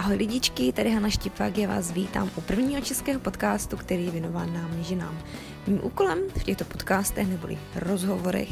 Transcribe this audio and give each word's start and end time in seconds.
Ahoj 0.00 0.16
lidičky, 0.16 0.72
tady 0.72 0.90
Hana 0.90 1.10
Štipák, 1.10 1.58
já 1.58 1.68
vás 1.68 1.92
vítám 1.92 2.30
u 2.36 2.40
prvního 2.40 2.80
českého 2.80 3.20
podcastu, 3.20 3.76
který 3.76 4.04
je 4.04 4.10
věnován 4.10 4.54
nám 4.54 4.82
ženám. 4.82 5.18
Mým 5.66 5.80
úkolem 5.84 6.18
v 6.36 6.44
těchto 6.44 6.64
podcastech 6.64 7.28
neboli 7.28 7.58
rozhovorech 7.76 8.48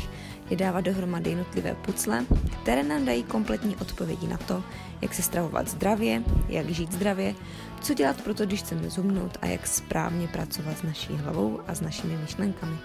je 0.50 0.56
dávat 0.56 0.80
dohromady 0.80 1.30
jednotlivé 1.30 1.74
pucle, 1.74 2.24
které 2.62 2.82
nám 2.82 3.04
dají 3.04 3.22
kompletní 3.22 3.76
odpovědi 3.76 4.28
na 4.28 4.36
to, 4.36 4.64
jak 5.00 5.14
se 5.14 5.22
stravovat 5.22 5.68
zdravě, 5.68 6.22
jak 6.48 6.70
žít 6.70 6.92
zdravě, 6.92 7.34
co 7.80 7.94
dělat 7.94 8.20
pro 8.20 8.34
to, 8.34 8.46
když 8.46 8.60
chceme 8.60 8.90
zhubnout 8.90 9.38
a 9.42 9.46
jak 9.46 9.66
správně 9.66 10.28
pracovat 10.28 10.78
s 10.78 10.82
naší 10.82 11.12
hlavou 11.12 11.60
a 11.66 11.74
s 11.74 11.80
našimi 11.80 12.16
myšlenkami. 12.16 12.76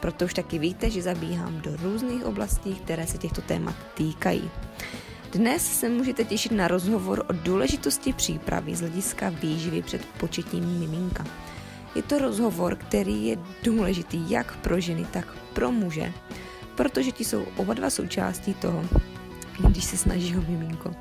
Proto 0.00 0.24
už 0.24 0.34
taky 0.34 0.58
víte, 0.58 0.90
že 0.90 1.02
zabíhám 1.02 1.60
do 1.60 1.76
různých 1.76 2.24
oblastí, 2.24 2.74
které 2.74 3.06
se 3.06 3.18
těchto 3.18 3.40
témat 3.40 3.74
týkají. 3.94 4.50
Dnes 5.32 5.80
se 5.80 5.88
můžete 5.88 6.24
těšit 6.24 6.52
na 6.52 6.68
rozhovor 6.68 7.24
o 7.28 7.32
důležitosti 7.32 8.12
přípravy 8.12 8.76
z 8.76 8.80
hlediska 8.80 9.28
výživy 9.28 9.82
před 9.82 10.06
početím 10.06 10.64
miminka. 10.64 11.24
Je 11.94 12.02
to 12.02 12.18
rozhovor, 12.18 12.76
který 12.76 13.26
je 13.26 13.38
důležitý 13.62 14.30
jak 14.30 14.56
pro 14.56 14.80
ženy, 14.80 15.06
tak 15.12 15.26
pro 15.52 15.72
muže, 15.72 16.12
protože 16.74 17.12
ti 17.12 17.24
jsou 17.24 17.44
oba 17.56 17.74
dva 17.74 17.90
součástí 17.90 18.54
toho, 18.54 18.84
když 19.68 19.84
se 19.84 19.96
snaží 19.96 20.36
o 20.36 20.40
miminko. 20.40 20.94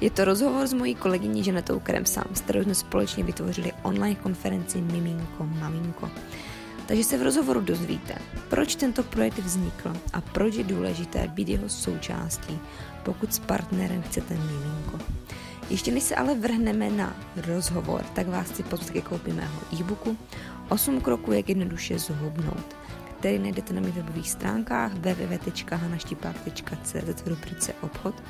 Je 0.00 0.10
to 0.10 0.24
rozhovor 0.24 0.66
s 0.66 0.72
mojí 0.72 0.94
kolegyní 0.94 1.44
Ženetou 1.44 1.80
Kremsám, 1.80 2.26
s 2.34 2.40
kterou 2.40 2.62
jsme 2.62 2.74
společně 2.74 3.24
vytvořili 3.24 3.72
online 3.82 4.14
konferenci 4.14 4.80
Miminko 4.80 5.46
Maminko. 5.60 6.10
Takže 6.86 7.04
se 7.04 7.18
v 7.18 7.22
rozhovoru 7.22 7.60
dozvíte, 7.60 8.14
proč 8.48 8.74
tento 8.74 9.02
projekt 9.02 9.38
vznikl 9.38 9.92
a 10.12 10.20
proč 10.20 10.54
je 10.54 10.64
důležité 10.64 11.28
být 11.28 11.48
jeho 11.48 11.68
součástí, 11.68 12.58
pokud 13.02 13.34
s 13.34 13.38
partnerem 13.38 14.02
chcete 14.02 14.34
miminko. 14.34 14.98
Ještě 15.70 15.92
než 15.92 16.02
se 16.02 16.14
ale 16.14 16.34
vrhneme 16.34 16.90
na 16.90 17.16
rozhovor, 17.36 18.04
tak 18.14 18.28
vás 18.28 18.50
chci 18.50 18.62
pozvat 18.62 18.90
ke 18.90 19.00
koupě 19.00 19.34
mého 19.34 19.60
e-booku 19.80 20.16
8 20.68 21.00
kroků, 21.00 21.32
jak 21.32 21.48
jednoduše 21.48 21.98
zhubnout, 21.98 22.76
který 23.18 23.38
najdete 23.38 23.74
na 23.74 23.80
mých 23.80 23.94
webových 23.94 24.30
stránkách 24.30 24.92
www.hanaštipák.cz 24.94 27.26
rubrice 27.26 27.72
obchod 27.80 28.22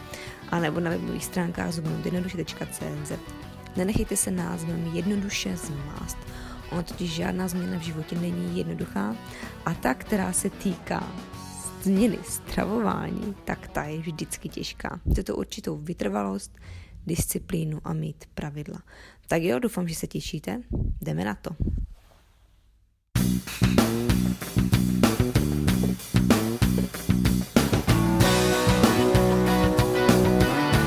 a 0.51 0.59
nebo 0.59 0.81
na 0.81 0.91
webových 0.91 1.25
stránkách 1.25 1.73
zhubnoutjednoduše.cz. 1.73 3.13
Nenechejte 3.77 4.17
se 4.17 4.31
názvem 4.31 4.91
jednoduše 4.93 5.57
zmást. 5.57 6.19
Ono 6.71 6.83
totiž 6.83 7.11
žádná 7.11 7.49
změna 7.49 7.79
v 7.79 7.83
životě 7.83 8.19
není 8.19 8.59
jednoduchá 8.59 9.17
a 9.67 9.75
ta, 9.75 9.95
která 9.95 10.33
se 10.33 10.51
týká 10.51 11.09
změny 11.83 12.19
stravování, 12.23 13.35
tak 13.45 13.69
ta 13.69 13.85
je 13.85 13.99
vždycky 13.99 14.49
těžká. 14.49 15.01
Chce 15.13 15.23
to 15.23 15.37
určitou 15.37 15.77
vytrvalost, 15.77 16.59
disciplínu 17.07 17.79
a 17.85 17.93
mít 17.93 18.25
pravidla. 18.35 18.83
Tak 19.29 19.43
jo, 19.43 19.59
doufám, 19.59 19.89
že 19.89 19.95
se 19.95 20.07
těšíte. 20.07 20.61
Jdeme 21.03 21.25
na 21.25 21.35
to. 21.35 21.51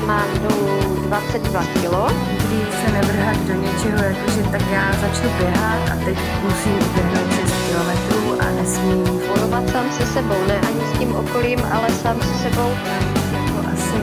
Mám 0.06 0.42
dolů 0.42 1.06
22 1.06 1.64
kilo. 1.66 2.08
Kdy 2.36 2.72
se 2.72 2.92
nevrhat 2.92 3.36
do 3.46 3.54
něčeho, 3.54 4.04
jakože 4.04 4.42
tak 4.42 4.70
já 4.70 4.92
začnu 5.00 5.28
běhat 5.38 5.90
a 5.90 6.04
teď 6.04 6.18
musím 6.42 6.72
uběhnout 6.72 7.34
6 7.34 7.52
kilometrů 7.68 8.40
a 8.40 8.50
nesmím 8.50 9.04
Bojovat 9.54 9.72
sám 9.72 9.90
se 9.90 10.06
sebou, 10.06 10.46
ne 10.46 10.60
ani 10.60 10.80
s 10.80 10.98
tím 10.98 11.16
okolím, 11.16 11.60
ale 11.72 11.90
sám 11.90 12.20
se 12.20 12.34
sebou. 12.34 12.70
jako 13.32 13.68
asi 13.72 13.98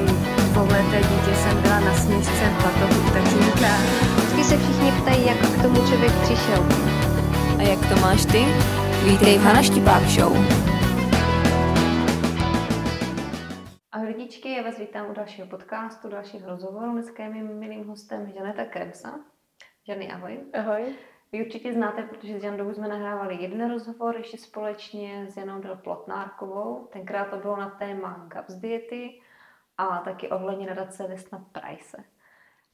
dvouleté 0.54 0.98
dítě 0.98 1.36
jsem 1.36 1.62
byla 1.62 1.80
na 1.80 1.94
sněžce 1.94 2.32
v 2.32 2.64
batohu 2.64 3.12
tatínka. 3.14 3.72
Vždycky 4.16 4.44
se 4.44 4.58
všichni 4.58 4.92
ptají, 4.92 5.26
jak 5.26 5.38
k 5.38 5.62
tomu 5.62 5.76
člověk 5.76 6.12
přišel. 6.22 6.64
A 7.60 7.62
jak 7.62 7.80
to 7.90 7.96
máš 8.02 8.26
ty? 8.26 8.46
Vítej 9.06 9.38
v 9.38 9.42
Hana 9.42 9.64
Štipák 9.64 10.04
Show. 10.04 10.34
Ahoj 13.92 14.08
lidičky, 14.08 14.54
já 14.54 14.64
vás 14.64 14.80
vítám 14.80 15.10
u 15.10 15.14
dalšího 15.14 15.48
podcastu, 15.48 16.10
dalšího 16.10 16.50
rozhovoru. 16.50 16.92
Dneska 16.92 17.24
je 17.24 17.30
mým 17.30 17.60
milým 17.60 17.88
hostem 17.88 18.32
Žaneta 18.34 18.66
Kremsa. 18.66 19.20
Žany, 19.88 20.12
ahoj. 20.12 20.40
Ahoj. 20.54 21.11
Vy 21.34 21.46
určitě 21.46 21.74
znáte, 21.74 22.04
protože 22.04 22.40
s 22.40 22.44
Jandou 22.44 22.74
jsme 22.74 22.88
nahrávali 22.88 23.36
jeden 23.36 23.72
rozhovor 23.72 24.18
ještě 24.18 24.38
společně 24.38 25.28
s 25.30 25.38
Janou 25.38 25.62
Del 25.62 25.76
Plotnárkovou. 25.76 26.88
Tenkrát 26.92 27.30
to 27.30 27.38
bylo 27.38 27.58
na 27.58 27.70
téma 27.70 28.26
GAPS 28.28 28.54
diety 28.54 29.22
a 29.78 29.98
taky 29.98 30.30
ohledně 30.30 30.68
nadace 30.68 31.08
Vesna 31.08 31.46
Price. 31.52 32.04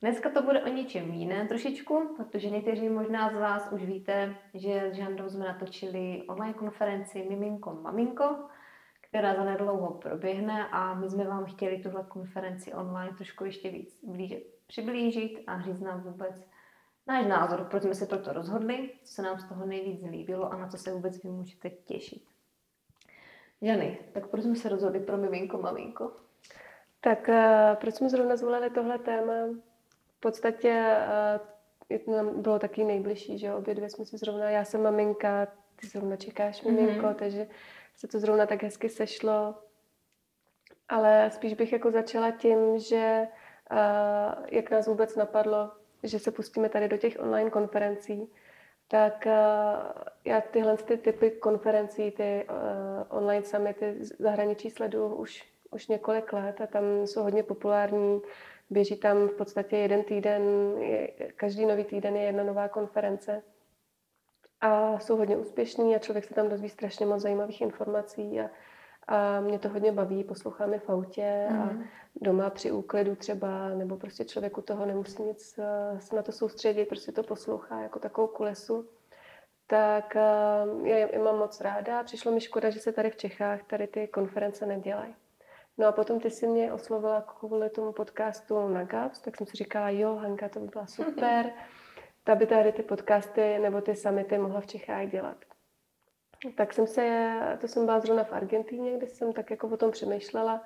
Dneska 0.02 0.30
to 0.30 0.42
bude 0.42 0.64
o 0.64 0.68
něčem 0.68 1.14
jiném 1.14 1.48
trošičku, 1.48 2.16
protože 2.18 2.50
někteří 2.50 2.90
možná 2.90 3.30
z 3.30 3.34
vás 3.34 3.72
už 3.72 3.84
víte, 3.84 4.36
že 4.54 4.90
s 4.92 4.96
Žandou 4.96 5.30
jsme 5.30 5.46
natočili 5.46 6.24
online 6.28 6.54
konferenci 6.54 7.26
Miminko 7.30 7.74
Maminko, 7.74 8.36
která 9.02 9.36
zanedlouho 9.36 9.94
proběhne 9.94 10.68
a 10.68 10.94
my 10.94 11.10
jsme 11.10 11.24
vám 11.24 11.46
chtěli 11.46 11.84
tuhle 11.84 12.06
konferenci 12.08 12.74
online 12.74 13.16
trošku 13.18 13.46
ještě 13.46 13.70
víc 13.70 14.06
blíže 14.06 14.38
přiblížit 14.68 15.44
a 15.48 15.62
říct 15.62 15.80
nám 15.80 16.02
vůbec 16.02 16.57
náš 17.08 17.26
názor, 17.28 17.68
proč 17.70 17.84
jsme 17.84 17.96
se 17.96 18.06
proto 18.06 18.34
rozhodli, 18.34 18.90
co 19.04 19.14
se 19.14 19.22
nám 19.22 19.40
z 19.40 19.50
toho 19.50 19.66
nejvíc 19.66 20.02
líbilo 20.12 20.54
a 20.54 20.58
na 20.58 20.68
co 20.68 20.78
se 20.78 20.94
vůbec 20.94 21.24
vy 21.24 21.30
můžete 21.30 21.70
těšit. 21.70 22.24
Jany, 23.62 24.00
tak 24.14 24.28
proč 24.28 24.44
jsme 24.44 24.56
se 24.56 24.70
rozhodli 24.70 25.00
pro 25.00 25.18
miminko, 25.18 25.58
maminko? 25.58 26.12
Tak 27.02 27.28
uh, 27.28 27.36
proč 27.76 27.96
jsme 27.96 28.10
zrovna 28.10 28.36
zvolili 28.36 28.70
tohle 28.70 29.00
téma? 29.00 29.34
V 30.18 30.20
podstatě 30.20 30.98
to 32.06 32.12
nám 32.12 32.42
bylo 32.42 32.60
taky 32.60 32.84
nejbližší, 32.84 33.38
že 33.40 33.54
obě 33.54 33.76
dvě 33.76 33.90
jsme 33.90 34.06
si 34.06 34.18
zrovna, 34.18 34.50
já 34.50 34.64
jsem 34.66 34.84
maminka, 34.84 35.48
ty 35.76 35.88
zrovna 35.88 36.16
čekáš 36.16 36.62
miminko, 36.64 37.06
Mhm. 37.06 37.16
takže 37.16 37.48
se 37.96 38.08
to 38.08 38.20
zrovna 38.20 38.46
tak 38.46 38.64
hezky 38.64 38.90
sešlo. 38.90 39.56
Ale 40.90 41.32
spíš 41.34 41.54
bych 41.54 41.74
jako 41.74 41.92
začala 41.92 42.32
tím, 42.32 42.80
že 42.80 43.28
uh, 43.72 44.46
jak 44.52 44.72
nás 44.72 44.88
vůbec 44.88 45.16
napadlo, 45.16 45.72
že 46.04 46.20
se 46.20 46.32
pustíme 46.32 46.70
tady 46.70 46.88
do 46.88 46.98
těch 46.98 47.20
online 47.20 47.50
konferencí, 47.50 48.30
tak 48.88 49.26
uh, 49.26 49.32
já 50.26 50.42
tyhle 50.42 50.78
ty 50.78 50.98
typy 50.98 51.32
konferencí, 51.32 52.12
ty 52.12 52.48
uh, 52.50 53.18
online 53.18 53.46
summity 53.46 53.96
zahraničí 54.20 54.70
sleduju 54.70 55.16
už, 55.16 55.44
už 55.72 55.88
několik 55.88 56.34
let 56.34 56.62
a 56.62 56.68
tam 56.68 56.84
jsou 57.08 57.24
hodně 57.24 57.44
populární. 57.44 58.22
Běží 58.70 58.96
tam 58.96 59.28
v 59.28 59.34
podstatě 59.34 59.78
jeden 59.78 60.04
týden, 60.04 60.42
každý 61.36 61.66
nový 61.66 61.84
týden 61.84 62.16
je 62.16 62.24
jedna 62.24 62.44
nová 62.44 62.68
konference. 62.68 63.44
A 64.62 65.00
jsou 65.00 65.18
hodně 65.18 65.38
úspěšní 65.38 65.96
a 65.96 66.00
člověk 66.00 66.26
se 66.26 66.34
tam 66.34 66.50
dozví 66.50 66.70
strašně 66.70 67.06
moc 67.06 67.22
zajímavých 67.22 67.62
informací 67.62 68.42
a, 68.42 68.50
a 69.08 69.40
mě 69.40 69.60
to 69.60 69.70
hodně 69.70 69.92
baví, 69.92 70.24
poslouchám 70.24 70.74
je 70.74 70.80
v 70.80 70.90
autě 70.90 71.48
a 71.50 71.54
Mhm. 71.54 71.84
doma 72.22 72.50
při 72.50 72.72
úklidu 72.72 73.16
třeba, 73.16 73.70
nebo 73.70 73.98
prostě 73.98 74.26
člověku 74.26 74.62
toho 74.62 74.86
nemusí 74.86 75.24
nic 75.24 75.60
eh, 75.60 76.02
se 76.02 76.16
na 76.16 76.22
to 76.22 76.32
soustředit, 76.32 76.86
prostě 76.86 77.12
to 77.12 77.24
poslouchá 77.24 77.82
jako 77.82 78.00
takovou 78.00 78.28
kulesu. 78.28 78.90
Tak 79.68 80.16
eh, 80.16 80.20
já 80.84 80.98
je 80.98 81.20
mám 81.24 81.38
moc 81.38 81.62
ráda. 81.62 82.04
Přišlo 82.04 82.32
mi 82.32 82.42
škoda, 82.42 82.70
že 82.70 82.80
se 82.80 82.92
tady 82.92 83.10
v 83.10 83.16
Čechách 83.16 83.64
tady 83.64 83.88
ty 83.88 84.08
konference 84.08 84.66
nedělají. 84.66 85.16
No 85.78 85.88
a 85.88 85.92
potom 85.92 86.20
ty 86.20 86.30
si 86.32 86.48
mě 86.48 86.74
oslovila 86.74 87.22
kvůli 87.22 87.70
tomu 87.70 87.92
podcastu 87.92 88.68
na 88.68 88.84
GAPS, 88.84 89.20
tak 89.20 89.38
jsem 89.38 89.48
si 89.48 89.58
říkala, 89.58 89.90
jo, 89.90 90.16
Hanka, 90.16 90.50
to 90.50 90.60
by 90.60 90.68
byla 90.68 90.86
super. 90.86 91.46
Ta 92.24 92.36
by 92.36 92.46
tady 92.46 92.72
ty 92.72 92.84
podcasty 92.84 93.60
nebo 93.60 93.82
ty 93.82 93.96
summity 93.96 94.38
mohla 94.38 94.62
v 94.62 94.68
Čechách 94.68 95.08
dělat. 95.08 95.38
Tak 96.56 96.74
jsem 96.74 96.88
se, 96.88 97.36
to 97.62 97.68
jsem 97.68 97.86
byla 97.86 98.00
zrovna 98.00 98.24
v 98.24 98.34
Argentíně, 98.34 98.98
kde 98.98 99.08
jsem 99.08 99.34
tak 99.34 99.52
jako 99.52 99.68
o 99.68 99.78
tom 99.78 99.92
přemýšlela, 99.92 100.64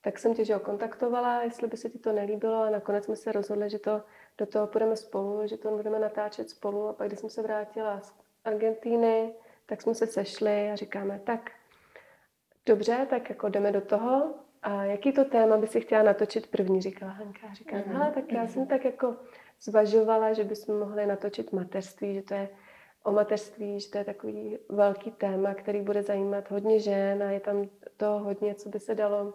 tak 0.00 0.18
jsem 0.18 0.34
tě, 0.34 0.44
že 0.44 0.52
jo, 0.52 0.60
kontaktovala, 0.60 1.42
jestli 1.42 1.68
by 1.68 1.76
se 1.76 1.90
ti 1.90 1.98
to 1.98 2.12
nelíbilo 2.12 2.62
a 2.62 2.70
nakonec 2.70 3.04
jsme 3.04 3.16
se 3.16 3.32
rozhodli, 3.32 3.70
že 3.70 3.78
to 3.78 4.02
do 4.38 4.46
toho 4.46 4.66
půjdeme 4.66 4.96
spolu, 4.96 5.46
že 5.46 5.56
to 5.56 5.70
budeme 5.76 5.98
natáčet 5.98 6.50
spolu 6.50 6.88
a 6.88 6.92
pak, 6.92 7.06
když 7.06 7.18
jsem 7.20 7.30
se 7.30 7.42
vrátila 7.42 8.00
z 8.00 8.14
Argentíny, 8.44 9.34
tak 9.66 9.82
jsme 9.82 9.94
se 9.94 10.06
sešli 10.06 10.70
a 10.70 10.76
říkáme, 10.76 11.20
tak 11.24 11.50
dobře, 12.66 13.06
tak 13.10 13.30
jako 13.30 13.48
jdeme 13.48 13.72
do 13.72 13.80
toho 13.80 14.34
a 14.62 14.84
jaký 14.84 15.12
to 15.12 15.24
téma 15.24 15.56
by 15.56 15.66
si 15.66 15.80
chtěla 15.80 16.02
natočit 16.02 16.46
první, 16.50 16.82
říkala 16.82 17.12
Hanka. 17.12 17.54
Říkám, 17.54 17.78
Mhm. 17.86 17.94
hele, 17.96 18.10
tak 18.14 18.32
já 18.32 18.46
jsem 18.46 18.66
tak 18.66 18.84
jako 18.84 19.16
zvažovala, 19.60 20.32
že 20.32 20.44
bychom 20.44 20.78
mohli 20.78 21.06
natočit 21.06 21.52
mateřství, 21.52 22.14
že 22.14 22.22
to 22.22 22.34
je 22.34 22.48
o 23.02 23.12
mateřství, 23.12 23.80
že 23.80 23.90
to 23.90 23.98
je 23.98 24.04
takový 24.04 24.58
velký 24.68 25.10
téma, 25.10 25.54
který 25.54 25.80
bude 25.80 26.02
zajímat 26.02 26.50
hodně 26.50 26.80
žen 26.80 27.22
a 27.22 27.30
je 27.30 27.40
tam 27.40 27.68
to 27.96 28.06
hodně, 28.06 28.54
co 28.54 28.68
by 28.68 28.80
se 28.80 28.94
dalo 28.94 29.32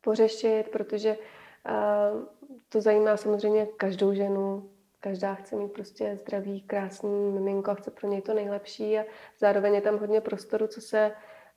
pořešit, 0.00 0.68
protože 0.72 1.16
uh, 1.16 2.22
to 2.68 2.80
zajímá 2.80 3.16
samozřejmě 3.16 3.66
každou 3.66 4.14
ženu. 4.14 4.70
Každá 5.00 5.34
chce 5.34 5.56
mít 5.56 5.72
prostě 5.72 6.16
zdravý, 6.16 6.60
krásný 6.60 7.30
miminko 7.32 7.70
a 7.70 7.74
chce 7.74 7.90
pro 7.90 8.08
něj 8.08 8.22
to 8.22 8.34
nejlepší 8.34 8.98
a 8.98 9.04
zároveň 9.38 9.74
je 9.74 9.80
tam 9.80 9.98
hodně 9.98 10.20
prostoru, 10.20 10.66
co 10.66 10.80
se 10.80 11.12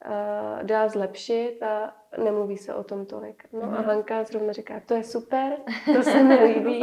uh, 0.06 0.64
dá 0.64 0.88
zlepšit 0.88 1.64
a 1.64 1.96
nemluví 2.24 2.58
se 2.58 2.76
o 2.76 2.84
tom 2.84 3.06
tolik. 3.06 3.44
No 3.54 3.64
a 3.64 3.66
mhm. 3.66 3.84
Hanka 3.84 4.24
zrovna 4.24 4.54
říká, 4.54 4.82
to 4.86 4.94
je 4.94 5.04
super, 5.04 5.58
to 5.96 6.04
se 6.04 6.24
mi 6.24 6.36
líbí, 6.44 6.80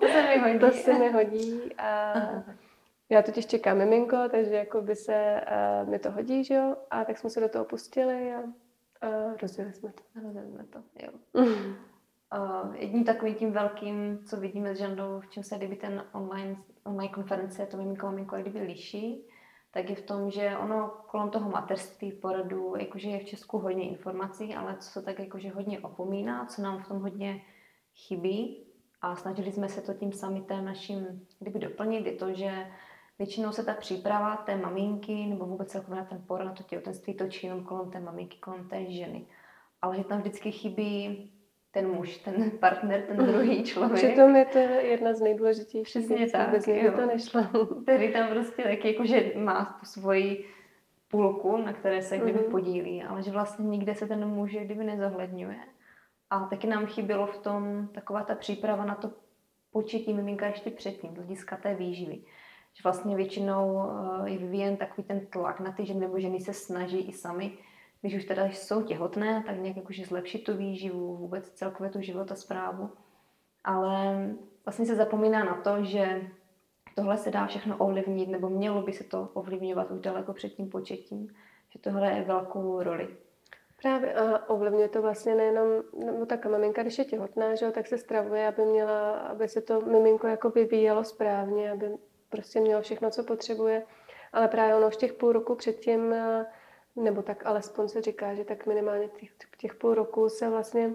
to 0.00 0.08
se 0.08 0.22
mi 0.22 0.38
hodí. 0.38 0.58
to 0.60 0.70
se 0.70 0.92
mi 0.92 1.12
hodí 1.12 1.74
a 1.78 2.14
já 3.10 3.22
totiž 3.22 3.46
čekám 3.46 3.78
miminko, 3.78 4.16
takže 4.30 4.54
jako 4.54 4.82
by 4.82 4.96
se 4.96 5.40
uh, 5.82 5.88
mi 5.88 5.98
to 5.98 6.10
hodí, 6.10 6.44
že 6.44 6.54
jo, 6.54 6.76
a 6.90 7.04
tak 7.04 7.18
jsme 7.18 7.30
se 7.30 7.40
do 7.40 7.48
toho 7.48 7.64
pustili 7.64 8.34
a, 8.34 8.38
a 9.06 9.36
rozjeli 9.42 9.72
jsme 9.72 9.92
to. 9.92 10.02
Rozjeli 10.24 10.48
jsme 10.48 10.64
to, 10.64 10.82
jo. 11.02 11.44
Uh, 12.36 12.74
jedním 12.74 13.04
takovým 13.04 13.34
tím 13.34 13.52
velkým, 13.52 14.18
co 14.24 14.36
vidíme 14.36 14.74
s 14.74 14.78
Žandou, 14.78 15.20
v 15.20 15.30
čem 15.30 15.42
se 15.42 15.56
kdyby 15.56 15.76
ten 15.76 16.04
online, 16.12 16.56
online 16.84 17.12
konference, 17.12 17.66
to 17.66 17.76
miminko 17.76 18.06
maminko 18.06 18.36
kdyby 18.36 18.60
liší, 18.60 19.28
tak 19.70 19.90
je 19.90 19.96
v 19.96 20.02
tom, 20.02 20.30
že 20.30 20.56
ono 20.56 20.90
kolem 21.06 21.30
toho 21.30 21.50
materství, 21.50 22.12
poradu, 22.12 22.74
jakože 22.76 23.08
je 23.08 23.18
v 23.18 23.24
Česku 23.24 23.58
hodně 23.58 23.88
informací, 23.88 24.54
ale 24.54 24.76
co 24.76 24.90
se 24.90 25.02
tak 25.02 25.18
jakože 25.18 25.50
hodně 25.50 25.80
opomíná, 25.80 26.46
co 26.46 26.62
nám 26.62 26.82
v 26.82 26.88
tom 26.88 27.00
hodně 27.00 27.42
chybí 27.94 28.66
a 29.00 29.16
snažili 29.16 29.52
jsme 29.52 29.68
se 29.68 29.80
to 29.80 29.94
tím 29.94 30.12
summitem 30.12 30.64
naším 30.64 31.26
kdyby 31.38 31.58
doplnit, 31.58 32.06
je 32.06 32.12
to, 32.12 32.34
že 32.34 32.66
většinou 33.18 33.52
se 33.52 33.64
ta 33.64 33.74
příprava 33.74 34.36
té 34.36 34.56
maminky 34.56 35.26
nebo 35.26 35.46
vůbec 35.46 35.70
celkově 35.70 36.06
ten 36.08 36.22
porod 36.26 36.46
na 36.46 36.52
to 36.52 36.62
těhotenství 36.62 37.14
točí 37.14 37.46
jenom 37.46 37.64
kolem 37.64 37.90
té 37.90 38.00
maminky, 38.00 38.38
kolem 38.38 38.68
té 38.68 38.84
ženy. 38.84 39.26
Ale 39.82 39.96
že 39.96 40.04
tam 40.04 40.20
vždycky 40.20 40.52
chybí 40.52 41.30
ten 41.70 41.88
muž, 41.88 42.16
ten 42.16 42.50
partner, 42.50 43.02
ten 43.02 43.16
druhý 43.16 43.62
člověk. 43.64 44.04
Přitom 44.04 44.36
je 44.36 44.44
to 44.44 44.58
jedna 44.58 45.14
z 45.14 45.20
nejdůležitějších 45.20 45.82
Přesně 45.82 46.16
věcí, 46.16 46.32
tak, 46.32 46.50
bez 46.50 46.66
něj 46.66 46.90
to 46.90 47.06
nešlo. 47.06 47.42
Který 47.82 48.12
tam 48.12 48.28
prostě 48.28 48.62
taky 48.62 48.92
jako, 48.92 49.06
že 49.06 49.32
má 49.36 49.76
tu 49.80 49.86
svoji 49.86 50.44
půlku, 51.08 51.56
na 51.56 51.72
které 51.72 52.02
se 52.02 52.18
kdyby 52.18 52.38
mm-hmm. 52.38 52.50
podílí, 52.50 53.02
ale 53.02 53.22
že 53.22 53.30
vlastně 53.30 53.66
nikde 53.66 53.94
se 53.94 54.06
ten 54.06 54.28
muž 54.28 54.52
kdyby 54.52 54.84
nezohledňuje. 54.84 55.58
A 56.30 56.46
taky 56.46 56.66
nám 56.66 56.86
chybělo 56.86 57.26
v 57.26 57.38
tom 57.38 57.88
taková 57.92 58.22
ta 58.22 58.34
příprava 58.34 58.84
na 58.84 58.94
to 58.94 59.10
početí 59.72 60.12
miminka 60.12 60.46
ještě 60.46 60.70
předtím, 60.70 61.10
z 61.10 61.16
hlediska 61.16 61.56
té 61.56 61.74
výživy. 61.74 62.18
Že 62.74 62.82
vlastně 62.82 63.16
většinou 63.16 63.82
eh, 63.82 64.30
je 64.30 64.38
vyvíjen 64.38 64.76
takový 64.76 65.02
ten 65.02 65.26
tlak 65.26 65.60
na 65.60 65.72
ty 65.72 65.86
ženy, 65.86 66.00
nebo 66.00 66.20
ženy 66.20 66.40
se 66.40 66.52
snaží 66.52 67.00
i 67.00 67.12
sami 67.12 67.58
když 68.00 68.14
už 68.14 68.24
teda 68.24 68.44
jsou 68.44 68.82
těhotné, 68.82 69.42
tak 69.46 69.58
nějak 69.58 69.76
jakože 69.76 70.04
zlepšit 70.04 70.44
tu 70.44 70.56
výživu, 70.56 71.16
vůbec 71.16 71.50
celkově 71.50 71.90
tu 71.90 72.00
životosprávu. 72.00 72.90
Ale 73.64 74.28
vlastně 74.64 74.86
se 74.86 74.94
zapomíná 74.94 75.44
na 75.44 75.54
to, 75.54 75.84
že 75.84 76.22
tohle 76.94 77.18
se 77.18 77.30
dá 77.30 77.46
všechno 77.46 77.76
ovlivnit, 77.76 78.28
nebo 78.28 78.48
mělo 78.48 78.82
by 78.82 78.92
se 78.92 79.04
to 79.04 79.28
ovlivňovat 79.34 79.90
už 79.90 80.00
daleko 80.00 80.32
před 80.32 80.48
tím 80.48 80.70
početím, 80.70 81.34
že 81.70 81.78
tohle 81.78 82.12
je 82.12 82.24
velkou 82.24 82.82
roli. 82.82 83.08
Právě 83.82 84.14
a 84.14 84.48
ovlivňuje 84.48 84.88
to 84.88 85.02
vlastně 85.02 85.34
nejenom, 85.34 85.66
nebo 86.04 86.26
tak 86.26 86.46
maminka, 86.46 86.82
když 86.82 86.98
je 86.98 87.04
těhotná, 87.04 87.54
že, 87.54 87.70
tak 87.70 87.86
se 87.86 87.98
stravuje, 87.98 88.48
aby, 88.48 88.64
měla, 88.64 89.10
aby 89.10 89.48
se 89.48 89.60
to 89.60 89.80
miminko 89.80 90.26
jako 90.26 90.50
vyvíjelo 90.50 91.04
správně, 91.04 91.72
aby 91.72 91.98
prostě 92.28 92.60
mělo 92.60 92.82
všechno, 92.82 93.10
co 93.10 93.24
potřebuje. 93.24 93.82
Ale 94.32 94.48
právě 94.48 94.74
ono 94.74 94.90
v 94.90 94.96
těch 94.96 95.12
půl 95.12 95.32
roku 95.32 95.54
předtím 95.54 96.14
nebo 96.96 97.22
tak 97.22 97.46
alespoň 97.46 97.88
se 97.88 98.02
říká, 98.02 98.34
že 98.34 98.44
tak 98.44 98.66
minimálně 98.66 99.08
těch, 99.08 99.30
těch 99.58 99.74
půl 99.74 99.94
roku 99.94 100.28
se 100.28 100.48
vlastně 100.48 100.90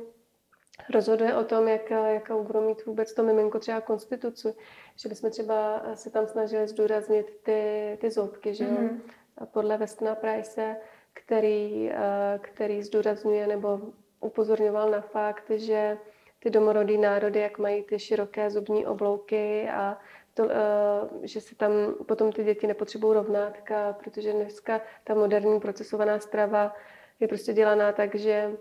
rozhoduje 0.94 1.35
o 1.35 1.44
tom, 1.44 1.68
jak, 1.68 1.89
jakou 1.89 2.44
budou 2.44 2.62
mít 2.68 2.85
vůbec 2.85 3.13
to 3.13 3.24
miminko 3.24 3.59
třeba 3.59 3.81
konstituci. 3.81 4.56
Že 4.95 5.09
bychom 5.09 5.30
třeba 5.30 5.81
se 5.94 6.09
tam 6.09 6.27
snažili 6.27 6.68
zdůraznit 6.68 7.39
ty, 7.44 7.97
ty 8.01 8.12
zoubky, 8.12 8.53
že 8.53 8.63
jo? 8.63 8.71
Mm-hmm. 8.71 9.00
Podle 9.45 9.77
Westona 9.77 10.15
Price, 10.15 10.75
který, 11.13 11.91
eh, 11.91 12.39
který 12.41 12.83
zdůrazňuje 12.83 13.47
nebo 13.47 13.81
upozorňoval 14.19 14.91
na 14.91 15.01
fakt, 15.01 15.50
že 15.50 15.97
ty 16.39 16.50
domorodý 16.50 16.97
národy, 16.97 17.39
jak 17.39 17.59
mají 17.59 17.83
ty 17.83 18.00
široké 18.00 18.50
zubní 18.50 18.86
oblouky 18.86 19.69
a 19.69 19.97
to, 20.33 20.50
eh, 20.51 21.27
že 21.27 21.41
se 21.41 21.56
tam 21.56 21.71
potom 22.06 22.31
ty 22.31 22.44
děti 22.44 22.68
nepotřebují 22.68 23.13
rovnátka, 23.13 23.94
protože 23.94 24.33
dneska 24.33 24.81
ta 25.03 25.13
moderní 25.13 25.59
procesovaná 25.59 26.19
strava 26.19 26.75
je 27.19 27.27
prostě 27.27 27.53
dělaná 27.53 27.91
tak, 27.91 28.15
že 28.15 28.51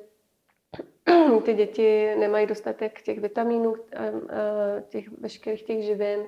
ty 1.45 1.55
děti 1.55 2.15
nemají 2.17 2.47
dostatek 2.47 3.03
těch 3.03 3.19
vitamínů, 3.19 3.75
eh, 3.93 4.13
eh, 4.31 4.85
těch 4.89 5.09
veškerých 5.09 5.63
těch 5.63 5.83
živin 5.83 6.25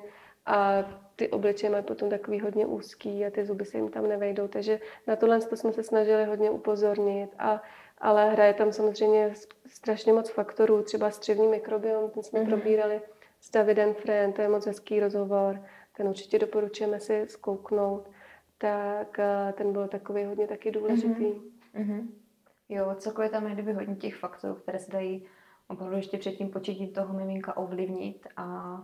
a 0.47 0.85
ty 1.17 1.29
obličeje 1.29 1.71
mají 1.71 1.85
potom 1.85 2.11
takový 2.11 2.41
hodně 2.41 2.67
úzký 2.67 3.27
a 3.27 3.31
ty 3.31 3.45
zuby 3.45 3.65
se 3.65 3.79
jim 3.79 3.89
tam 3.89 4.09
nevejdou. 4.09 4.49
Takže 4.49 4.81
na 5.07 5.17
tohle 5.17 5.41
to 5.41 5.57
jsme 5.57 5.73
se 5.73 5.83
snažili 5.83 6.25
hodně 6.25 6.51
upozornit. 6.51 7.31
A, 7.39 7.63
ale 7.99 8.31
hraje 8.31 8.55
tam 8.55 8.73
samozřejmě 8.73 9.33
strašně 9.67 10.13
moc 10.13 10.31
faktorů, 10.31 10.83
třeba 10.83 11.11
střevní 11.11 11.47
mikrobiom, 11.47 12.11
ten 12.11 12.23
jsme 12.23 12.41
mm-hmm. 12.41 12.47
probírali 12.47 13.01
s 13.45 13.51
Davidem 13.51 13.95
Frem, 13.95 14.33
to 14.33 14.43
je 14.43 14.49
moc 14.49 14.67
hezký 14.67 15.01
rozhovor, 15.01 15.63
ten 15.97 16.09
určitě 16.09 16.39
doporučujeme 16.39 17.01
si 17.01 17.27
zkouknout, 17.29 18.11
tak 18.59 19.19
eh, 19.19 19.53
ten 19.57 19.73
byl 19.73 19.89
takový 19.89 20.25
hodně 20.25 20.47
taky 20.47 20.71
důležitý. 20.71 21.25
Mm-hmm. 21.25 21.43
Mm-hmm. 21.75 22.09
Jo, 22.69 22.95
celkově 22.99 23.31
tam 23.31 23.47
je 23.47 23.53
kdyby 23.53 23.73
hodně 23.73 23.97
těch 23.97 24.17
faktorů, 24.17 24.55
které 24.55 24.79
se 24.79 24.93
dají 24.93 25.27
opravdu 25.69 25.97
ještě 25.97 26.19
před 26.19 26.33
tím 26.33 26.49
početím 26.49 26.93
toho 26.93 27.15
miminka 27.15 27.57
ovlivnit 27.57 28.29
a 28.37 28.79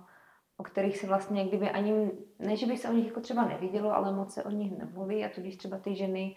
o 0.56 0.62
kterých 0.62 0.98
se 0.98 1.06
vlastně 1.06 1.44
kdyby 1.44 1.70
ani, 1.70 2.10
ne, 2.38 2.56
že 2.56 2.66
by 2.66 2.76
se 2.76 2.88
o 2.88 2.92
nich 2.92 3.06
jako 3.06 3.20
třeba 3.20 3.48
nevidělo, 3.48 3.96
ale 3.96 4.12
moc 4.12 4.34
se 4.34 4.44
o 4.44 4.50
nich 4.50 4.78
nemluví 4.78 5.24
a 5.24 5.28
tudíž 5.28 5.56
třeba 5.56 5.78
ty 5.78 5.94
ženy 5.94 6.36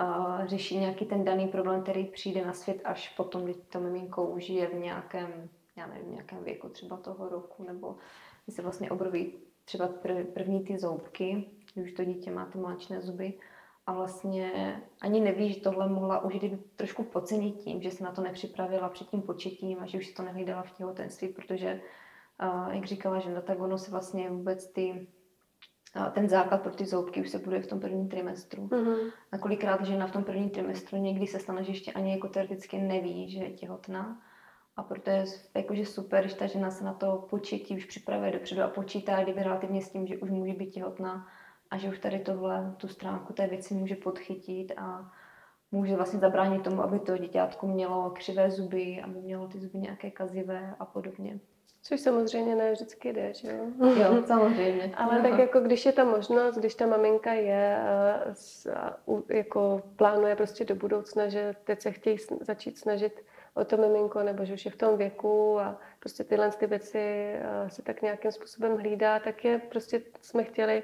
uh, 0.00 0.46
řeší 0.46 0.78
nějaký 0.78 1.06
ten 1.06 1.24
daný 1.24 1.48
problém, 1.48 1.82
který 1.82 2.04
přijde 2.04 2.46
na 2.46 2.52
svět 2.52 2.80
až 2.84 3.08
potom, 3.08 3.44
když 3.44 3.56
to 3.68 3.80
miminko 3.80 4.24
už 4.24 4.48
je 4.48 4.66
v 4.66 4.74
nějakém 4.74 5.48
já 5.76 5.86
nevím, 5.86 6.12
nějakém 6.12 6.44
věku 6.44 6.68
třeba 6.68 6.96
toho 6.96 7.28
roku, 7.28 7.64
nebo 7.64 7.96
když 8.44 8.56
se 8.56 8.62
vlastně 8.62 8.90
obroví 8.90 9.32
třeba 9.64 9.88
první 10.34 10.64
ty 10.64 10.78
zoubky, 10.78 11.50
když 11.74 11.86
už 11.86 11.92
to 11.92 12.04
dítě 12.04 12.30
má 12.30 12.46
ty 12.46 12.58
mláčné 12.58 13.00
zuby 13.00 13.34
a 13.86 13.92
vlastně 13.92 14.80
ani 15.00 15.20
neví, 15.20 15.52
že 15.52 15.60
tohle 15.60 15.88
mohla 15.88 16.24
už 16.24 16.34
kdyby 16.34 16.58
trošku 16.76 17.02
pocenit 17.02 17.52
tím, 17.52 17.82
že 17.82 17.90
se 17.90 18.04
na 18.04 18.12
to 18.12 18.22
nepřipravila 18.22 18.88
před 18.88 19.08
tím 19.08 19.22
početím 19.22 19.78
a 19.80 19.86
že 19.86 19.98
už 19.98 20.06
si 20.06 20.14
to 20.14 20.22
nehlídala 20.22 20.62
v 20.62 20.70
těhotenství, 20.70 21.28
protože, 21.28 21.80
jak 22.70 22.84
říkala 22.84 23.18
že 23.18 23.42
tak 23.42 23.60
ono 23.60 23.78
se 23.78 23.90
vlastně 23.90 24.30
vůbec 24.30 24.72
ty 24.72 25.06
ten 26.12 26.28
základ 26.28 26.62
pro 26.62 26.72
ty 26.72 26.86
zoubky 26.86 27.20
už 27.20 27.30
se 27.30 27.38
bude 27.38 27.60
v 27.60 27.66
tom 27.66 27.80
prvním 27.80 28.08
trimestru. 28.08 28.66
Mm-hmm. 28.66 29.12
A 29.32 29.38
kolikrát 29.38 29.84
žena 29.84 30.06
v 30.06 30.12
tom 30.12 30.24
prvním 30.24 30.50
trimestru 30.50 30.98
někdy 30.98 31.26
se 31.26 31.38
stane, 31.38 31.64
že 31.64 31.72
ještě 31.72 31.92
ani 31.92 32.12
jako 32.12 32.28
teoreticky 32.28 32.78
neví, 32.78 33.30
že 33.30 33.38
je 33.38 33.50
těhotná 33.50 34.22
a 34.76 34.82
proto 34.82 35.10
je 35.10 35.24
jakože 35.54 35.86
super, 35.86 36.20
když 36.20 36.34
ta 36.34 36.46
žena 36.46 36.70
se 36.70 36.84
na 36.84 36.92
to 36.92 37.26
počítí, 37.30 37.76
už 37.76 37.84
připravuje 37.84 38.32
dopředu 38.32 38.62
a 38.62 38.68
počítá 38.68 39.22
kdyby 39.22 39.42
relativně 39.42 39.82
s 39.82 39.90
tím, 39.90 40.06
že 40.06 40.18
už 40.18 40.30
může 40.30 40.52
být 40.52 40.70
těhotná 40.70 41.28
a 41.70 41.78
že 41.78 41.88
už 41.88 41.98
tady 41.98 42.18
tohle, 42.18 42.74
tu 42.76 42.88
stránku 42.88 43.32
té 43.32 43.46
věci 43.46 43.74
může 43.74 43.96
podchytit 43.96 44.72
a 44.76 45.12
může 45.72 45.96
vlastně 45.96 46.18
zabránit 46.18 46.62
tomu, 46.62 46.82
aby 46.82 46.98
to 46.98 47.18
děťátko 47.18 47.66
mělo 47.66 48.10
křivé 48.10 48.50
zuby, 48.50 49.02
aby 49.04 49.20
mělo 49.20 49.48
ty 49.48 49.58
zuby 49.58 49.78
nějaké 49.78 50.10
kazivé 50.10 50.74
a 50.78 50.84
podobně. 50.84 51.40
Což 51.82 52.00
samozřejmě 52.00 52.56
ne 52.56 52.72
vždycky 52.72 53.12
jde, 53.12 53.34
že 53.34 53.48
jo? 53.48 53.88
Jo, 53.96 54.22
samozřejmě. 54.26 54.92
Ale 54.96 55.22
tak 55.22 55.38
jako 55.38 55.60
když 55.60 55.86
je 55.86 55.92
ta 55.92 56.04
možnost, 56.04 56.56
když 56.56 56.74
ta 56.74 56.86
maminka 56.86 57.32
je, 57.32 57.78
jako 59.28 59.82
plánuje 59.96 60.36
prostě 60.36 60.64
do 60.64 60.74
budoucna, 60.74 61.28
že 61.28 61.54
teď 61.64 61.80
se 61.80 61.92
chtějí 61.92 62.18
začít 62.40 62.78
snažit 62.78 63.20
o 63.54 63.64
to 63.64 63.76
miminko, 63.76 64.22
nebo 64.22 64.44
že 64.44 64.54
už 64.54 64.64
je 64.64 64.70
v 64.70 64.76
tom 64.76 64.96
věku 64.96 65.58
a 65.60 65.78
prostě 66.00 66.24
tyhle 66.24 66.50
ty 66.50 66.66
věci 66.66 66.98
eh, 66.98 67.70
se 67.70 67.82
tak 67.82 68.02
nějakým 68.02 68.32
způsobem 68.32 68.76
hlídá, 68.76 69.18
tak 69.18 69.44
je 69.44 69.58
prostě 69.58 70.02
jsme 70.20 70.44
chtěli, 70.44 70.82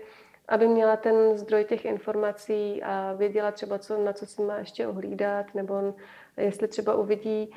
aby 0.49 0.69
měla 0.69 0.97
ten 0.97 1.39
zdroj 1.39 1.65
těch 1.65 1.85
informací 1.85 2.83
a 2.83 3.13
věděla 3.13 3.53
třeba, 3.53 3.79
co, 3.79 4.05
na 4.05 4.13
co 4.13 4.27
si 4.27 4.43
má 4.43 4.59
ještě 4.59 4.87
ohlídat, 4.87 5.55
nebo 5.55 5.95
jestli 6.37 6.69
třeba 6.69 6.95
uvidí, 6.95 7.55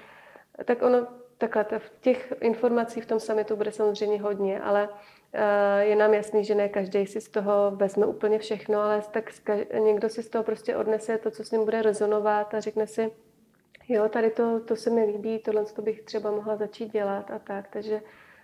tak 0.66 0.82
ono 0.82 1.08
takhle, 1.38 1.66
těch 2.02 2.34
informací 2.42 3.02
v 3.02 3.06
tom 3.06 3.20
summitu 3.20 3.56
bude 3.56 3.72
samozřejmě 3.72 4.22
hodně, 4.22 4.62
ale 4.62 4.90
eh, 5.34 5.86
je 5.86 5.96
nám 5.96 6.14
jasný, 6.14 6.46
že 6.46 6.56
ne 6.56 6.70
každý 6.70 7.06
si 7.06 7.22
z 7.22 7.30
toho 7.30 7.72
vezme 7.72 8.06
úplně 8.06 8.40
všechno, 8.40 8.80
ale 8.82 9.02
tak 9.12 9.32
někdo 9.80 10.10
si 10.10 10.24
z 10.24 10.30
toho 10.30 10.44
prostě 10.44 10.76
odnese 10.76 11.18
to, 11.18 11.32
co 11.32 11.44
s 11.44 11.52
ním 11.52 11.64
bude 11.64 11.82
rezonovat 11.82 12.54
a 12.54 12.60
řekne 12.60 12.88
si, 12.88 13.12
jo, 13.90 14.10
tady 14.10 14.32
to, 14.32 14.60
to 14.60 14.76
se 14.76 14.90
mi 14.90 15.04
líbí, 15.04 15.40
tohle 15.40 15.66
to 15.66 15.82
bych 15.82 16.02
třeba 16.02 16.32
mohla 16.32 16.56
začít 16.56 16.92
dělat 16.92 17.32
a 17.32 17.40
tak, 17.40 17.68
takže 17.68 18.02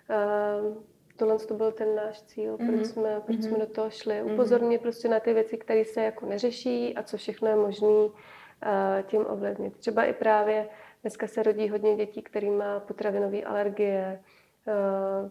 uh, 0.09 0.83
tohle 1.15 1.39
to 1.39 1.53
byl 1.53 1.71
ten 1.71 1.95
náš 1.95 2.21
cíl, 2.21 2.57
mm-hmm. 2.57 2.75
proč, 2.75 2.85
jsme, 2.85 3.21
proč 3.25 3.37
mm-hmm. 3.37 3.47
jsme 3.47 3.57
do 3.57 3.65
toho 3.65 3.89
šli. 3.89 4.21
Mhm. 4.21 4.33
Upozornit 4.33 4.77
mm-hmm. 4.77 4.81
prostě 4.81 5.07
na 5.07 5.19
ty 5.19 5.33
věci, 5.33 5.57
které 5.57 5.85
se 5.85 6.03
jako 6.03 6.25
neřeší 6.25 6.95
a 6.95 7.03
co 7.03 7.17
všechno 7.17 7.47
je 7.47 7.55
možné 7.55 7.87
uh, 7.87 8.11
tím 9.03 9.25
ovlivnit. 9.29 9.77
Třeba 9.77 10.03
i 10.03 10.13
právě 10.13 10.69
dneska 11.01 11.27
se 11.27 11.43
rodí 11.43 11.69
hodně 11.69 11.95
dětí, 11.95 12.21
který 12.21 12.49
má 12.49 12.79
potravinové 12.79 13.41
alergie, 13.43 14.19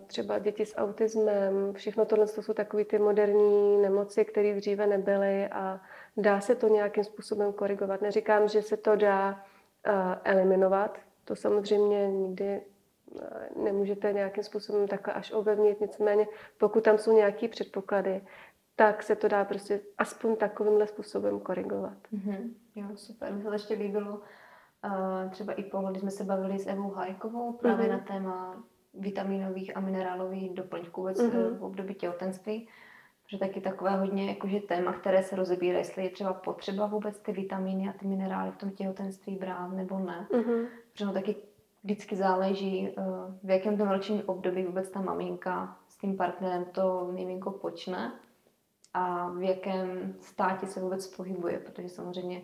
třeba 0.07 0.39
děti 0.39 0.67
s 0.67 0.77
autismem, 0.77 1.73
všechno 1.75 2.05
tohle 2.05 2.27
to 2.27 2.43
jsou 2.43 2.53
takové 2.53 2.85
ty 2.85 2.99
moderní 2.99 3.83
nemoci, 3.83 4.25
které 4.25 4.55
dříve 4.55 4.87
nebyly 4.87 5.47
a 5.47 5.81
dá 6.17 6.41
se 6.41 6.55
to 6.55 6.69
nějakým 6.69 7.05
způsobem 7.05 7.53
korigovat. 7.53 8.03
Neříkám, 8.03 8.49
že 8.49 8.63
se 8.63 8.77
to 8.77 8.97
dá 8.97 9.45
eliminovat, 10.25 10.99
to 11.25 11.37
samozřejmě 11.37 12.11
nikdy 12.11 12.61
nemůžete 13.57 14.13
nějakým 14.13 14.45
způsobem 14.45 14.89
takhle 14.89 15.15
až 15.15 15.33
ovlivnit, 15.33 15.81
nicméně 15.81 16.27
pokud 16.59 16.85
tam 16.85 16.99
jsou 16.99 17.13
nějaké 17.13 17.49
předpoklady, 17.49 18.21
tak 18.77 19.03
se 19.03 19.17
to 19.17 19.29
dá 19.29 19.45
prostě 19.45 19.81
aspoň 19.99 20.37
takovýmhle 20.37 20.87
způsobem 20.87 21.41
korigovat. 21.41 21.99
Mm-hmm. 22.13 22.51
Jo, 22.75 22.87
super. 22.95 23.33
Mně 23.33 23.43
se 23.43 23.55
ještě 23.55 23.75
líbilo 23.75 24.21
uh, 24.85 25.31
třeba 25.31 25.53
i 25.53 25.63
pohled, 25.63 25.91
když 25.91 26.01
jsme 26.01 26.11
se 26.11 26.25
bavili 26.25 26.59
s 26.59 26.67
Evou 26.67 26.91
Hajkovou 26.91 27.53
právě 27.53 27.87
mm-hmm. 27.87 27.91
na 27.91 27.99
téma 27.99 28.65
vitaminových 28.95 29.77
a 29.77 29.81
minerálových 29.81 30.55
doplňků 30.55 31.01
vůbec 31.01 31.19
mm-hmm. 31.19 31.59
v 31.59 31.65
období 31.65 31.95
těhotenství, 31.95 32.69
že 33.31 33.39
taky 33.39 33.61
takové 33.61 33.97
hodně 33.97 34.29
jakože 34.29 34.61
téma, 34.61 34.93
které 34.93 35.23
se 35.23 35.37
rozebírá, 35.37 35.79
jestli 35.79 36.05
je 36.05 36.11
třeba 36.11 36.33
potřeba 36.33 36.87
vůbec 36.87 37.19
ty 37.19 37.33
vitamíny 37.33 37.89
a 37.89 37.93
ty 37.93 38.07
minerály 38.07 38.51
v 38.51 38.57
tom 38.57 38.71
těhotenství 38.71 39.37
brát 39.37 39.69
nebo 39.69 39.99
ne. 39.99 40.27
Mm-hmm. 40.31 40.67
Protože 40.93 41.05
no 41.05 41.13
taky 41.13 41.37
vždycky 41.85 42.17
záleží, 42.17 42.89
uh, 42.89 43.05
v 43.43 43.51
jakém 43.51 43.77
tom 43.77 43.89
ročním 43.89 44.23
období 44.27 44.65
vůbec 44.65 44.91
ta 44.91 45.01
maminka 45.01 45.77
s 45.89 45.99
tím 45.99 46.17
partnerem 46.17 46.65
to 46.65 47.09
miminko 47.13 47.51
počne 47.51 48.13
a 48.95 49.29
v 49.29 49.43
jakém 49.43 50.15
státě 50.21 50.67
se 50.67 50.81
vůbec 50.81 51.17
pohybuje, 51.17 51.59
protože 51.59 51.89
samozřejmě 51.89 52.43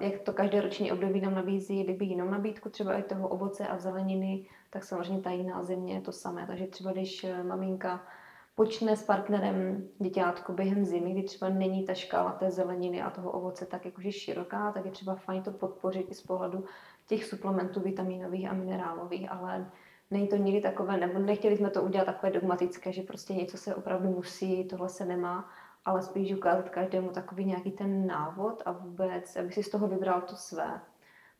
jak 0.00 0.20
to 0.20 0.32
každé 0.32 0.60
roční 0.60 0.92
období 0.92 1.20
nám 1.20 1.34
nabízí, 1.34 1.84
kdyby 1.84 2.04
jinou 2.04 2.30
nabídku 2.30 2.68
třeba 2.68 2.94
i 2.94 3.02
toho 3.02 3.28
ovoce 3.28 3.66
a 3.68 3.78
zeleniny, 3.78 4.46
tak 4.70 4.84
samozřejmě 4.84 5.22
ta 5.22 5.30
jiná 5.30 5.62
země 5.62 5.94
je 5.94 6.00
to 6.00 6.12
samé. 6.12 6.46
Takže 6.46 6.66
třeba 6.66 6.92
když 6.92 7.24
e, 7.24 7.42
maminka 7.42 8.06
počne 8.54 8.96
s 8.96 9.02
partnerem 9.02 9.88
děťátko 9.98 10.52
během 10.52 10.84
zimy, 10.84 11.12
kdy 11.12 11.22
třeba 11.22 11.48
není 11.48 11.84
ta 11.84 11.94
škála 11.94 12.32
té 12.32 12.50
zeleniny 12.50 13.02
a 13.02 13.10
toho 13.10 13.30
ovoce 13.30 13.66
tak 13.66 13.84
jakože 13.84 14.12
široká, 14.12 14.72
tak 14.72 14.84
je 14.84 14.90
třeba 14.90 15.14
fajn 15.14 15.42
to 15.42 15.50
podpořit 15.50 16.10
i 16.10 16.14
z 16.14 16.22
pohledu 16.22 16.64
těch 17.06 17.24
suplementů 17.24 17.80
vitaminových 17.80 18.50
a 18.50 18.52
minerálových, 18.52 19.32
ale 19.32 19.70
není 20.10 20.28
to 20.28 20.36
nikdy 20.36 20.60
takové, 20.60 20.96
nebo 20.96 21.18
nechtěli 21.18 21.56
jsme 21.56 21.70
to 21.70 21.82
udělat 21.82 22.04
takové 22.04 22.32
dogmatické, 22.32 22.92
že 22.92 23.02
prostě 23.02 23.34
něco 23.34 23.56
se 23.56 23.74
opravdu 23.74 24.08
musí, 24.08 24.64
tohle 24.64 24.88
se 24.88 25.04
nemá, 25.04 25.50
ale 25.84 26.02
spíš 26.02 26.32
ukázat 26.32 26.68
každému 26.68 27.10
takový 27.10 27.44
nějaký 27.44 27.70
ten 27.70 28.06
návod 28.06 28.62
a 28.64 28.72
vůbec, 28.72 29.36
aby 29.36 29.52
si 29.52 29.62
z 29.62 29.70
toho 29.70 29.88
vybral 29.88 30.20
to 30.20 30.36
své. 30.36 30.80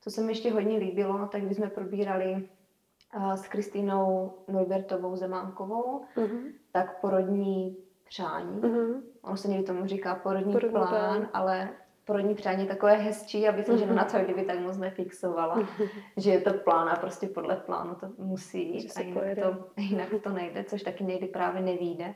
Co 0.00 0.10
se 0.10 0.22
mi 0.22 0.32
ještě 0.32 0.52
hodně 0.52 0.78
líbilo, 0.78 1.26
tak 1.26 1.42
když 1.42 1.56
jsme 1.56 1.70
probírali 1.70 2.48
s 3.34 3.48
Kristýnou 3.48 4.32
Neubertovou 4.48 5.16
Zemánkovou, 5.16 6.04
uh-huh. 6.16 6.52
tak 6.72 7.00
porodní 7.00 7.76
přání. 8.08 8.60
Uh-huh. 8.60 9.02
Ono 9.22 9.36
se 9.36 9.48
někdy 9.48 9.64
tomu 9.64 9.86
říká 9.86 10.14
porodní, 10.14 10.52
porodní 10.52 10.72
plán, 10.72 10.88
plán, 10.88 11.28
ale 11.32 11.68
porodní 12.04 12.34
přání 12.34 12.62
je 12.62 12.68
takové 12.68 12.92
hezčí, 12.92 13.48
aby 13.48 13.64
se 13.64 13.78
žena 13.78 13.94
na 13.94 14.04
to 14.04 14.18
kdyby 14.18 14.44
tak 14.44 14.60
moc 14.60 14.76
nefixovala, 14.76 15.68
že 16.16 16.30
je 16.30 16.40
to 16.40 16.54
plán 16.54 16.88
a 16.88 16.96
prostě 16.96 17.26
podle 17.26 17.56
plánu 17.56 17.94
to 17.94 18.08
musí 18.18 18.74
jít 18.74 18.92
a 18.96 19.00
jinak 19.00 19.38
to, 19.38 19.80
jinak 19.80 20.08
to 20.22 20.30
nejde, 20.30 20.64
což 20.64 20.82
taky 20.82 21.04
někdy 21.04 21.26
právě 21.26 21.62
nevíde 21.62 22.14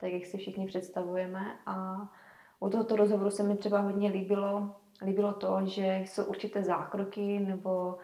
tak 0.00 0.12
jak 0.12 0.26
si 0.26 0.38
všichni 0.38 0.66
představujeme. 0.66 1.58
A 1.66 2.08
u 2.60 2.68
tohoto 2.68 2.96
rozhovoru 2.96 3.30
se 3.30 3.42
mi 3.42 3.56
třeba 3.56 3.80
hodně 3.80 4.10
líbilo, 4.10 4.74
líbilo 5.02 5.32
to, 5.32 5.60
že 5.64 6.02
jsou 6.04 6.24
určité 6.24 6.62
zákroky 6.62 7.40
nebo 7.40 7.98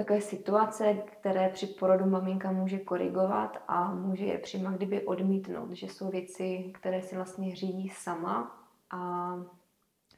takové 0.00 0.20
situace, 0.20 0.94
které 0.94 1.48
při 1.48 1.66
porodu 1.66 2.06
maminka 2.06 2.52
může 2.52 2.78
korigovat 2.78 3.62
a 3.68 3.94
může 3.94 4.24
je 4.24 4.38
přímo 4.38 4.70
kdyby 4.70 5.06
odmítnout, 5.06 5.72
že 5.72 5.86
jsou 5.86 6.10
věci, 6.10 6.72
které 6.74 7.02
si 7.02 7.16
vlastně 7.16 7.56
řídí 7.56 7.88
sama 7.88 8.66
a 8.90 9.32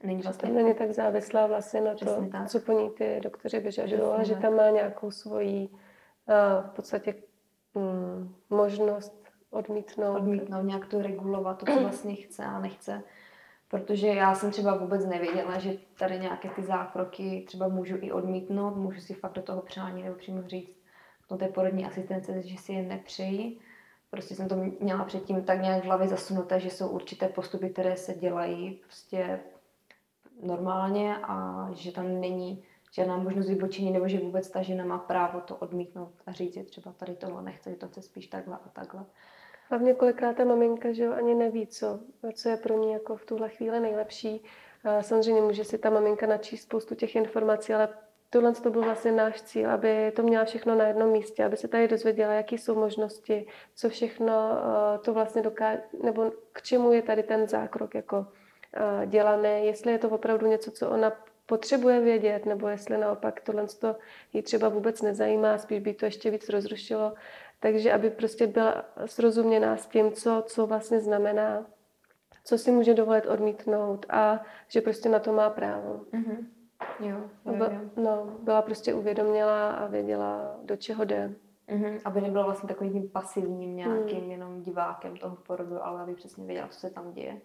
není 0.03 0.23
vlastně... 0.23 0.49
To 0.49 0.55
není 0.55 0.75
tak 0.75 0.91
závislá 0.91 1.47
vlastně 1.47 1.81
na 1.81 1.95
to, 1.95 2.27
tak. 2.33 2.49
co 2.49 2.61
po 2.61 2.73
ní 2.73 2.91
ty 2.91 3.21
doktoři 3.23 3.61
vyžadují, 3.61 4.01
ale 4.01 4.25
že 4.25 4.35
tam 4.37 4.57
má 4.57 4.71
nějakou 4.71 5.11
svoji 5.11 5.69
v 6.67 6.71
podstatě 6.77 7.15
mm, 7.75 8.35
možnost 8.51 9.23
odmítnout. 9.51 10.17
Odmítnout, 10.17 10.63
nějak 10.63 10.87
to 10.87 11.03
regulovat, 11.03 11.59
to, 11.59 11.67
co 11.67 11.81
vlastně 11.81 12.15
chce 12.15 12.45
a 12.45 12.59
nechce. 12.59 13.03
Protože 13.73 14.07
já 14.07 14.35
jsem 14.35 14.51
třeba 14.51 14.77
vůbec 14.77 15.07
nevěděla, 15.07 15.59
že 15.59 15.77
tady 15.99 16.19
nějaké 16.19 16.49
ty 16.49 16.63
zákroky 16.63 17.45
třeba 17.47 17.69
můžu 17.69 17.97
i 18.01 18.13
odmítnout, 18.13 18.77
můžu 18.77 19.01
si 19.01 19.15
fakt 19.15 19.33
do 19.33 19.43
toho 19.43 19.63
přání 19.63 20.03
nebo 20.03 20.15
přímo 20.15 20.43
říct 20.49 20.77
no 21.31 21.39
té 21.39 21.49
porodní 21.49 21.87
asistence, 21.87 22.43
že 22.43 22.57
si 22.57 22.73
je 22.73 22.83
nepřeji. 22.83 23.59
Prostě 24.11 24.35
jsem 24.35 24.49
to 24.49 24.57
měla 24.81 25.05
předtím 25.05 25.45
tak 25.45 25.61
nějak 25.61 25.83
v 25.83 25.87
hlavě 25.87 26.09
zasunuté, 26.09 26.61
že 26.61 26.71
jsou 26.71 26.89
určité 26.89 27.29
postupy, 27.29 27.71
které 27.71 27.97
se 27.97 28.15
dělají 28.15 28.81
prostě 28.83 29.41
normálně 30.43 31.17
a 31.17 31.69
že 31.75 31.93
tam 31.93 32.21
není 32.21 32.65
žádná 32.93 33.17
možnost 33.17 33.49
vybočení, 33.49 33.91
nebo 33.91 34.09
že 34.09 34.21
vůbec 34.21 34.51
ta 34.51 34.63
žena 34.63 34.85
má 34.85 34.99
právo 34.99 35.41
to 35.41 35.57
odmítnout 35.57 36.13
a 36.27 36.33
říct, 36.33 36.55
že 36.55 36.65
třeba 36.65 36.93
tady 36.93 37.15
tohle 37.15 37.43
nechce, 37.43 37.71
že 37.71 37.77
to 37.77 37.89
chce 37.89 38.03
spíš 38.03 38.27
takhle 38.27 38.57
a 38.57 38.69
takhle. 38.69 39.05
Hlavně 39.71 39.95
kolikrát 39.95 40.37
ta 40.37 40.45
maminka 40.45 40.93
že 40.93 41.05
jo, 41.05 41.13
ani 41.13 41.35
neví, 41.35 41.67
co, 41.67 42.01
co 42.35 42.49
je 42.49 42.57
pro 42.57 42.79
ní 42.79 42.93
jako 42.93 43.17
v 43.17 43.25
tuhle 43.25 43.49
chvíli 43.49 43.81
nejlepší. 43.81 44.45
Samozřejmě 45.01 45.41
může 45.43 45.65
si 45.65 45.79
ta 45.79 45.91
maminka 45.91 46.27
načíst 46.27 46.63
spoustu 46.63 46.95
těch 46.95 47.17
informací, 47.17 47.75
ale 47.75 47.89
tohle 48.31 48.53
to 48.53 48.71
byl 48.71 48.83
vlastně 48.83 49.13
náš 49.13 49.43
cíl, 49.43 49.71
aby 49.71 50.13
to 50.17 50.23
měla 50.23 50.45
všechno 50.45 50.75
na 50.75 50.87
jednom 50.87 51.11
místě, 51.11 51.45
aby 51.45 51.57
se 51.57 51.69
tady 51.69 51.89
dozvěděla, 51.89 52.33
jaké 52.33 52.55
jsou 52.55 52.75
možnosti, 52.75 53.47
co 53.75 53.89
všechno 53.89 54.33
to 55.03 55.13
vlastně 55.13 55.43
dokáže, 55.43 55.83
nebo 56.03 56.33
k 56.53 56.63
čemu 56.63 56.93
je 56.93 57.03
tady 57.03 57.23
ten 57.23 57.49
zákrok 57.49 57.95
jako 57.95 58.27
dělaný, 59.07 59.67
jestli 59.67 59.93
je 59.93 59.99
to 59.99 60.09
opravdu 60.09 60.47
něco, 60.47 60.71
co 60.71 60.91
ona 60.91 61.13
potřebuje 61.47 62.01
vědět, 62.01 62.47
nebo 62.47 62.69
jestli 62.69 62.99
naopak 62.99 63.41
tohle 63.41 63.67
to 63.67 63.97
ji 64.33 64.43
třeba 64.43 64.69
vůbec 64.69 65.03
nezajímá, 65.03 65.59
spíš 65.59 65.79
by 65.79 65.95
to 65.95 66.05
ještě 66.05 66.31
víc 66.31 66.49
rozrušilo. 66.49 67.13
Takže 67.63 67.93
aby 67.93 68.11
prostě 68.11 68.47
byla 68.47 68.85
srozuměná 69.07 69.77
s 69.77 69.87
tím, 69.87 70.13
co, 70.13 70.43
co 70.47 70.67
vlastně 70.67 71.01
znamená, 71.01 71.67
co 72.45 72.59
si 72.59 72.71
může 72.71 72.95
dovolit 72.95 73.27
odmítnout 73.27 74.07
a 74.09 74.41
že 74.69 74.81
prostě 74.81 75.09
na 75.09 75.19
to 75.19 75.33
má 75.33 75.51
právo. 75.51 76.01
Mm-hmm. 76.13 76.47
Jo, 77.01 77.17
jo, 77.47 77.55
jo. 77.55 77.81
No, 77.97 78.39
byla 78.43 78.63
prostě 78.63 78.95
uvědomělá 78.95 79.71
a 79.71 79.87
věděla, 79.87 80.57
do 80.63 80.77
čeho 80.77 81.05
jde. 81.05 81.35
Mm-hmm. 81.69 82.01
Aby 82.05 82.21
nebyla 82.21 82.45
vlastně 82.45 82.69
takovým 82.69 82.93
tím 82.93 83.09
pasivním 83.09 83.77
nějakým 83.77 84.25
mm. 84.25 84.31
jenom 84.31 84.63
divákem 84.63 85.17
toho 85.17 85.37
porodu, 85.37 85.85
ale 85.85 86.03
aby 86.03 86.15
přesně 86.15 86.47
věděla, 86.47 86.69
co 86.69 86.81
se 86.81 86.91
tam 86.91 87.13
děje. 87.13 87.41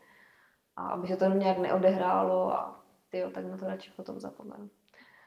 A 0.76 0.88
aby 0.88 1.08
se 1.08 1.18
to 1.18 1.26
nějak 1.26 1.58
neodehrálo 1.58 2.54
a 2.54 2.84
ty 3.10 3.24
tak 3.34 3.46
na 3.46 3.58
to 3.58 3.68
radši 3.68 3.92
potom 3.92 4.20
zapomenu. 4.20 4.70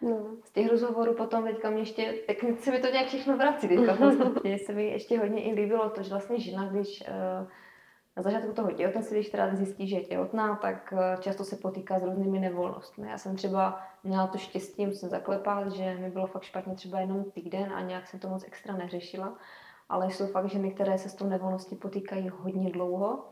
No. 0.02 0.36
Z 0.44 0.50
těch 0.52 0.68
rozhovorů 0.70 1.14
potom 1.14 1.44
teďka 1.44 1.70
mě 1.70 1.80
ještě, 1.80 2.14
tak 2.26 2.36
se 2.58 2.70
mi 2.70 2.78
to 2.78 2.86
nějak 2.86 3.06
všechno 3.06 3.36
vrací 3.36 3.68
teďka 3.68 3.92
v 4.44 4.58
se 4.58 4.72
mi 4.72 4.84
ještě 4.84 5.18
hodně 5.18 5.42
i 5.42 5.54
líbilo 5.54 5.90
to, 5.90 6.02
že 6.02 6.10
vlastně 6.10 6.40
žena, 6.40 6.68
když 6.68 7.04
uh, 7.08 7.48
na 8.16 8.22
začátku 8.22 8.52
toho 8.52 8.72
těhotenství, 8.72 9.16
když 9.16 9.30
teda 9.30 9.54
zjistí, 9.54 9.88
že 9.88 9.96
je 9.96 10.04
těhotná, 10.04 10.56
tak 10.56 10.92
uh, 10.92 11.20
často 11.20 11.44
se 11.44 11.56
potýká 11.56 11.98
s 11.98 12.02
různými 12.02 12.38
nevolnostmi. 12.38 13.08
Já 13.08 13.18
jsem 13.18 13.36
třeba 13.36 13.80
měla 14.04 14.26
to 14.26 14.38
štěstí, 14.38 14.86
musím 14.86 15.08
zaklepat, 15.08 15.72
že 15.72 15.94
mi 15.94 16.10
bylo 16.10 16.26
fakt 16.26 16.42
špatně 16.42 16.74
třeba 16.74 17.00
jenom 17.00 17.24
týden 17.24 17.72
a 17.72 17.80
nějak 17.80 18.06
jsem 18.06 18.20
to 18.20 18.28
moc 18.28 18.44
extra 18.46 18.76
neřešila. 18.76 19.38
Ale 19.88 20.10
jsou 20.10 20.26
fakt 20.26 20.48
ženy, 20.48 20.70
které 20.70 20.98
se 20.98 21.08
s 21.08 21.14
tou 21.14 21.26
nevolností 21.26 21.76
potýkají 21.76 22.28
hodně 22.28 22.70
dlouho. 22.70 23.24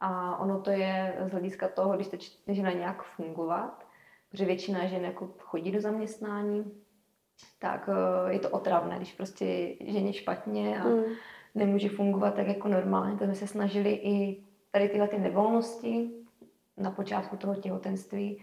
A 0.00 0.38
ono 0.38 0.60
to 0.60 0.70
je 0.70 1.18
z 1.26 1.30
hlediska 1.30 1.68
toho, 1.68 1.94
když 1.94 2.06
chce 2.06 2.54
žena 2.54 2.72
nějak 2.72 3.02
fungovat, 3.02 3.85
protože 4.36 4.46
většina 4.46 4.86
žen 4.86 5.04
jako 5.04 5.28
chodí 5.38 5.72
do 5.72 5.80
zaměstnání, 5.80 6.64
tak 7.58 7.88
eh, 7.88 8.32
je 8.32 8.38
to 8.38 8.50
otravné, 8.50 8.96
když 8.96 9.12
prostě 9.12 9.74
ženě 9.86 10.12
špatně 10.12 10.80
a 10.80 10.88
mm. 10.88 11.04
nemůže 11.54 11.88
fungovat 11.88 12.34
tak 12.34 12.46
jako 12.46 12.68
normálně. 12.68 13.18
Tak 13.18 13.28
jsme 13.28 13.34
se 13.34 13.46
snažili 13.46 13.92
i 13.92 14.42
tady 14.70 14.88
tyhle 14.88 15.08
ty 15.08 15.18
nevolnosti 15.18 16.10
na 16.76 16.90
počátku 16.90 17.36
toho 17.36 17.54
těhotenství 17.54 18.42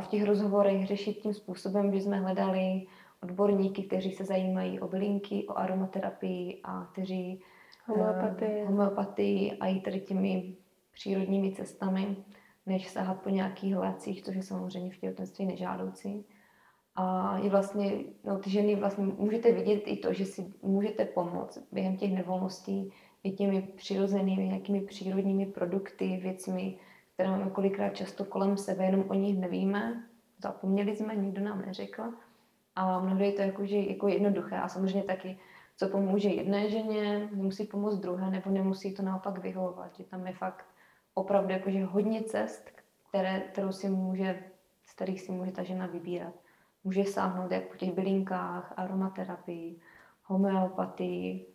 v 0.00 0.06
těch 0.06 0.24
rozhovorech 0.24 0.86
řešit 0.86 1.12
tím 1.12 1.34
způsobem, 1.34 1.92
že 1.92 2.00
jsme 2.00 2.20
hledali 2.20 2.86
odborníky, 3.22 3.82
kteří 3.82 4.12
se 4.12 4.24
zajímají 4.24 4.80
o 4.80 4.88
bylinky, 4.88 5.46
o 5.48 5.58
aromaterapii 5.58 6.60
a 6.64 6.88
kteří 6.92 7.42
homeopatii, 7.86 8.62
uh, 8.62 8.68
homeopatii 8.68 9.52
a 9.60 9.66
i 9.66 9.80
tady 9.80 10.00
těmi 10.00 10.54
přírodními 10.92 11.52
cestami 11.52 12.16
než 12.68 12.88
sahat 12.88 13.22
po 13.22 13.28
nějakých 13.28 13.76
lécích, 13.76 14.22
což 14.22 14.36
je 14.36 14.42
samozřejmě 14.42 14.90
v 14.90 14.98
těhotenství 14.98 15.46
nežádoucí. 15.46 16.24
A 16.94 17.38
je 17.38 17.50
vlastně, 17.50 17.92
no, 18.24 18.38
ty 18.38 18.50
ženy 18.50 18.76
vlastně 18.76 19.04
můžete 19.04 19.52
vidět 19.52 19.82
i 19.86 19.96
to, 19.96 20.12
že 20.12 20.26
si 20.26 20.52
můžete 20.62 21.04
pomoct 21.04 21.58
během 21.72 21.96
těch 21.96 22.12
nevolností 22.12 22.92
i 23.22 23.32
těmi 23.32 23.62
přirozenými, 23.62 24.48
nějakými 24.48 24.80
přírodními 24.80 25.46
produkty, 25.46 26.16
věcmi, 26.22 26.78
které 27.14 27.30
máme 27.30 27.50
kolikrát 27.50 27.96
často 27.96 28.24
kolem 28.24 28.56
sebe, 28.56 28.84
jenom 28.84 29.04
o 29.08 29.14
nich 29.14 29.38
nevíme, 29.38 30.04
zapomněli 30.38 30.96
jsme, 30.96 31.16
nikdo 31.16 31.44
nám 31.44 31.62
neřekl. 31.66 32.02
A 32.76 33.00
mnohdy 33.00 33.26
je 33.26 33.32
to 33.32 33.42
jako, 33.42 33.66
že 33.66 33.78
jako 33.78 34.08
jednoduché 34.08 34.56
a 34.56 34.68
samozřejmě 34.68 35.02
taky 35.02 35.38
co 35.78 35.88
pomůže 35.88 36.28
jedné 36.28 36.70
ženě, 36.70 37.28
nemusí 37.32 37.64
pomoct 37.64 37.98
druhé, 37.98 38.30
nebo 38.30 38.50
nemusí 38.50 38.94
to 38.94 39.02
naopak 39.02 39.38
vyhovovat, 39.38 39.96
že 39.96 40.04
tam 40.04 40.26
je 40.26 40.32
fakt 40.32 40.64
opravdu 41.20 41.52
jakože 41.52 41.84
hodně 41.84 42.22
cest, 42.22 42.70
které, 43.08 43.40
kterou 43.40 43.72
si 43.72 43.88
může, 43.88 44.42
z 44.84 44.92
kterých 44.94 45.20
si 45.20 45.32
může 45.32 45.52
ta 45.52 45.62
žena 45.62 45.86
vybírat. 45.86 46.34
Může 46.84 47.04
sáhnout 47.04 47.52
jak 47.52 47.68
po 47.68 47.76
těch 47.76 47.92
bylinkách, 47.92 48.72
aromaterapii, 48.76 49.80
homeopatii, 50.24 51.46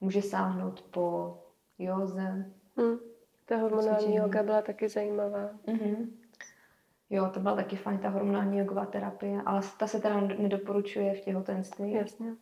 může 0.00 0.22
sáhnout 0.22 0.82
po 0.82 1.38
józe. 1.78 2.52
Hmm. 2.76 2.98
Ta 3.44 3.56
hormonální 3.56 3.96
Cvičení. 3.96 4.16
yoga 4.16 4.42
byla 4.42 4.62
taky 4.62 4.88
zajímavá. 4.88 5.50
Mm-hmm. 5.66 6.06
Jo, 7.10 7.30
to 7.34 7.40
byla 7.40 7.56
taky 7.56 7.76
fajn, 7.76 7.98
ta 7.98 8.08
hormonální 8.08 8.58
jogová 8.58 8.86
terapie, 8.86 9.42
ale 9.46 9.60
ta 9.78 9.86
se 9.86 10.00
teda 10.00 10.20
nedoporučuje 10.20 11.14
v 11.14 11.20
těhotenství. 11.20 11.92
Jasně. 11.92 12.34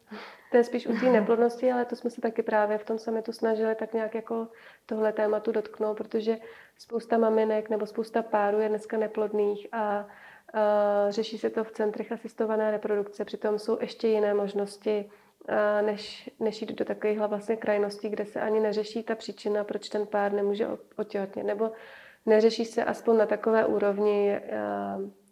To 0.50 0.56
je 0.56 0.64
spíš 0.64 0.86
u 0.86 1.00
té 1.00 1.10
neplodnosti, 1.10 1.72
ale 1.72 1.84
to 1.84 1.96
jsme 1.96 2.10
se 2.10 2.20
taky 2.20 2.42
právě 2.42 2.78
v 2.78 2.84
tom 2.84 2.98
summitu 2.98 3.32
snažili 3.32 3.74
tak 3.74 3.94
nějak 3.94 4.14
jako 4.14 4.48
tohle 4.86 5.12
tématu 5.12 5.52
dotknout, 5.52 5.96
protože 5.96 6.36
spousta 6.78 7.18
maminek 7.18 7.70
nebo 7.70 7.86
spousta 7.86 8.22
párů 8.22 8.60
je 8.60 8.68
dneska 8.68 8.96
neplodných 8.96 9.66
a, 9.72 10.06
řeší 11.08 11.38
se 11.38 11.50
to 11.50 11.64
v 11.64 11.72
centrech 11.72 12.12
asistované 12.12 12.70
reprodukce. 12.70 13.24
Přitom 13.24 13.58
jsou 13.58 13.78
ještě 13.80 14.08
jiné 14.08 14.34
možnosti, 14.34 15.10
než, 15.82 16.30
než 16.40 16.60
jít 16.62 16.72
do 16.72 16.84
takových 16.84 17.18
vlastně 17.18 17.56
krajností, 17.56 18.08
kde 18.08 18.24
se 18.24 18.40
ani 18.40 18.60
neřeší 18.60 19.02
ta 19.02 19.14
příčina, 19.14 19.64
proč 19.64 19.88
ten 19.88 20.06
pár 20.06 20.32
nemůže 20.32 20.66
otěhotnět. 20.96 21.46
Nebo 21.46 21.72
neřeší 22.26 22.64
se 22.64 22.84
aspoň 22.84 23.16
na 23.16 23.26
takové 23.26 23.66
úrovni, 23.66 24.40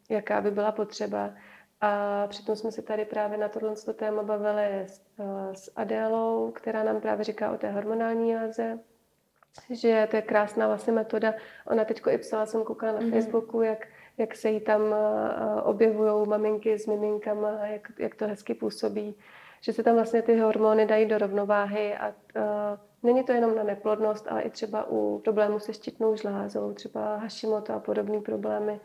jaká 0.09 0.41
by 0.41 0.51
byla 0.51 0.73
potřeba. 0.73 1.31
A 1.81 2.27
přitom 2.27 2.57
jsme 2.57 2.73
se 2.73 2.83
tady 2.83 3.05
právě 3.05 3.39
na 3.39 3.49
tohle 3.49 3.75
téma 3.95 4.23
bavili 4.23 4.87
s, 4.87 5.03
s 5.53 5.73
Adélou, 5.77 6.51
která 6.51 6.83
nám 6.83 7.01
právě 7.01 7.25
říká 7.25 7.53
o 7.53 7.57
té 7.57 7.71
hormonální 7.71 8.31
jáze, 8.31 8.79
že 9.71 10.09
to 10.11 10.17
je 10.17 10.23
krásná 10.23 10.67
vlastně 10.67 10.93
metoda. 10.93 11.35
Ona 11.67 11.85
teď 11.85 12.03
i 12.11 12.19
psala, 12.19 12.47
jsem 12.47 12.65
koukala 12.65 12.93
na 12.93 12.99
mm-hmm. 12.99 13.11
Facebooku, 13.11 13.63
jak, 13.63 13.87
jak 14.19 14.37
se 14.37 14.51
jí 14.51 14.61
tam 14.61 14.81
objevují 15.63 16.29
maminky 16.29 16.79
s 16.79 16.87
miminkama, 16.87 17.67
jak, 17.67 17.93
jak 17.99 18.15
to 18.15 18.27
hezky 18.27 18.55
působí, 18.55 19.15
že 19.61 19.73
se 19.73 19.83
tam 19.83 19.95
vlastně 19.95 20.23
ty 20.23 20.39
hormony 20.39 20.87
dají 20.87 21.07
do 21.07 21.19
rovnováhy 21.19 21.95
a, 21.95 22.07
a 22.07 22.15
není 23.03 23.25
to 23.25 23.33
jenom 23.33 23.57
na 23.57 23.63
neplodnost, 23.63 24.27
ale 24.29 24.43
i 24.43 24.51
třeba 24.51 24.87
u 24.91 25.19
problémů 25.19 25.59
se 25.59 25.73
štítnou 25.73 26.17
žlázou, 26.17 26.73
třeba 26.73 27.17
Hashimoto 27.17 27.75
a 27.75 27.81
podobné 27.81 28.21
problémy, 28.21 28.81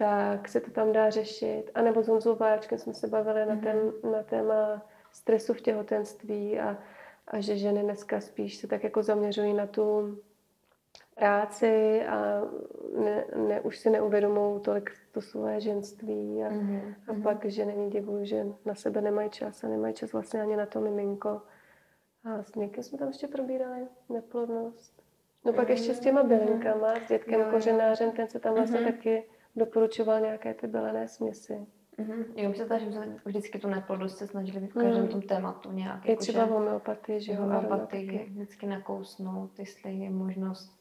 tak 0.00 0.48
se 0.48 0.60
to 0.60 0.70
tam 0.70 0.92
dá 0.92 1.10
řešit. 1.10 1.70
A 1.74 1.82
nebo 1.82 2.02
s 2.02 2.08
Honzou 2.08 2.34
Báčkem 2.34 2.78
jsme 2.78 2.94
se 2.94 3.06
bavili 3.06 3.40
mm-hmm. 3.40 3.48
na, 3.48 3.56
ten, 3.56 3.92
na 4.12 4.22
téma 4.22 4.82
stresu 5.12 5.54
v 5.54 5.60
těhotenství 5.60 6.60
a, 6.60 6.78
a 7.28 7.40
že 7.40 7.56
ženy 7.56 7.82
dneska 7.82 8.20
spíš 8.20 8.56
se 8.56 8.66
tak 8.66 8.84
jako 8.84 9.02
zaměřují 9.02 9.54
na 9.54 9.66
tu 9.66 10.18
práci 11.14 12.02
a 12.06 12.42
ne, 13.04 13.24
ne, 13.48 13.60
už 13.60 13.78
si 13.78 13.90
neuvědomují 13.90 14.60
tolik 14.60 14.90
to 15.12 15.20
svoje 15.20 15.60
ženství 15.60 16.44
a, 16.44 16.50
mm-hmm. 16.50 16.94
a 17.08 17.22
pak, 17.22 17.44
že 17.44 17.64
není 17.64 17.90
divu, 17.90 18.24
že 18.24 18.46
na 18.64 18.74
sebe 18.74 19.00
nemají 19.00 19.30
čas 19.30 19.64
a 19.64 19.68
nemají 19.68 19.94
čas 19.94 20.12
vlastně 20.12 20.42
ani 20.42 20.56
na 20.56 20.66
to 20.66 20.80
miminko. 20.80 21.42
A 22.24 22.42
s 22.42 22.54
někým 22.54 22.82
jsme 22.82 22.98
tam 22.98 23.08
ještě 23.08 23.28
probírali 23.28 23.86
neplodnost. 24.08 25.02
No 25.44 25.52
pak 25.52 25.68
ještě 25.68 25.94
s 25.94 26.00
těma 26.00 26.22
bylinkama, 26.22 26.94
s 26.94 27.08
dětkem 27.08 27.50
kořenářem, 27.50 28.12
ten 28.12 28.28
se 28.28 28.40
tam 28.40 28.54
vlastně 28.54 28.80
mm-hmm. 28.80 28.92
taky 28.92 29.24
doporučoval 29.56 30.20
nějaké 30.20 30.54
ty 30.54 30.66
bylené 30.66 31.08
směsi. 31.08 31.66
Mm-hmm. 31.98 32.24
Jo, 32.36 32.48
myslím, 32.48 32.78
že 32.78 32.92
jsme 32.92 33.16
vždycky 33.24 33.58
tu 33.58 33.68
neplodnost 33.68 34.18
se 34.18 34.26
snažili 34.26 34.66
v 34.66 34.74
každém 34.74 35.02
mm. 35.02 35.08
tom 35.08 35.22
tématu 35.22 35.72
nějak. 35.72 36.04
Je 36.04 36.10
jako, 36.10 36.20
třeba 36.20 36.44
homeopatii, 36.44 37.20
že 37.20 37.32
jo? 37.32 37.40
Homeopatii, 37.40 38.26
vždycky 38.30 38.66
nakousnout, 38.66 39.58
jestli 39.58 39.94
je 39.94 40.10
možnost 40.10 40.80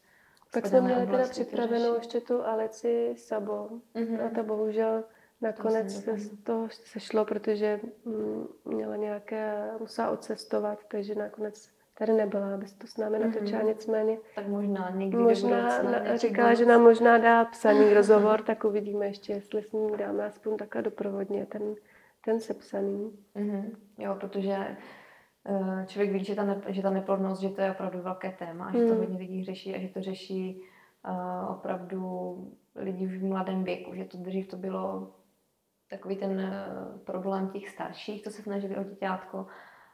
pak 0.53 0.67
jsme 0.67 0.81
měli 0.81 1.07
teda 1.07 1.27
připravenou 1.27 1.95
ještě 1.95 2.21
tu 2.21 2.45
Alici 2.45 3.13
Sabo. 3.17 3.69
Mm-hmm. 3.95 4.25
A 4.25 4.29
ta 4.29 4.43
bohužel 4.43 5.03
nakonec 5.41 5.93
to 5.95 6.01
se 6.01 6.17
z 6.17 6.43
toho 6.43 6.67
sešlo, 6.69 7.25
protože 7.25 7.79
mm, 8.05 8.47
měla 8.65 8.95
nějaké, 8.95 9.71
musela 9.79 10.09
odcestovat, 10.09 10.79
takže 10.88 11.15
nakonec 11.15 11.69
tady 12.00 12.13
nebyla, 12.13 12.53
aby 12.53 12.65
to 12.77 12.88
s 12.88 12.98
námi 12.98 13.20
natočila, 13.20 13.62
mm-hmm. 13.62 13.68
nicméně. 13.68 14.18
Tak 14.36 14.48
možná 14.48 14.89
někdy 14.89 15.18
možná 15.18 15.84
na, 15.84 16.18
říkala, 16.18 16.53
že 16.53 16.65
nám 16.65 16.82
možná 16.82 17.18
dá 17.18 17.46
psaný 17.46 17.94
rozhovor, 17.94 18.42
tak 18.42 18.64
uvidíme 18.64 19.05
ještě, 19.05 19.33
jestli 19.33 19.64
s 19.64 19.72
ním 19.72 19.98
dáme 19.98 20.25
aspoň 20.25 20.57
takhle 20.57 20.81
doprovodně 20.81 21.46
ten, 21.46 21.75
ten 22.25 22.40
sepsaný. 22.40 23.12
Mm-hmm. 23.35 23.64
Jo, 23.98 24.16
protože 24.20 24.77
uh, 25.50 25.85
člověk 25.85 26.12
ví, 26.12 26.24
že 26.24 26.35
ta, 26.35 26.44
ne, 26.44 26.62
že 26.68 26.81
ta 26.81 26.90
neplodnost, 26.90 27.42
že 27.42 27.50
to 27.50 27.62
je 27.62 27.72
opravdu 27.72 28.01
velké 28.01 28.31
téma, 28.31 28.70
mm. 28.70 28.74
že 28.74 28.85
to 28.85 28.94
hmm. 28.94 29.00
hodně 29.00 29.18
lidí 29.18 29.44
řeší 29.44 29.75
a 29.75 29.79
že 29.79 29.88
to 29.88 30.01
řeší 30.01 30.62
uh, 31.09 31.51
opravdu 31.51 32.35
lidi 32.75 33.05
v 33.05 33.24
mladém 33.24 33.64
věku, 33.64 33.96
že 33.96 34.05
to 34.05 34.18
dřív 34.18 34.48
to 34.48 34.57
bylo 34.57 35.14
takový 35.90 36.16
ten 36.16 36.31
uh, 36.31 37.00
problém 37.00 37.50
těch 37.50 37.70
starších, 37.70 38.24
to 38.24 38.29
se 38.29 38.42
snažili 38.42 38.77
o 38.77 38.83
děťátko, 38.83 39.46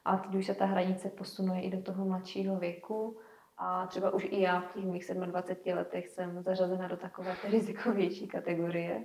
a 0.05 0.17
teď 0.17 0.35
už 0.35 0.45
se 0.45 0.53
ta 0.53 0.65
hranice 0.65 1.09
posunuje 1.09 1.61
i 1.61 1.69
do 1.69 1.81
toho 1.81 2.05
mladšího 2.05 2.55
věku. 2.55 3.17
A 3.57 3.87
třeba 3.87 4.11
už 4.11 4.23
i 4.29 4.41
já 4.41 4.61
v 4.61 4.73
těch 4.73 4.85
mých 4.85 5.11
27 5.25 5.77
letech 5.77 6.07
jsem 6.09 6.43
zařazena 6.43 6.87
do 6.87 6.97
takové 6.97 7.35
rizikovější 7.49 8.27
kategorie. 8.27 9.03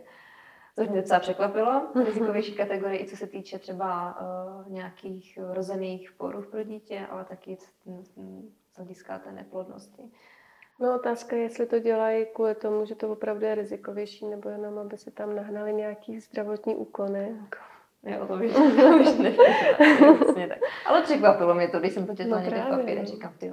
Což 0.74 0.88
mě 0.88 1.00
docela 1.00 1.20
překvapilo, 1.20 1.88
rizikovější 2.04 2.54
kategorie, 2.54 3.02
i 3.02 3.08
co 3.08 3.16
se 3.16 3.26
týče 3.26 3.58
třeba 3.58 4.20
uh, 4.20 4.72
nějakých 4.72 5.38
rozených 5.52 6.12
poruch 6.12 6.46
pro 6.46 6.62
dítě, 6.62 7.06
ale 7.10 7.24
taky 7.24 7.56
z 7.56 8.76
hlediska 8.76 9.18
té 9.18 9.32
neplodnosti. 9.32 10.02
No 10.80 10.94
otázka 10.94 11.36
je, 11.36 11.42
jestli 11.42 11.66
to 11.66 11.78
dělají 11.78 12.26
kvůli 12.34 12.54
tomu, 12.54 12.84
že 12.84 12.94
to 12.94 13.08
opravdu 13.08 13.44
je 13.44 13.54
rizikovější, 13.54 14.26
nebo 14.26 14.48
jenom, 14.48 14.78
aby 14.78 14.98
se 14.98 15.10
tam 15.10 15.36
nahnali 15.36 15.72
nějaký 15.72 16.20
zdravotní 16.20 16.74
úkony. 16.74 17.36
Jo, 18.06 18.26
to 18.26 18.34
už, 18.34 18.52
to 19.98 20.12
už 20.14 20.48
tak. 20.48 20.58
Ale 20.86 21.02
překvapilo 21.02 21.54
mě 21.54 21.68
to, 21.68 21.80
když 21.80 21.92
jsem 21.92 22.06
to 22.06 22.14
četla 22.14 22.38
no, 22.38 22.44
někde 22.44 22.60
v 22.60 22.68
papíře, 22.68 23.00
no. 23.00 23.06
říkám, 23.06 23.32
ty 23.38 23.52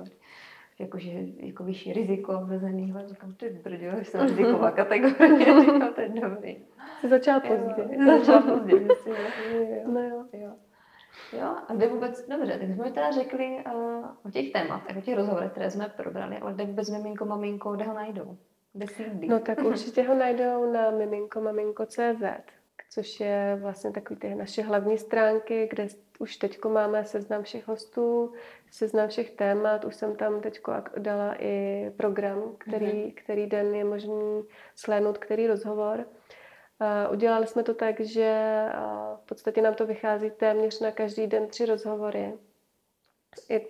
jakože 0.79 1.09
jako 1.37 1.63
vyšší 1.63 1.93
riziko 1.93 2.41
vzeného, 2.45 3.07
říkám, 3.07 3.33
ty 3.33 3.49
brďo, 3.49 3.97
jsem 4.03 4.21
riziková 4.21 4.71
kategorie, 4.71 5.61
říkám, 5.61 5.93
to 5.93 6.01
je 6.01 6.09
dobrý. 6.09 6.57
Jsi 7.01 7.09
začala 7.09 7.39
pozdě. 7.39 8.05
začala 8.05 8.41
pozdě, 8.41 8.75
myslím, 8.79 9.15
no 9.93 10.01
jo. 10.01 10.25
jo. 10.33 10.51
Jo, 11.33 11.55
a 11.67 11.73
kde 11.73 11.87
vůbec, 11.87 12.27
dobře, 12.27 12.57
tak 12.59 12.69
jsme 12.69 12.91
teda 12.91 13.11
řekli 13.11 13.63
uh, 13.73 14.05
o 14.25 14.31
těch 14.31 14.51
tématech, 14.51 14.97
o 14.97 15.01
těch 15.01 15.15
rozhovorech, 15.15 15.51
které 15.51 15.71
jsme 15.71 15.93
probrali, 15.97 16.37
ale 16.37 16.53
kde 16.53 16.65
vůbec 16.65 16.89
miminko, 16.89 17.25
maminko, 17.25 17.71
kde 17.71 17.85
ho 17.85 17.93
najdou? 17.93 18.37
Kde 18.73 18.87
sídlí? 18.87 19.27
No 19.27 19.39
tak 19.39 19.59
určitě 19.63 20.03
ho 20.03 20.15
najdou 20.15 20.71
na 20.73 20.91
miminko, 20.91 21.41
maminko.cz 21.41 22.56
což 22.89 23.19
je 23.19 23.57
vlastně 23.61 23.91
takový 23.91 24.19
ty 24.19 24.35
naše 24.35 24.61
hlavní 24.61 24.97
stránky, 24.97 25.67
kde 25.69 25.87
už 26.19 26.37
teď 26.37 26.65
máme 26.65 27.05
seznam 27.05 27.43
všech 27.43 27.67
hostů, 27.67 28.33
seznam 28.71 29.09
všech 29.09 29.31
témat, 29.31 29.85
už 29.85 29.95
jsem 29.95 30.15
tam 30.15 30.41
teď 30.41 30.59
dala 30.97 31.35
i 31.39 31.85
program, 31.97 32.55
který, 32.57 32.85
mm-hmm. 32.85 33.13
který 33.15 33.47
den 33.47 33.75
je 33.75 33.83
možný 33.83 34.43
slédnout, 34.75 35.17
který 35.17 35.47
rozhovor. 35.47 36.05
Udělali 37.11 37.47
jsme 37.47 37.63
to 37.63 37.73
tak, 37.73 37.99
že 37.99 38.65
v 39.15 39.25
podstatě 39.25 39.61
nám 39.61 39.73
to 39.73 39.85
vychází 39.85 40.31
téměř 40.31 40.79
na 40.79 40.91
každý 40.91 41.27
den 41.27 41.47
tři 41.47 41.65
rozhovory. 41.65 42.33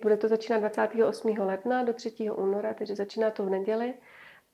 Bude 0.02 0.16
to 0.16 0.28
začínat 0.28 0.58
28. 0.58 1.38
ledna 1.38 1.82
do 1.82 1.92
3. 1.92 2.30
února, 2.30 2.74
takže 2.74 2.96
začíná 2.96 3.30
to 3.30 3.46
v 3.46 3.50
neděli 3.50 3.94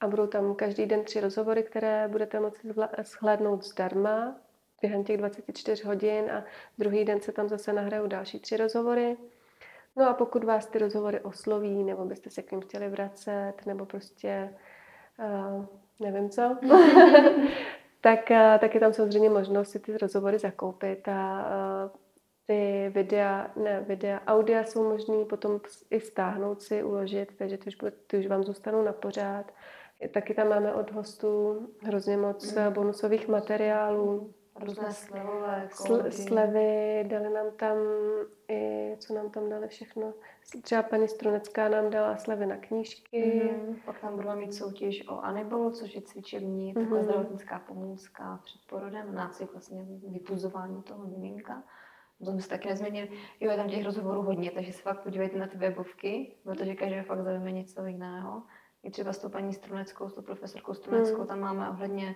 a 0.01 0.09
budou 0.09 0.27
tam 0.27 0.55
každý 0.55 0.87
den 0.87 1.05
tři 1.05 1.21
rozhovory, 1.21 1.63
které 1.63 2.09
budete 2.09 2.41
moci 2.41 2.75
shlédnout 3.03 3.65
zdarma 3.65 4.37
během 4.85 5.05
těch 5.05 5.17
24 5.17 5.85
hodin 5.85 6.31
a 6.31 6.45
druhý 6.79 7.05
den 7.05 7.21
se 7.21 7.33
tam 7.33 7.49
zase 7.49 7.73
nahrajou 7.73 8.07
další 8.07 8.39
tři 8.39 8.57
rozhovory. 8.57 9.17
No 9.97 10.09
a 10.09 10.15
pokud 10.15 10.45
vás 10.45 10.67
ty 10.67 10.79
rozhovory 10.79 11.21
osloví, 11.21 11.85
nebo 11.85 12.05
byste 12.05 12.31
se 12.31 12.43
k 12.43 12.53
ním 12.53 12.61
chtěli 12.61 12.89
vracet, 12.89 13.55
nebo 13.67 13.87
prostě 13.87 14.55
uh, 15.19 15.65
nevím 16.01 16.31
co, 16.31 16.43
tak, 18.01 18.31
uh, 18.31 18.59
tak 18.61 18.75
je 18.75 18.81
tam 18.81 18.93
samozřejmě 18.93 19.31
možnost 19.31 19.71
si 19.71 19.79
ty 19.79 19.99
rozhovory 19.99 20.39
zakoupit 20.39 21.09
a 21.09 21.47
uh, 21.85 22.01
ty 22.47 22.91
videa, 22.95 23.51
ne 23.57 23.81
videa, 23.89 24.21
audia 24.27 24.65
jsou 24.65 24.89
možný 24.89 25.25
potom 25.25 25.61
i 25.91 26.01
stáhnout 26.01 26.63
si, 26.63 26.83
uložit, 26.83 27.33
takže 27.39 27.59
ty 27.59 27.67
už, 27.67 27.77
ty 28.07 28.19
už 28.19 28.27
vám 28.27 28.45
zůstanou 28.45 28.83
na 28.83 28.93
pořád. 28.93 29.53
Taky 30.13 30.35
tam 30.35 30.49
máme 30.49 30.75
od 30.75 30.91
hostů 30.91 31.67
hrozně 31.83 32.17
moc 32.17 32.55
mm. 32.55 32.73
bonusových 32.73 33.29
materiálů, 33.29 34.35
Různé 34.61 34.93
slevové 34.93 35.69
kódy. 35.77 36.13
Slevy, 36.13 37.05
dali 37.09 37.31
nám 37.31 37.47
tam 37.57 37.77
i, 38.49 38.97
co 38.99 39.15
nám 39.15 39.31
tam 39.31 39.49
dali 39.49 39.69
všechno. 39.69 40.15
Třeba 40.63 40.83
paní 40.83 41.09
Strunecká 41.09 41.69
nám 41.69 41.91
dala 41.91 42.17
slevy 42.17 42.47
na 42.47 42.57
knížky. 42.57 43.43
Mm-hmm. 43.45 43.77
Pak 43.85 44.01
tam 44.01 44.17
budeme 44.17 44.37
mít 44.37 44.55
soutěž 44.55 45.09
o 45.09 45.19
Anibolu, 45.19 45.71
což 45.71 45.95
je 45.95 46.03
cvičební, 46.03 46.75
mm-hmm. 46.75 47.03
zdravotnická 47.03 47.59
pomůcka 47.59 48.41
před 48.45 48.61
porodem, 48.69 49.15
nácvik 49.15 49.53
vlastně 49.53 49.87
vypuzování 50.09 50.83
toho 50.83 51.07
miminka 51.07 51.63
to 52.25 52.31
jsme 52.31 52.41
se 52.41 52.49
taky 52.49 52.69
nezměnili. 52.69 53.09
Jo, 53.41 53.51
je 53.51 53.57
tam 53.57 53.69
těch 53.69 53.85
rozhovorů 53.85 54.23
hodně, 54.23 54.51
takže 54.51 54.73
se 54.73 54.83
fakt 54.83 55.03
podívejte 55.03 55.39
na 55.39 55.47
ty 55.47 55.59
webovky, 55.59 56.37
protože 56.43 56.75
každý 56.75 57.01
fakt 57.03 57.25
zaujme 57.25 57.53
něco 57.53 57.87
jiného. 57.87 58.43
I 58.83 58.91
třeba 58.91 59.13
s 59.13 59.19
tou 59.19 59.29
paní 59.29 59.53
Struneckou, 59.53 60.09
s 60.09 60.15
tou 60.15 60.23
profesorkou 60.23 60.75
Struneckou, 60.75 61.19
hmm. 61.19 61.27
tam 61.27 61.41
máme 61.41 61.71
ohledně 61.71 62.15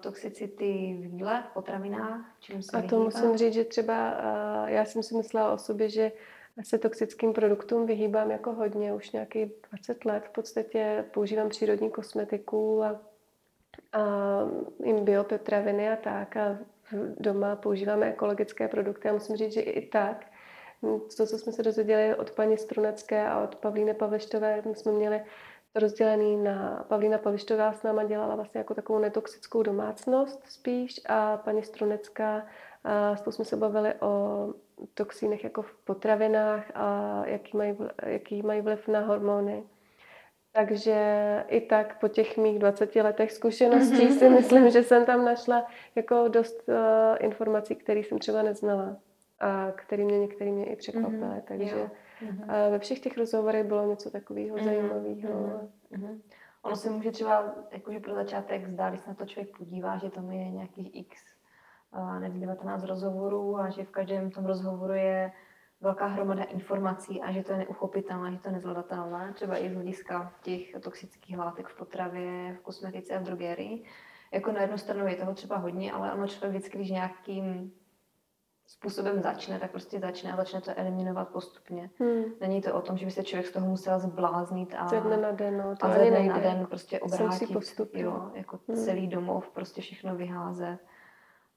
toxicity 0.00 0.96
v 1.00 1.04
jídle, 1.04 1.44
v 1.50 1.54
potravinách, 1.54 2.20
čím 2.40 2.62
se 2.62 2.76
A 2.76 2.82
to 2.82 3.00
vyhýbat. 3.00 3.04
musím 3.04 3.36
říct, 3.38 3.54
že 3.54 3.64
třeba 3.64 4.12
uh, 4.12 4.68
já 4.68 4.84
jsem 4.84 5.02
si 5.02 5.16
myslela 5.16 5.52
o 5.52 5.58
sobě, 5.58 5.88
že 5.88 6.12
se 6.62 6.78
toxickým 6.78 7.32
produktům 7.32 7.86
vyhýbám 7.86 8.30
jako 8.30 8.52
hodně, 8.52 8.94
už 8.94 9.10
nějaký 9.10 9.52
20 9.70 10.04
let 10.04 10.24
v 10.24 10.30
podstatě 10.30 11.04
používám 11.10 11.48
přírodní 11.48 11.90
kosmetiku 11.90 12.82
a, 12.82 13.00
a 13.92 14.00
jim 14.84 15.04
biopotraviny 15.04 15.90
a 15.90 15.96
tak 15.96 16.36
a 16.36 16.58
doma 17.18 17.56
používáme 17.56 18.06
ekologické 18.06 18.68
produkty 18.68 19.08
a 19.08 19.12
musím 19.12 19.36
říct, 19.36 19.52
že 19.52 19.60
i 19.60 19.86
tak 19.86 20.26
to, 21.16 21.26
co 21.26 21.38
jsme 21.38 21.52
se 21.52 21.62
dozvěděli 21.62 22.14
od 22.14 22.30
paní 22.30 22.58
Strunecké 22.58 23.28
a 23.28 23.42
od 23.42 23.54
Pavlíny 23.54 23.94
Pavlištové, 23.94 24.62
my 24.66 24.74
jsme 24.74 24.92
měli 24.92 25.20
rozdělený 25.78 26.36
na 26.36 26.84
Pavlína 26.88 27.18
Pavlištová 27.18 27.72
s 27.72 27.82
náma 27.82 28.04
dělala 28.04 28.34
vlastně 28.34 28.58
jako 28.58 28.74
takovou 28.74 28.98
netoxickou 28.98 29.62
domácnost 29.62 30.42
spíš 30.46 31.00
a 31.08 31.36
paní 31.36 31.62
Strunecká, 31.62 32.46
a 32.84 33.16
s 33.16 33.22
tou 33.22 33.30
jsme 33.30 33.44
se 33.44 33.56
bavili 33.56 33.94
o 34.00 34.46
toxínech 34.94 35.44
jako 35.44 35.62
v 35.62 35.74
potravinách 35.84 36.70
a 36.74 37.22
jaký 37.26 37.56
mají, 37.56 37.76
jaký 38.06 38.42
mají 38.42 38.60
vliv 38.60 38.88
na 38.88 39.00
hormony. 39.00 39.62
Takže 40.52 40.94
i 41.48 41.60
tak 41.60 42.00
po 42.00 42.08
těch 42.08 42.36
mých 42.36 42.58
20 42.58 42.96
letech 42.96 43.32
zkušeností 43.32 44.04
mhm. 44.04 44.18
si 44.18 44.28
myslím, 44.28 44.70
že 44.70 44.82
jsem 44.82 45.04
tam 45.04 45.24
našla 45.24 45.66
jako 45.94 46.28
dost 46.28 46.68
uh, 46.68 46.74
informací, 47.20 47.74
které 47.74 48.00
jsem 48.00 48.18
třeba 48.18 48.42
neznala 48.42 48.96
a 49.40 49.72
které 49.74 50.04
mě 50.04 50.18
některé 50.18 50.50
mě 50.50 50.64
i 50.66 50.76
překvapily. 50.76 51.20
Mm-hmm. 51.20 51.42
Takže 51.44 51.78
jo. 51.78 51.90
Uh, 52.22 52.46
ve 52.70 52.78
všech 52.78 53.00
těch 53.00 53.18
rozhovorech 53.18 53.66
bylo 53.66 53.86
něco 53.86 54.10
takového 54.10 54.56
mm-hmm. 54.56 54.64
zajímavého. 54.64 55.60
Mm-hmm. 55.92 56.20
Ono 56.62 56.76
se 56.76 56.90
může 56.90 57.10
třeba, 57.10 57.54
jakože 57.70 58.00
pro 58.00 58.14
začátek 58.14 58.68
zdá, 58.68 58.88
když 58.88 59.00
se 59.00 59.08
na 59.10 59.14
to 59.14 59.26
člověk 59.26 59.56
podívá, 59.58 59.98
že 59.98 60.10
tam 60.10 60.30
je 60.30 60.50
nějakých 60.50 60.96
x, 60.96 61.22
uh, 61.98 62.20
nevím, 62.20 62.40
19 62.40 62.84
rozhovorů 62.84 63.58
a 63.58 63.70
že 63.70 63.84
v 63.84 63.90
každém 63.90 64.30
tom 64.30 64.46
rozhovoru 64.46 64.92
je 64.92 65.32
velká 65.80 66.06
hromada 66.06 66.44
informací 66.44 67.22
a 67.22 67.32
že 67.32 67.42
to 67.42 67.52
je 67.52 67.58
neuchopitelné, 67.58 68.32
že 68.32 68.38
to 68.38 68.48
je 68.48 68.52
nezvladatelné, 68.52 69.32
třeba 69.32 69.58
i 69.58 69.70
z 69.70 69.74
hlediska 69.74 70.32
těch 70.42 70.76
toxických 70.80 71.38
látek 71.38 71.66
v 71.66 71.76
potravě, 71.76 72.54
v 72.54 72.60
kosmetice 72.60 73.14
a 73.14 73.18
v 73.18 73.22
drogerii. 73.22 73.84
Jako 74.32 74.52
na 74.52 74.60
jednu 74.60 74.78
stranu 74.78 75.06
je 75.06 75.16
toho 75.16 75.34
třeba 75.34 75.56
hodně, 75.56 75.92
ale 75.92 76.12
ono 76.12 76.26
člověk 76.26 76.50
vždycky, 76.50 76.78
když 76.78 76.90
nějakým 76.90 77.72
způsobem 78.68 79.22
začne, 79.22 79.58
tak 79.58 79.70
prostě 79.70 80.00
začne 80.00 80.32
a 80.32 80.36
začne 80.36 80.60
to 80.60 80.70
eliminovat 80.76 81.28
postupně. 81.28 81.90
Hmm. 82.00 82.24
Není 82.40 82.60
to 82.60 82.74
o 82.74 82.80
tom, 82.80 82.96
že 82.96 83.06
by 83.06 83.10
se 83.10 83.24
člověk 83.24 83.46
z 83.46 83.52
toho 83.52 83.66
musel 83.66 84.00
zbláznit 84.00 84.74
a 84.78 84.88
ze 84.88 85.00
dne 85.00 85.16
na 85.16 85.30
den, 85.30 85.58
no, 85.58 85.76
to 85.76 85.86
a 85.86 85.92
ze 85.92 86.10
dne 86.10 86.22
na 86.22 86.38
den 86.38 86.66
prostě 86.66 87.00
obrátit, 87.00 87.50
jo, 87.92 88.30
jako 88.34 88.58
hmm. 88.68 88.76
celý 88.76 89.06
domov, 89.06 89.50
prostě 89.50 89.80
všechno 89.80 90.16
vyházet 90.16 90.78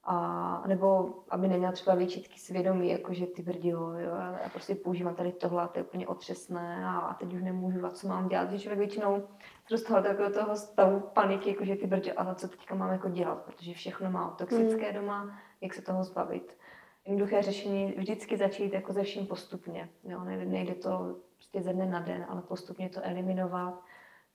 a 0.04 0.62
nebo 0.66 1.14
aby 1.28 1.48
neměla 1.48 1.72
třeba 1.72 1.96
výčitky 1.96 2.38
svědomí, 2.38 2.90
jako 2.90 3.14
že 3.14 3.26
ty 3.26 3.42
brdilo, 3.42 3.98
jo, 3.98 4.12
a 4.46 4.48
prostě 4.48 4.74
používám 4.74 5.14
tady 5.14 5.32
tohle, 5.32 5.68
to 5.68 5.78
je 5.78 5.84
úplně 5.84 6.06
otřesné 6.06 6.86
a, 6.86 6.98
a 6.98 7.14
teď 7.14 7.34
už 7.34 7.42
nemůžu, 7.42 7.86
a 7.86 7.90
co 7.90 8.08
mám 8.08 8.28
dělat, 8.28 8.50
že 8.50 8.58
člověk 8.58 8.78
většinou 8.78 9.22
se 9.66 9.74
dostal 9.74 10.02
do 10.02 10.30
toho 10.30 10.56
stavu 10.56 11.00
paniky, 11.00 11.50
jako 11.50 11.64
že 11.64 11.76
ty 11.76 11.86
brdě, 11.86 12.12
a 12.12 12.34
co 12.34 12.48
teďka 12.48 12.74
mám 12.74 12.92
jako 12.92 13.08
dělat, 13.08 13.42
protože 13.42 13.74
všechno 13.74 14.10
má 14.10 14.30
toxické 14.30 14.92
mm. 14.92 14.94
doma, 14.94 15.38
jak 15.60 15.74
se 15.74 15.82
toho 15.82 16.04
zbavit. 16.04 16.56
Jednoduché 17.06 17.42
řešení 17.42 17.94
vždycky 17.96 18.36
začít 18.36 18.72
jako 18.72 18.92
ze 18.92 19.02
vším 19.02 19.26
postupně, 19.26 19.88
jo, 20.04 20.24
nejde, 20.24 20.74
to 20.74 21.16
prostě 21.34 21.62
ze 21.62 21.72
dne 21.72 21.86
na 21.86 22.00
den, 22.00 22.26
ale 22.28 22.42
postupně 22.42 22.88
to 22.88 23.00
eliminovat, 23.04 23.82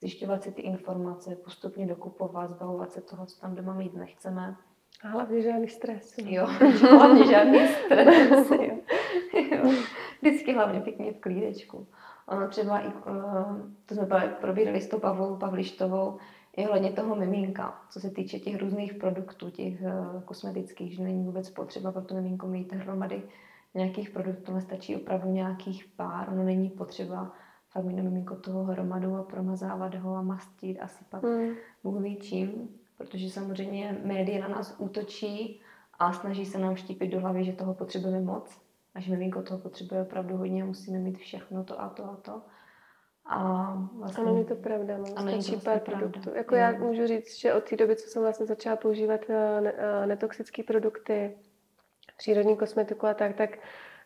zjišťovat 0.00 0.42
si 0.42 0.52
ty 0.52 0.62
informace, 0.62 1.36
postupně 1.36 1.86
dokupovat, 1.86 2.50
zbavovat 2.50 2.92
se 2.92 3.00
toho, 3.00 3.26
co 3.26 3.40
tam 3.40 3.54
doma 3.54 3.74
mít 3.74 3.94
nechceme 3.94 4.56
a 5.02 5.08
hlavně 5.08 5.42
žádný 5.42 5.68
stres. 5.68 6.16
No. 6.16 6.30
Jo, 6.30 6.46
hlavně 6.90 7.26
žádný 7.26 7.68
stres. 7.68 8.50
jo. 8.50 8.78
jo. 9.52 9.72
Vždycky 10.22 10.52
hlavně 10.52 10.80
pěkně 10.80 11.12
v 11.12 11.20
klídečku. 11.20 11.86
Ono 12.28 12.48
třeba 12.48 12.80
i, 12.80 12.88
eh, 12.88 12.92
to 13.86 13.94
jsme 13.94 14.36
probírali 14.40 14.80
s 14.80 14.88
tou 14.88 14.98
Pavlou 14.98 15.36
Pavlištovou, 15.36 16.18
je 16.56 16.66
hledně 16.66 16.92
toho 16.92 17.16
miminka, 17.16 17.82
co 17.90 18.00
se 18.00 18.10
týče 18.10 18.38
těch 18.38 18.60
různých 18.60 18.94
produktů, 18.94 19.50
těch 19.50 19.82
eh, 19.82 19.92
kosmetických, 20.24 20.96
že 20.96 21.02
není 21.02 21.24
vůbec 21.24 21.50
potřeba 21.50 21.92
pro 21.92 22.02
to 22.02 22.14
miminko 22.14 22.46
mít 22.46 22.72
hromady 22.72 23.22
nějakých 23.74 24.10
produktů, 24.10 24.52
ale 24.52 24.60
stačí 24.60 24.96
opravdu 24.96 25.28
nějakých 25.28 25.84
pár, 25.96 26.28
ono 26.32 26.44
není 26.44 26.70
potřeba 26.70 27.32
fakt 27.70 27.84
mít 27.84 27.96
miminko 27.96 28.36
toho 28.36 28.64
hromadu 28.64 29.16
a 29.16 29.22
promazávat 29.22 29.94
ho 29.94 30.14
a 30.14 30.22
mastit 30.22 30.78
a 30.80 30.88
sypat 30.88 31.22
mm. 31.22 31.54
Bůh 31.84 32.02
ví 32.02 32.16
čím 32.16 32.68
protože 32.98 33.30
samozřejmě 33.30 33.98
média 34.04 34.48
na 34.48 34.48
nás 34.48 34.74
útočí 34.78 35.60
a 35.98 36.12
snaží 36.12 36.46
se 36.46 36.58
nám 36.58 36.76
štípit 36.76 37.10
do 37.10 37.20
hlavy, 37.20 37.44
že 37.44 37.52
toho 37.52 37.74
potřebujeme 37.74 38.20
moc 38.20 38.60
a 38.94 39.00
že 39.00 39.10
miminko 39.10 39.42
toho 39.42 39.60
potřebuje 39.60 40.02
opravdu 40.02 40.36
hodně 40.36 40.62
a 40.62 40.66
musíme 40.66 40.98
mít 40.98 41.18
všechno 41.18 41.64
to 41.64 41.80
a 41.80 41.88
to 41.88 42.04
a 42.04 42.16
to. 42.16 42.42
A 43.28 43.72
vlastně... 43.92 44.24
A 44.24 44.26
není 44.26 44.44
to 44.44 44.54
pravda, 44.54 44.98
no. 44.98 45.06
Stačí 45.06 45.52
to 45.52 45.60
pár 45.60 45.80
produktů. 45.80 46.30
Jako 46.34 46.54
já 46.54 46.72
můžu 46.72 47.06
říct, 47.06 47.38
že 47.38 47.54
od 47.54 47.64
té 47.64 47.76
doby, 47.76 47.96
co 47.96 48.08
jsem 48.08 48.22
vlastně 48.22 48.46
začala 48.46 48.76
používat 48.76 49.20
eh, 49.28 49.74
eh, 49.76 50.06
netoxické 50.06 50.62
produkty, 50.62 51.36
přírodní 52.16 52.56
kosmetiku 52.56 53.06
a 53.06 53.14
tak, 53.14 53.36
tak 53.36 53.58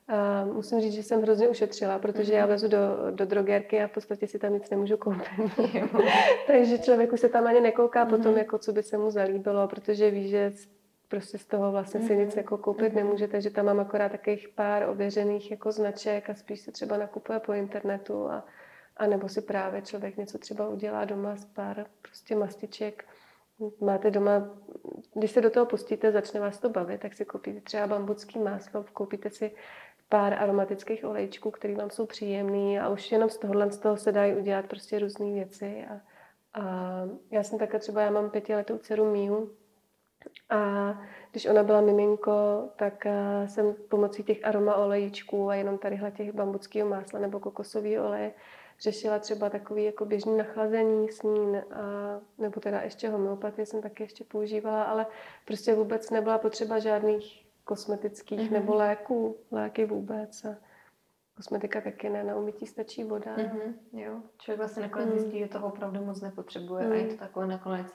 Uh, 0.09 0.55
musím 0.55 0.81
říct, 0.81 0.93
že 0.93 1.03
jsem 1.03 1.23
hrozně 1.23 1.49
ušetřila, 1.49 1.99
protože 1.99 2.35
já 2.35 2.47
mhm. 2.47 2.69
do, 2.69 2.79
do 3.11 3.27
drogerky 3.27 3.83
a 3.83 3.87
v 3.87 3.91
podstatě 3.91 4.27
si 4.27 4.39
tam 4.39 4.53
nic 4.53 4.71
nemůžu 4.71 4.97
koupit. 4.97 5.29
Takže 6.47 6.79
člověk 6.79 7.13
už 7.13 7.21
se 7.21 7.29
tam 7.29 7.47
ani 7.47 7.61
nekouká 7.61 8.07
mm-hmm. 8.07 8.11
potom, 8.11 8.37
jako 8.37 8.59
co 8.59 8.73
by 8.73 8.83
se 8.83 8.99
mu 8.99 9.11
zalíbilo, 9.11 9.69
protože 9.69 10.11
ví, 10.11 10.29
že 10.29 10.53
prostě 11.09 11.39
z 11.39 11.47
toho 11.47 11.73
vlastně 11.73 12.01
si 12.01 12.17
nic 12.17 12.29
mhm. 12.29 12.39
jako 12.39 12.59
koupit 12.59 12.93
mm-hmm. 12.93 12.97
nemůže, 12.97 13.29
takže 13.29 13.51
tam 13.51 13.67
mám 13.67 13.81
akorát 13.81 14.13
takových 14.13 14.49
pár 14.49 14.89
ověřených 14.89 15.51
jako 15.51 15.73
značek 15.73 16.31
a 16.31 16.35
spíš 16.35 16.61
se 16.61 16.73
třeba 16.73 16.97
nakupuje 16.97 17.41
po 17.41 17.53
internetu 17.53 18.31
a, 18.31 18.45
a 18.97 19.07
nebo 19.07 19.29
si 19.29 19.41
právě 19.41 19.83
člověk 19.83 20.17
něco 20.17 20.39
třeba 20.39 20.69
udělá 20.69 21.05
doma 21.05 21.37
z 21.37 21.45
pár 21.45 21.87
prostě 22.03 22.37
mastiček. 22.37 23.05
Máte 23.81 24.11
doma, 24.11 24.51
když 25.15 25.31
se 25.31 25.41
do 25.41 25.51
toho 25.51 25.67
pustíte, 25.67 26.13
začne 26.13 26.41
vás 26.41 26.59
to 26.59 26.69
bavit, 26.69 27.01
tak 27.01 27.15
si 27.15 27.25
koupíte 27.25 27.61
třeba 27.61 27.87
bambucký 27.87 28.39
máslo, 28.39 28.85
koupíte 28.93 29.31
si 29.31 29.55
pár 30.09 30.35
aromatických 30.35 31.05
olejčků, 31.05 31.51
které 31.51 31.75
vám 31.75 31.91
jsou 31.91 32.07
příjemný 32.07 32.81
a 32.81 32.89
už 32.89 33.13
jenom 33.13 33.31
z 33.31 33.39
tohohle 33.39 33.73
z 33.73 33.79
toho 33.79 33.97
se 33.97 34.13
dají 34.13 34.35
udělat 34.35 34.67
prostě 34.67 34.99
různé 34.99 35.33
věci. 35.33 35.85
A, 35.91 36.01
a 36.61 36.63
já 37.31 37.43
jsem 37.43 37.59
také 37.59 37.79
třeba, 37.79 38.03
já 38.03 38.11
mám 38.11 38.31
pětiletou 38.31 38.79
dceru 38.79 39.13
Míu 39.13 39.51
a 40.51 40.93
když 41.31 41.47
ona 41.47 41.63
byla 41.63 41.81
miminko, 41.81 42.69
tak 42.77 43.07
jsem 43.47 43.75
pomocí 43.89 44.25
těch 44.25 44.45
aroma 44.45 44.77
olejčků 44.77 45.49
a 45.49 45.55
jenom 45.55 45.79
tadyhle 45.79 46.11
těch 46.11 46.33
bambuckého 46.33 46.89
másla 46.89 47.21
nebo 47.21 47.41
kokosového 47.41 48.07
oleje 48.07 48.33
řešila 48.81 49.19
třeba 49.19 49.51
takový 49.51 49.85
jako 49.85 50.05
běžný 50.05 50.37
nachlazení 50.37 51.09
snín, 51.09 51.57
a, 51.57 52.21
nebo 52.39 52.61
teda 52.61 52.81
ještě 52.81 53.09
homeopatie 53.09 53.67
jsem 53.67 53.83
taky 53.83 54.03
ještě 54.03 54.25
používala, 54.25 54.83
ale 54.83 55.07
prostě 55.45 55.75
vůbec 55.75 56.11
nebyla 56.11 56.39
potřeba 56.39 56.79
žádných 56.79 57.47
kosmetických 57.65 58.41
mm-hmm. 58.41 58.53
nebo 58.53 58.75
léků, 58.75 59.37
léky 59.51 59.85
vůbec. 59.85 60.45
A 60.45 60.57
kosmetika 61.37 61.81
taky 61.81 62.09
ne, 62.09 62.25
na 62.25 62.37
umytí 62.37 62.67
stačí 62.67 63.05
voda. 63.05 63.37
Mm-hmm. 63.37 63.75
Jo, 63.93 64.21
člověk 64.39 64.59
vlastně 64.59 64.83
nakonec 64.83 65.09
mm. 65.09 65.19
zjistí, 65.19 65.39
že 65.39 65.49
toho 65.49 65.69
opravdu 65.69 66.05
moc 66.05 66.21
nepotřebuje 66.21 66.87
mm. 66.87 66.93
a 66.93 66.95
je 66.95 67.07
to 67.07 67.17
takové 67.17 67.47
nakonec 67.47 67.87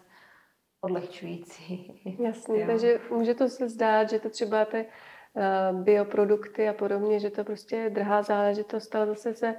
odlehčující. 0.82 2.02
Jasně, 2.20 2.62
jo. 2.62 2.68
takže 2.68 3.00
může 3.12 3.34
to 3.34 3.50
se 3.50 3.70
zdát, 3.70 4.10
že 4.10 4.20
to 4.20 4.30
třeba 4.30 4.66
ty 4.66 4.86
uh, 5.34 5.82
bioprodukty 5.82 6.70
a 6.70 6.74
podobně, 6.74 7.20
že 7.20 7.30
to 7.30 7.44
prostě 7.44 7.76
je 7.76 7.90
drahá 7.90 8.22
záležitost, 8.22 8.96
ale 8.96 9.06
zase 9.06 9.34
se 9.34 9.56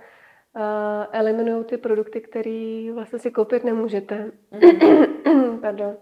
eliminují 1.12 1.64
ty 1.64 1.76
produkty, 1.76 2.20
které 2.20 2.88
vlastně 2.94 3.18
si 3.18 3.30
koupit 3.30 3.64
nemůžete. 3.64 4.32
Mm. 4.50 5.60
Pardon. 5.60 5.96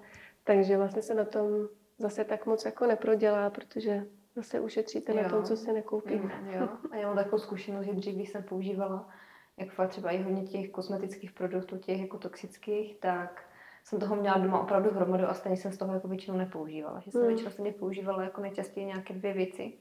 Takže 0.44 0.76
vlastně 0.76 1.02
se 1.02 1.14
na 1.14 1.24
tom 1.24 1.68
zase 1.98 2.24
tak 2.24 2.46
moc 2.46 2.64
jako 2.64 2.86
neprodělá, 2.86 3.50
protože 3.50 4.06
zase 4.36 4.60
ušetříte 4.60 5.12
jo. 5.12 5.22
na 5.22 5.28
tom, 5.28 5.44
co 5.44 5.56
si 5.56 5.72
nekoupíme. 5.72 6.40
Mm, 6.42 6.50
jo. 6.50 6.68
A 6.90 6.96
já 6.96 7.06
mám 7.06 7.16
takovou 7.16 7.38
zkušenost, 7.38 7.86
že 7.86 7.92
dřív, 7.92 8.14
když 8.14 8.28
jsem 8.30 8.42
používala 8.42 9.08
jak 9.56 9.70
fakt 9.70 9.90
třeba 9.90 10.10
i 10.10 10.22
hodně 10.22 10.42
těch 10.42 10.70
kosmetických 10.70 11.32
produktů, 11.32 11.78
těch 11.78 12.00
jako 12.00 12.18
toxických, 12.18 13.00
tak 13.00 13.44
jsem 13.84 14.00
toho 14.00 14.16
měla 14.16 14.38
doma 14.38 14.60
opravdu 14.60 14.90
hromadu 14.90 15.24
a 15.26 15.34
stejně 15.34 15.56
jsem 15.56 15.72
z 15.72 15.78
toho 15.78 15.94
jako 15.94 16.08
většinou 16.08 16.36
nepoužívala. 16.36 17.00
Že 17.00 17.10
jsem 17.10 17.20
hmm. 17.20 17.34
většinou 17.34 17.72
používala 17.72 18.22
jako 18.22 18.40
nejčastěji 18.40 18.86
nějaké 18.86 19.14
dvě 19.14 19.32
věci 19.32 19.72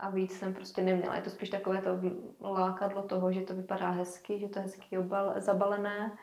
a 0.00 0.10
víc 0.10 0.38
jsem 0.38 0.54
prostě 0.54 0.82
neměla. 0.82 1.16
Je 1.16 1.22
to 1.22 1.30
spíš 1.30 1.50
takové 1.50 1.82
to 1.82 1.90
lákadlo 2.40 3.02
toho, 3.02 3.32
že 3.32 3.40
to 3.40 3.54
vypadá 3.54 3.90
hezky, 3.90 4.38
že 4.38 4.48
to 4.48 4.58
je 4.58 4.62
hezky 4.62 4.98
obal, 4.98 5.34
zabalené 5.36 6.18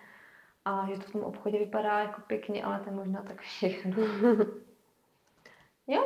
a 0.65 0.87
že 0.89 0.99
to 0.99 1.07
v 1.07 1.11
tom 1.11 1.21
obchodě 1.21 1.59
vypadá 1.59 1.99
jako 1.99 2.21
pěkně, 2.21 2.63
ale 2.63 2.79
to 2.79 2.89
je 2.89 2.95
možná 2.95 3.21
tak 3.21 3.41
všechno. 3.41 3.95
Jo, 5.89 6.03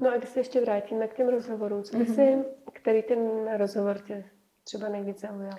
No 0.00 0.10
a 0.10 0.16
když 0.16 0.28
se 0.28 0.40
ještě 0.40 0.60
vrátíme 0.60 1.08
k 1.08 1.14
těm 1.14 1.28
rozhovorům, 1.28 1.82
co 1.82 1.98
by 1.98 2.06
si, 2.06 2.44
který 2.72 3.02
ten 3.02 3.18
rozhovor 3.56 3.98
tě 3.98 4.24
třeba 4.64 4.88
nejvíc 4.88 5.20
zaujal? 5.20 5.58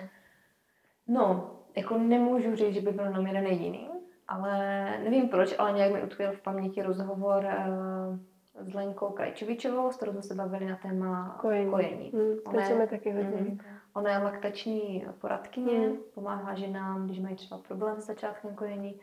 No, 1.06 1.56
jako 1.76 1.98
nemůžu 1.98 2.56
říct, 2.56 2.74
že 2.74 2.80
by 2.80 2.92
byl 2.92 3.04
jenom 3.04 3.26
jeden 3.26 3.46
jediný, 3.46 3.90
ale 4.28 4.58
nevím 5.04 5.28
proč, 5.28 5.54
ale 5.58 5.72
nějak 5.72 5.92
mi 5.92 6.02
utkvěl 6.02 6.32
v 6.32 6.40
paměti 6.40 6.82
rozhovor 6.82 7.44
uh, 7.44 8.18
s 8.58 8.74
Lenkou 8.74 9.08
Krajčovičovou, 9.10 9.92
s 9.92 9.96
kterou 9.96 10.12
jsme 10.12 10.22
se 10.22 10.34
bavili 10.34 10.66
na 10.66 10.76
téma 10.76 11.36
Kojení. 11.40 11.70
kojení. 11.70 12.10
Mm, 12.14 12.36
Ona 12.46 12.62
je- 12.68 12.86
taky 12.86 13.10
hodně 13.12 13.40
mm. 13.40 13.58
Ona 13.94 14.10
je 14.10 14.18
laktační 14.18 15.06
poradkyně, 15.20 15.88
Mm. 15.88 15.96
pomáhá 16.14 16.54
ženám, 16.54 17.06
když 17.06 17.20
mají 17.20 17.36
třeba 17.36 17.58
problém 17.68 18.00
s 18.00 18.06
začátkem 18.06 18.54
kojení. 18.54 19.00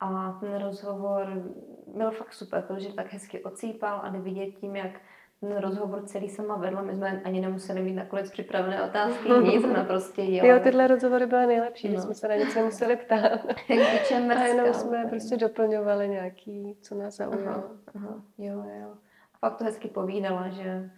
A 0.00 0.36
ten 0.40 0.58
rozhovor 0.62 1.26
byl 1.96 2.10
fakt 2.10 2.32
super, 2.32 2.62
protože 2.62 2.92
tak 2.92 3.12
hezky 3.12 3.44
ocípal 3.44 4.00
a 4.02 4.08
jde 4.08 4.18
vidět 4.18 4.46
tím, 4.50 4.76
jak 4.76 5.00
ten 5.40 5.56
rozhovor 5.56 6.02
celý 6.06 6.28
sama 6.28 6.56
vedla. 6.56 6.82
My 6.82 6.92
jsme 6.94 7.22
ani 7.24 7.40
nemuseli 7.40 7.82
mít 7.82 7.94
nakonec 7.94 8.30
připravené 8.30 8.82
otázky, 8.82 9.28
nic, 9.42 9.64
ona 9.64 9.84
prostě 9.84 10.22
jela. 10.22 10.48
Jo, 10.48 10.60
tyhle 10.62 10.86
rozhovory 10.86 11.26
byly 11.26 11.46
nejlepší, 11.46 11.88
že 11.88 11.94
No. 11.96 12.02
jsme 12.02 12.14
se 12.14 12.28
na 12.28 12.34
nic 12.36 12.54
nemuseli 12.54 12.96
ptát. 12.96 13.40
A 14.36 14.44
jenom 14.44 14.74
jsme 14.74 14.88
úplně. 14.98 15.04
prostě 15.10 15.36
doplňovali 15.36 16.08
nějaký, 16.08 16.76
co 16.80 16.94
nás 16.94 17.20
Aha, 17.20 17.30
zaujalo. 17.30 17.64
aha, 17.94 18.22
jo, 18.38 18.64
jo. 18.80 18.94
A 19.32 19.38
fakt 19.38 19.58
to 19.58 19.64
hezky 19.64 19.88
povídala, 19.88 20.48
že 20.48 20.90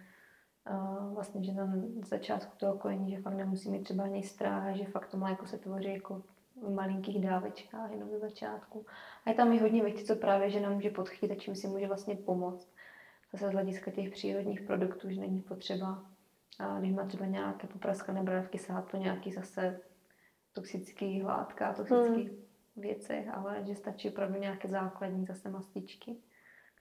uh, 0.71 1.13
vlastně, 1.13 1.43
že 1.43 1.53
tam 1.55 1.81
z 2.03 2.07
začátku 2.09 2.51
toho 2.57 2.77
kojení, 2.77 3.11
že 3.15 3.21
fakt 3.21 3.33
nemusí 3.33 3.71
mít 3.71 3.83
třeba 3.83 4.03
ani 4.03 4.23
strach, 4.23 4.73
že 4.75 4.85
fakt 4.85 5.07
to 5.07 5.17
mléko 5.17 5.45
se 5.47 5.57
tvoří 5.57 5.93
jako 5.93 6.21
v 6.67 6.73
malinkých 6.73 7.21
dávečkách 7.25 7.91
jenom 7.91 8.09
ze 8.09 8.19
začátku. 8.19 8.85
A 9.25 9.29
je 9.29 9.35
tam 9.35 9.53
i 9.53 9.59
hodně 9.59 9.83
věcí, 9.83 10.03
co 10.05 10.15
právě 10.15 10.49
žena 10.49 10.69
může 10.69 10.89
podchytit 10.89 11.31
a 11.31 11.35
čím 11.35 11.55
si 11.55 11.67
může 11.67 11.87
vlastně 11.87 12.15
pomoct. 12.15 12.71
Zase 13.31 13.49
z 13.49 13.51
hlediska 13.51 13.91
těch 13.91 14.09
přírodních 14.09 14.61
produktů, 14.61 15.09
že 15.09 15.21
není 15.21 15.41
potřeba, 15.41 16.11
a 16.59 16.79
když 16.79 16.93
má 16.93 17.05
třeba 17.05 17.25
nějaké 17.25 17.67
popraskané 17.67 18.23
brávky, 18.23 18.57
sahat 18.57 18.91
po 18.91 18.97
nějaký 18.97 19.31
zase 19.31 19.81
toxický 20.53 21.23
látka, 21.23 21.73
toxický 21.73 22.29
věcech, 22.75 23.27
ale 23.29 23.63
že 23.67 23.75
stačí 23.75 24.09
opravdu 24.09 24.39
nějaké 24.39 24.67
základní 24.67 25.25
zase 25.25 25.49
mastičky, 25.49 26.17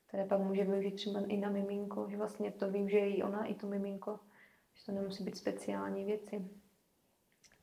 které 0.08 0.24
pak 0.24 0.40
může 0.40 0.64
využít 0.64 0.94
třeba 0.94 1.20
i 1.26 1.36
na 1.36 1.50
miminko, 1.50 2.06
že 2.10 2.16
vlastně 2.16 2.52
to 2.52 2.70
využije 2.70 3.16
i 3.16 3.22
ona, 3.22 3.44
i 3.44 3.54
to 3.54 3.66
miminko, 3.66 4.20
že 4.74 4.84
to 4.84 4.92
nemusí 4.92 5.24
být 5.24 5.36
speciální 5.36 6.04
věci. 6.04 6.48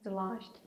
Zvlášť. 0.02 0.65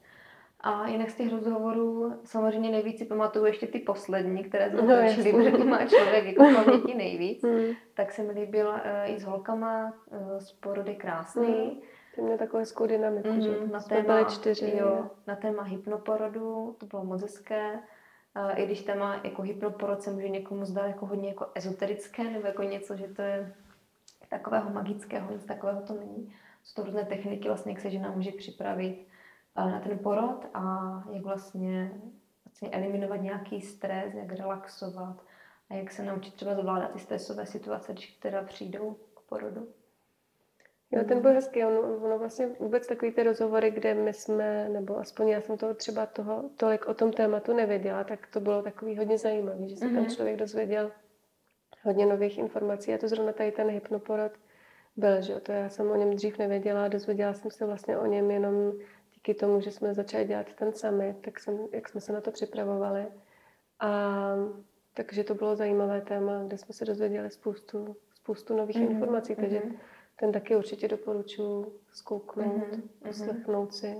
A 0.60 0.88
jinak 0.88 1.10
z 1.10 1.14
těch 1.14 1.32
rozhovorů 1.32 2.12
samozřejmě 2.24 2.70
nejvíc 2.70 2.98
si 2.98 3.04
pamatuju 3.04 3.44
ještě 3.44 3.66
ty 3.66 3.78
poslední, 3.78 4.44
které 4.44 4.70
jsme 4.70 4.82
No, 4.82 5.08
točili, 5.08 5.32
protože 5.32 5.64
má 5.64 5.86
člověk 5.86 6.24
jako 6.24 6.44
paměti 6.54 6.94
nejvíc. 6.94 7.42
Hmm. 7.42 7.74
Tak 7.94 8.12
se 8.12 8.22
mi 8.22 8.32
líbil 8.32 8.68
uh, 8.68 8.74
i 9.14 9.20
s 9.20 9.24
holkama 9.24 9.92
uh, 10.10 10.38
z 10.38 10.52
porody 10.52 10.94
krásný. 10.94 11.46
Hmm. 11.64 11.80
Ty 12.14 12.22
měl 12.22 12.38
takovou 12.38 12.58
hezkou 12.58 12.86
dynamiku, 12.86 13.28
že 13.40 13.48
Mm, 13.50 13.70
na 13.72 13.80
jsme 13.80 13.96
téma, 13.96 14.14
byli 14.14 14.26
čtyři. 14.30 14.72
jo, 14.78 15.10
na 15.26 15.36
téma 15.36 15.62
hypnoporodu, 15.62 16.76
to 16.80 16.86
bylo 16.86 17.04
moc 17.04 17.22
hezké. 17.22 17.72
Uh, 18.36 18.60
I 18.60 18.66
když 18.66 18.82
téma 18.82 19.20
jako 19.24 19.42
hypnoporod 19.42 20.02
se 20.02 20.10
může 20.10 20.28
někomu 20.28 20.64
zdát 20.64 20.86
jako 20.86 21.06
hodně 21.06 21.28
jako 21.28 21.46
ezoterické, 21.54 22.24
nebo 22.24 22.46
jako 22.46 22.62
něco, 22.62 22.96
že 22.96 23.08
to 23.08 23.22
je 23.22 23.54
takového 24.28 24.70
magického, 24.70 25.32
nic 25.32 25.44
takového 25.44 25.80
to 25.82 25.94
není. 25.94 26.34
Jsou 26.64 26.82
to 26.82 26.86
různé 26.86 27.04
techniky, 27.04 27.48
vlastně, 27.48 27.72
jak 27.72 27.80
se 27.80 27.90
žena 27.90 28.10
může 28.10 28.30
připravit 28.32 29.06
na 29.66 29.80
ten 29.80 29.98
porod 29.98 30.46
a 30.54 30.92
jak 31.12 31.24
vlastně, 31.24 31.92
vlastně 32.44 32.70
eliminovat 32.70 33.20
nějaký 33.20 33.60
stres, 33.60 34.14
jak 34.14 34.32
relaxovat 34.32 35.16
a 35.70 35.74
jak 35.74 35.90
se 35.90 36.02
naučit 36.02 36.34
třeba 36.34 36.54
zvládat 36.54 36.92
ty 36.92 36.98
stresové 36.98 37.46
situace, 37.46 37.92
když 37.92 38.10
teda 38.10 38.42
přijdou 38.42 38.96
k 39.14 39.20
porodu. 39.28 39.68
Jo, 40.90 41.04
ten 41.08 41.20
byl 41.20 41.32
hezký. 41.32 41.64
On, 41.64 42.04
ono 42.04 42.18
vlastně 42.18 42.48
vůbec 42.60 42.86
takový 42.86 43.12
ty 43.12 43.22
rozhovory, 43.22 43.70
kde 43.70 43.94
my 43.94 44.12
jsme, 44.12 44.68
nebo 44.68 44.98
aspoň 44.98 45.28
já 45.28 45.40
jsem 45.40 45.56
toho 45.56 45.74
třeba 45.74 46.06
toho 46.06 46.50
tolik 46.56 46.86
o 46.88 46.94
tom 46.94 47.12
tématu 47.12 47.52
nevěděla, 47.56 48.04
tak 48.04 48.26
to 48.26 48.40
bylo 48.40 48.62
takový 48.62 48.96
hodně 48.96 49.18
zajímavý, 49.18 49.68
že 49.68 49.76
se 49.76 49.84
mm-hmm. 49.84 49.94
tam 49.94 50.02
Mhm. 50.02 50.10
člověk 50.14 50.36
dozvěděl 50.36 50.90
hodně 51.82 52.06
nových 52.06 52.38
informací. 52.38 52.94
A 52.94 52.98
to 52.98 53.08
zrovna 53.08 53.32
tady 53.32 53.52
ten 53.52 53.68
hypnoporod 53.68 54.32
byl, 54.96 55.22
že 55.22 55.32
jo, 55.32 55.40
to 55.40 55.52
já 55.52 55.68
jsem 55.68 55.90
o 55.90 55.96
něm 55.96 56.10
dřív 56.14 56.38
nevěděla 56.38 56.88
dozvěděla 56.88 57.34
jsem 57.34 57.50
se 57.50 57.66
vlastně 57.66 57.98
o 57.98 58.06
něm 58.06 58.30
jenom 58.30 58.72
díky 59.28 59.40
tomu, 59.40 59.60
že 59.60 59.70
jsme 59.70 59.94
začali 59.94 60.24
dělat 60.24 60.46
ten 60.54 60.72
summit, 60.72 61.16
tak 61.20 61.40
jsem, 61.40 61.58
jak 61.72 61.88
jsme 61.88 62.00
se 62.00 62.12
na 62.12 62.20
to 62.20 62.30
připravovali. 62.30 63.06
A 63.80 63.90
takže 64.94 65.24
to 65.24 65.34
bylo 65.34 65.56
zajímavé 65.56 66.00
téma, 66.00 66.44
kde 66.46 66.58
jsme 66.58 66.74
se 66.74 66.84
dozvěděli 66.84 67.30
spoustu, 67.30 67.96
spoustu 68.14 68.56
nových 68.56 68.76
Mhm, 68.76 68.90
informací, 68.90 69.36
takže 69.36 69.62
mhm. 69.64 69.76
ten 70.16 70.32
taky 70.32 70.56
určitě 70.56 70.88
doporučuji 70.88 71.80
zkouknout, 71.92 72.56
Mhm, 72.56 72.70
mhm. 72.70 72.82
poslechnout 73.06 73.74
si. 73.74 73.96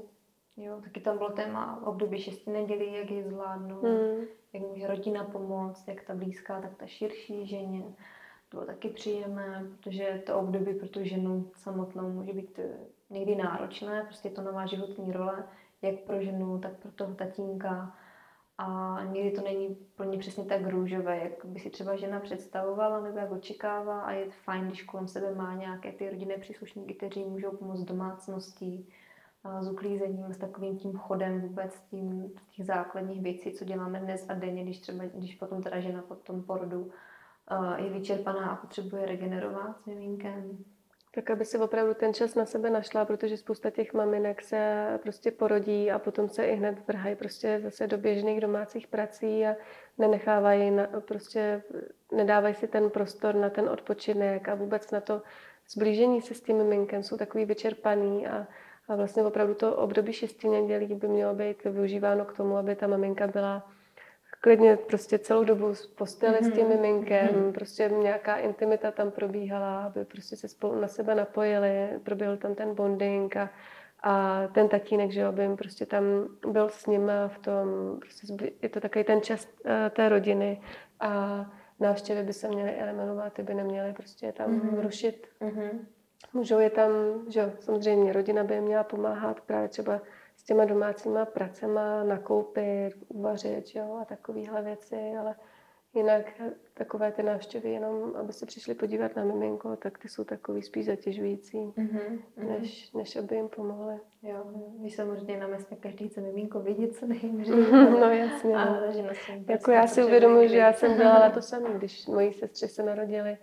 Jo, 0.57 0.81
taky 0.85 1.01
tam 1.01 1.19
bylo 1.19 1.31
téma 1.31 1.87
období 1.87 2.23
šesti 2.23 2.51
nedělí, 2.51 2.95
jak 2.95 3.11
je 3.11 3.25
zvládnout, 3.25 3.83
Hmm. 3.85 4.25
jak 4.53 4.63
může 4.63 4.87
rodina 4.87 5.25
pomoct, 5.25 5.89
jak 5.89 6.05
ta 6.05 6.15
blízká, 6.15 6.61
tak 6.61 6.77
ta 6.77 6.87
širší 6.87 7.47
ženě. 7.47 7.83
To 8.49 8.57
bylo 8.57 8.67
taky 8.67 8.89
příjemné, 8.89 9.67
protože 9.77 10.23
to 10.27 10.39
období 10.39 10.75
pro 10.75 10.89
tu 10.89 11.05
ženu 11.05 11.51
samotnou 11.57 12.09
může 12.13 12.33
být 12.33 12.59
eh, 12.59 12.79
někdy 13.11 13.37
náročné, 13.37 14.03
prostě 14.05 14.31
to 14.31 14.43
nová 14.43 14.67
životní 14.67 15.13
role, 15.13 15.45
jak 15.83 16.01
pro 16.01 16.23
ženu, 16.23 16.59
tak 16.59 16.73
pro 16.73 16.93
toho 16.93 17.15
tatínka. 17.15 17.97
A 18.59 18.99
někdy 19.13 19.31
to 19.31 19.43
není 19.43 19.77
pro 19.95 20.05
ně 20.05 20.19
přesně 20.19 20.45
tak 20.45 20.67
růžové, 20.67 21.19
jak 21.19 21.45
by 21.45 21.61
si 21.61 21.71
třeba 21.71 21.97
žena 21.97 22.21
představovala 22.21 23.01
nebo 23.01 23.19
jak 23.19 23.33
očekává 23.33 24.01
a 24.01 24.13
je 24.13 24.31
fajn, 24.31 24.67
když 24.67 24.83
kolem 24.83 25.09
sebe 25.09 25.35
má 25.35 25.55
nějaké 25.55 25.93
ty 25.93 26.11
rodinné 26.11 26.39
příslušníky, 26.39 26.95
kteří 26.95 27.25
můžou 27.25 27.51
pomoct 27.51 27.83
domácností, 27.83 28.89
s 29.61 29.69
uklízením, 29.69 30.33
s 30.33 30.39
takovým 30.39 30.79
tím 30.79 30.99
chodem 30.99 31.41
vůbec, 31.41 31.81
tím 31.91 32.33
těch 32.51 32.67
základních 32.67 33.23
věcí, 33.23 33.53
co 33.53 33.65
děláme 33.65 34.01
dnes 34.01 34.27
a 34.29 34.35
denně, 34.35 34.63
když 34.63 34.79
třeba, 34.79 35.05
když 35.05 35.35
potom 35.35 35.63
teda 35.63 35.81
žena 35.81 36.03
po 36.03 36.15
tom 36.15 36.43
porodu 36.43 36.91
je 37.77 37.91
vyčerpaná 37.91 38.51
a 38.51 38.57
potřebuje 38.57 39.07
regenerovat 39.07 39.83
s 39.83 39.87
miminkem. 39.87 40.65
Tak 41.19 41.31
aby 41.31 41.45
si 41.45 41.59
opravdu 41.59 41.95
ten 41.95 42.15
čas 42.15 42.35
na 42.35 42.47
sebe 42.47 42.71
našla, 42.71 43.05
protože 43.05 43.37
spousta 43.37 43.71
těch 43.71 43.95
maminek 43.95 44.43
se 44.43 44.87
prostě 45.03 45.31
porodí 45.31 45.91
a 45.91 45.99
potom 45.99 46.29
se 46.29 46.47
i 46.47 46.55
hned 46.55 46.87
vrhají 46.87 47.17
prostě 47.17 47.61
zase 47.63 47.87
do 47.87 47.99
běžných 47.99 48.41
domácích 48.41 48.87
prací 48.87 49.47
a 49.47 49.57
nenechávají, 49.99 50.71
na, 50.71 50.87
prostě 51.01 51.63
nedávají 52.13 52.55
si 52.55 52.69
ten 52.69 52.91
prostor 52.91 53.35
na 53.35 53.51
ten 53.51 53.69
odpočinek 53.69 54.49
a 54.49 54.55
vůbec 54.55 54.91
na 54.91 55.01
to 55.01 55.23
zblížení 55.71 56.23
se 56.23 56.35
s 56.35 56.41
tím 56.41 56.57
miminkem, 56.57 57.03
jsou 57.03 57.17
takový 57.17 57.45
vyčerpaný 57.45 58.27
a, 58.27 58.47
a 58.89 58.97
vlastně 58.97 59.23
opravdu 59.23 59.55
to 59.55 59.77
období 59.77 60.13
šesti 60.13 60.49
nedělí 60.49 60.95
by 60.95 61.09
mělo 61.09 61.35
být 61.35 61.65
využíváno 61.65 62.25
k 62.25 62.37
tomu, 62.37 62.57
aby 62.57 62.77
ta 62.77 62.87
maminka 62.87 63.27
byla 63.27 63.71
klidně 64.41 64.77
prostě 64.77 65.19
celou 65.19 65.45
dobu 65.45 65.75
z 65.75 65.87
posteli 65.87 66.39
s 66.39 66.53
tím 66.53 66.67
Mhm. 66.67 66.77
miminkem, 66.77 67.29
Mhm. 67.35 67.53
prostě 67.53 67.91
nějaká 67.99 68.37
intimita 68.37 68.91
tam 68.91 69.11
probíhala, 69.11 69.85
aby 69.85 70.05
prostě 70.05 70.37
se 70.37 70.49
spolu 70.49 70.81
na 70.81 70.89
sebe 70.89 71.15
napojili, 71.15 71.89
proběhl 72.05 72.37
tam 72.37 72.55
ten 72.55 72.75
bonding 72.75 73.37
a, 73.37 73.51
a 74.03 74.43
ten 74.53 74.69
tatínek, 74.69 75.11
že 75.11 75.25
aby 75.25 75.43
jim 75.43 75.57
prostě 75.57 75.87
tam 75.87 76.03
byl 76.53 76.69
s 76.69 76.87
nima 76.87 77.29
v 77.29 77.39
tom, 77.39 77.67
prostě 78.01 78.53
je 78.63 78.69
to 78.69 78.81
takový 78.81 79.05
ten 79.05 79.21
čas 79.21 79.49
eh, 79.65 79.91
té 79.91 80.09
rodiny 80.09 80.61
a 81.01 81.45
návštěvy 81.81 82.23
by 82.23 82.33
se 82.33 82.49
měly 82.49 82.75
eliminovat, 82.77 83.33
ty 83.33 83.43
by 83.43 83.55
neměly 83.55 83.93
prostě 83.93 84.33
tam 84.33 84.51
Mhm. 84.51 84.81
rušit 84.81 85.27
Mm-hmm. 85.41 85.71
Můžou 86.33 86.59
je 86.59 86.71
tam, 86.71 86.91
že 87.29 87.41
jo, 87.41 87.51
samozřejmě 87.61 88.13
rodina 88.13 88.45
by 88.45 88.55
jim 88.55 88.65
měla 88.65 88.85
pomáhat 88.85 89.41
právě 89.41 89.69
třeba 89.69 90.01
těma 90.49 90.65
domácíma 90.65 91.25
pracema, 91.25 92.05
nakoupit, 92.05 92.91
uvařit, 93.09 93.65
jo, 93.75 93.99
a 94.03 94.05
takovéhle 94.05 94.63
věci, 94.63 94.97
ale 95.21 95.35
jinak 95.95 96.25
takové 96.75 97.13
ty 97.13 97.23
návštěvy 97.23 97.71
jenom, 97.71 98.17
aby 98.17 98.33
se 98.33 98.47
přišli 98.47 98.75
podívat 98.75 99.17
na 99.17 99.25
miminko, 99.25 99.77
tak 99.77 99.99
ty 99.99 100.09
jsou 100.09 100.25
takový 100.25 100.63
spíš 100.63 100.87
zatěžující, 100.87 101.59
Mm-hmm. 101.59 102.19
než, 102.37 102.93
než 102.93 103.17
aby 103.17 103.37
jim 103.37 103.49
pomohly. 103.49 103.99
Jo, 104.23 104.45
když 104.79 104.97
samozřejmě 104.97 105.37
na 105.37 105.47
městě 105.47 105.77
každý 105.77 106.09
chce 106.09 106.21
miminko 106.21 106.61
vidět 106.61 106.95
co 106.95 107.07
nejdřív. 107.07 107.71
No 107.73 108.11
jasně, 108.11 108.53
no. 108.53 108.85
Se 109.15 109.33
vůbec 109.33 109.49
Jako 109.49 109.71
já 109.71 109.87
si 109.87 110.01
nepotřebuje 110.01 110.07
uvědomuji, 110.07 110.49
že 110.49 110.57
já 110.57 110.73
jsem 110.73 110.97
dělala 110.97 111.31
to 111.31 111.43
samé, 111.53 111.75
když 111.75 112.07
mojí 112.07 112.33
sestře 112.33 112.69
se 112.69 112.83
narodily 112.83 113.39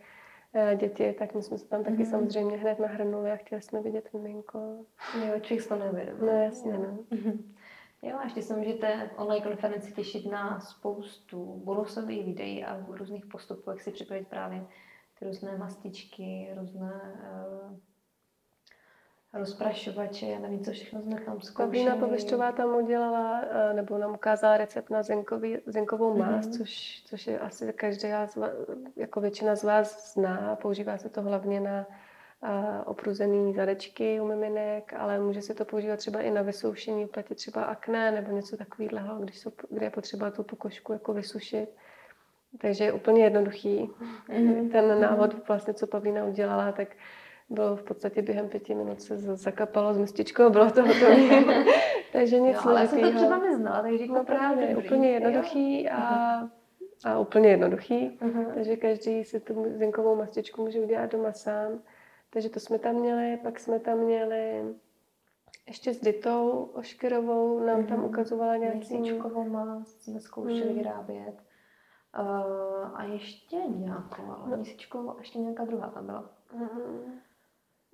děti, 0.76 1.14
tak 1.14 1.34
my 1.36 1.42
jsme 1.44 1.58
se 1.58 1.68
tam 1.68 1.84
taky 1.84 1.98
Mhm. 1.98 2.06
samozřejmě 2.06 2.58
hned 2.58 2.80
nahrnuli 2.80 3.32
a 3.32 3.36
chtěli 3.36 3.62
jsme 3.62 3.82
vidět 3.82 4.14
miminko. 4.14 4.86
Jo, 5.28 5.40
člověk 5.42 5.68
to 5.68 5.76
neuvědomuje. 5.76 6.34
No 6.34 6.44
jasně, 6.44 6.74
no. 6.78 6.98
Mhm. 7.12 7.56
Jo, 8.02 8.18
a 8.18 8.24
ještě 8.24 8.42
se 8.42 8.56
můžete 8.58 9.10
online 9.18 9.46
konferenci 9.46 9.92
těšit 9.94 10.26
na 10.32 10.60
spoustu 10.60 11.62
bonusových 11.66 12.26
videí 12.26 12.64
a 12.66 12.86
různých 12.88 13.26
postupů, 13.26 13.70
jak 13.70 13.82
si 13.82 13.92
připravit 13.92 14.28
právě 14.28 14.66
ty 15.20 15.26
různé 15.26 15.58
mastičky, 15.58 16.50
různé 16.60 17.02
rozprašovače, 19.36 20.26
já 20.26 20.40
nevím, 20.40 20.64
co 20.66 20.72
všechno 20.72 21.02
jsme 21.02 21.22
tam 21.22 21.42
zkoušeli. 21.42 21.56
Pavlína 21.68 21.96
Povišťová 21.96 22.52
tam 22.52 22.76
udělala, 22.76 23.42
eh, 23.42 23.74
nebo 23.74 23.98
nám 23.98 24.14
ukázala 24.14 24.58
recept 24.58 24.90
na 24.90 25.04
zinkový, 25.04 25.58
zinkovou 25.66 26.18
mást, 26.18 26.46
Mhm. 26.48 26.54
což, 26.58 27.04
což 27.06 27.28
je 27.28 27.40
asi 27.40 27.66
va- 27.72 28.52
jako 28.96 29.22
většina 29.22 29.56
z 29.56 29.64
vás 29.64 30.14
zná. 30.14 30.56
Používá 30.62 30.98
se 30.98 31.10
to 31.10 31.22
hlavně 31.22 31.60
na 31.60 31.86
a, 32.42 32.84
opruzený 32.88 33.54
zadečky 33.54 34.20
u 34.22 34.28
miminek, 34.28 34.94
ale 34.98 35.20
může 35.20 35.42
se 35.42 35.54
to 35.54 35.66
používat 35.66 35.98
třeba 35.98 36.20
i 36.22 36.32
na 36.32 36.42
vysoušení 36.42 37.06
v 37.06 37.10
platě 37.12 37.36
třeba 37.36 37.64
akné 37.64 38.12
nebo 38.12 38.32
něco 38.32 38.58
takového, 38.58 39.20
když, 39.20 39.40
jsou, 39.40 39.52
kde 39.70 39.86
je 39.86 39.90
potřeba 39.90 40.32
tu 40.32 40.44
pokožku 40.44 40.94
jako 40.94 41.14
vysušit. 41.14 41.70
Takže 42.62 42.84
je 42.84 42.92
úplně 42.94 43.24
jednoduchý. 43.24 43.90
Mhm. 44.30 44.70
Ten 44.70 45.02
návod, 45.02 45.48
vlastně, 45.48 45.74
co 45.74 45.88
Pavlína 45.88 46.26
udělala, 46.26 46.72
tak 46.72 46.88
bylo 47.50 47.76
v 47.76 47.84
podstatě 47.84 48.22
během 48.22 48.50
pěti 48.50 48.76
minut 48.76 49.02
se 49.02 49.18
z- 49.18 49.36
zakapalo 49.36 49.94
s 49.94 49.98
mističkou 49.98 50.44
a 50.44 50.50
bylo 50.50 50.72
to 50.72 50.82
hotové. 50.82 51.16
takže 52.14 52.40
nic 52.40 52.56
Jo, 52.56 52.62
ale 52.70 52.88
jsem 52.88 53.00
to 53.02 53.12
třeba 53.18 53.38
neznala, 53.38 53.82
takže 53.82 54.06
No 54.08 54.24
právě, 54.26 54.68
dobrý. 54.68 54.86
úplně 54.88 55.08
Jo. 55.08 55.14
jednoduchý 55.14 55.90
a, 55.90 56.04
a 57.06 57.20
úplně 57.20 57.50
jednoduchý. 57.50 58.18
Mhm. 58.22 58.46
Takže 58.54 58.76
každý 58.78 59.24
si 59.24 59.40
tu 59.40 59.66
zinkovou 59.78 60.16
mastičku 60.16 60.62
může 60.62 60.80
udělat 60.80 61.12
doma 61.12 61.32
sám. 61.32 61.80
Takže 62.30 62.50
to 62.50 62.60
jsme 62.60 62.80
tam 62.80 62.96
měli, 62.96 63.38
pak 63.44 63.60
jsme 63.60 63.80
tam 63.80 63.98
měli 63.98 64.64
ještě 65.68 65.94
s 65.94 66.00
Ditou 66.02 66.70
Oškerovou, 66.74 67.60
nám 67.60 67.86
tam 67.86 67.98
Mhm. 67.98 68.06
ukazovala 68.06 68.56
nějaký... 68.58 68.98
Měsíčkovou 68.98 69.50
mást 69.50 70.04
jsme 70.04 70.20
zkoušeli 70.20 70.66
Mhm. 70.70 70.76
vyrábět. 70.78 71.34
Uh, 72.20 72.90
a 72.94 73.04
ještě 73.04 73.58
nějakou, 73.68 74.24
ale 74.46 74.58
měsíčkovou 74.58 75.10
a 75.10 75.16
ještě 75.20 75.40
nějaká 75.40 75.66
druhá 75.66 75.88
tam 75.90 76.06
byla. 76.06 76.30
Mhm. 76.54 77.20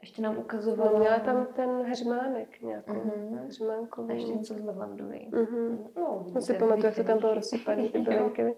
Ještě 0.02 0.22
nám 0.22 0.38
ukazovala... 0.38 1.00
Měla 1.00 1.20
tam 1.20 1.46
ten 1.46 1.84
heřmánek 1.86 2.62
nějakou, 2.62 2.94
Mhm. 2.94 3.38
heřmánkovou. 3.38 4.10
A 4.10 4.14
ještě 4.14 4.34
něco 4.34 4.54
z 4.54 4.66
lavandový. 4.66 5.30
Mhm. 5.34 5.88
No, 5.96 6.26
No 6.34 6.42
si 6.42 6.54
pamatuju, 6.54 6.86
jak 6.86 6.96
to 6.96 7.04
tam 7.04 7.20
bylo 7.20 7.34
rozsypaný, 7.34 7.90
ty 7.90 8.00
bylinky. 8.02 8.56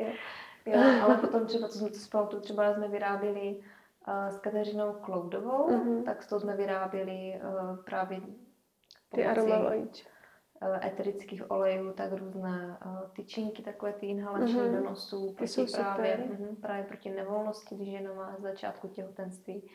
Jo, 0.66 0.80
ale 1.04 1.18
potom 1.18 1.46
třeba, 1.46 1.68
co 1.68 1.78
jsme 1.78 1.90
to 1.90 2.00
spolu, 2.00 2.26
třeba 2.40 2.74
jsme 2.74 2.88
vyráběli 2.88 3.60
uh, 4.08 4.28
s 4.36 4.40
Kateřinou 4.40 4.94
Kloudovou, 4.94 5.70
Mhm. 5.72 6.04
tak 6.04 6.24
s 6.24 6.28
tou 6.28 6.40
jsme 6.40 6.56
vyráběli 6.56 7.42
uh, 7.44 7.78
právě 7.86 8.20
Ty 8.20 9.24
pomocí, 9.24 9.24
aroma 9.52 9.70
ojič. 9.70 10.06
uh, 10.62 10.86
eterických 10.86 11.52
olejů, 11.52 11.94
tak 11.94 12.12
různé 12.14 12.78
tyčinky, 13.16 13.62
takové 13.64 13.94
ty 13.94 14.06
inhalační 14.06 14.60
Mhm. 14.62 14.76
do 14.76 14.90
nosu, 14.90 15.28
Ty 15.28 15.34
proti 15.36 15.48
jsou 15.52 15.66
právě, 15.78 16.18
super. 16.24 16.40
mhm, 16.40 16.56
právě 16.56 16.84
proti 16.84 17.10
nevolnosti, 17.10 17.76
když 17.76 17.90
žena 17.92 18.14
má 18.14 18.36
z 18.40 18.42
začátku 18.42 18.88
těhotenství. 18.88 19.70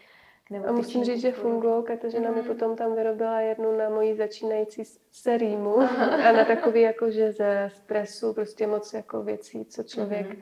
Nebo 0.51 0.69
A 0.69 0.73
musím 0.73 1.05
říct, 1.05 1.21
že 1.21 1.33
fungují. 1.33 1.85
Kateřina 1.85 2.31
mi 2.31 2.37
Mhm. 2.39 2.47
potom 2.47 2.77
tam 2.77 2.95
vyrobila 2.97 3.41
jednu 3.41 3.77
na 3.77 3.89
mojí 3.89 4.17
začínající 4.17 4.85
s- 4.85 5.01
serýmu 5.11 5.77
a 6.29 6.33
na 6.33 6.45
takový 6.45 6.81
jako, 6.81 7.11
že 7.11 7.33
ze 7.33 7.71
stresu 7.75 8.33
prostě 8.35 8.67
moc 8.67 8.93
jako 8.93 9.23
věcí, 9.23 9.65
co 9.65 9.83
člověk, 9.83 10.27
Mhm. 10.27 10.37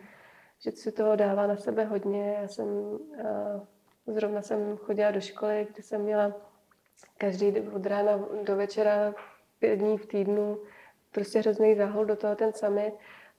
že 0.61 0.71
si 0.73 0.93
toho 0.93 1.17
dává 1.17 1.47
na 1.47 1.57
sebe 1.57 1.85
hodně. 1.85 2.37
Já 2.43 2.49
jsem, 2.49 2.67
a 3.25 3.61
zrovna 4.07 4.43
jsem 4.43 4.77
chodila 4.77 5.11
do 5.11 5.21
školy, 5.21 5.67
kde 5.75 5.83
jsem 5.83 6.01
měla 6.01 6.33
každý 7.19 7.61
od 7.61 7.87
rána 7.87 8.25
do 8.43 8.57
večera 8.57 9.15
pět 9.59 9.77
dní 9.77 9.99
v 9.99 10.07
týdnu 10.07 10.59
prostě 11.13 11.39
hrozný 11.39 11.75
zahol 11.75 12.05
do 12.05 12.17
toho 12.17 12.37
ten 12.37 12.53
summit 12.53 12.95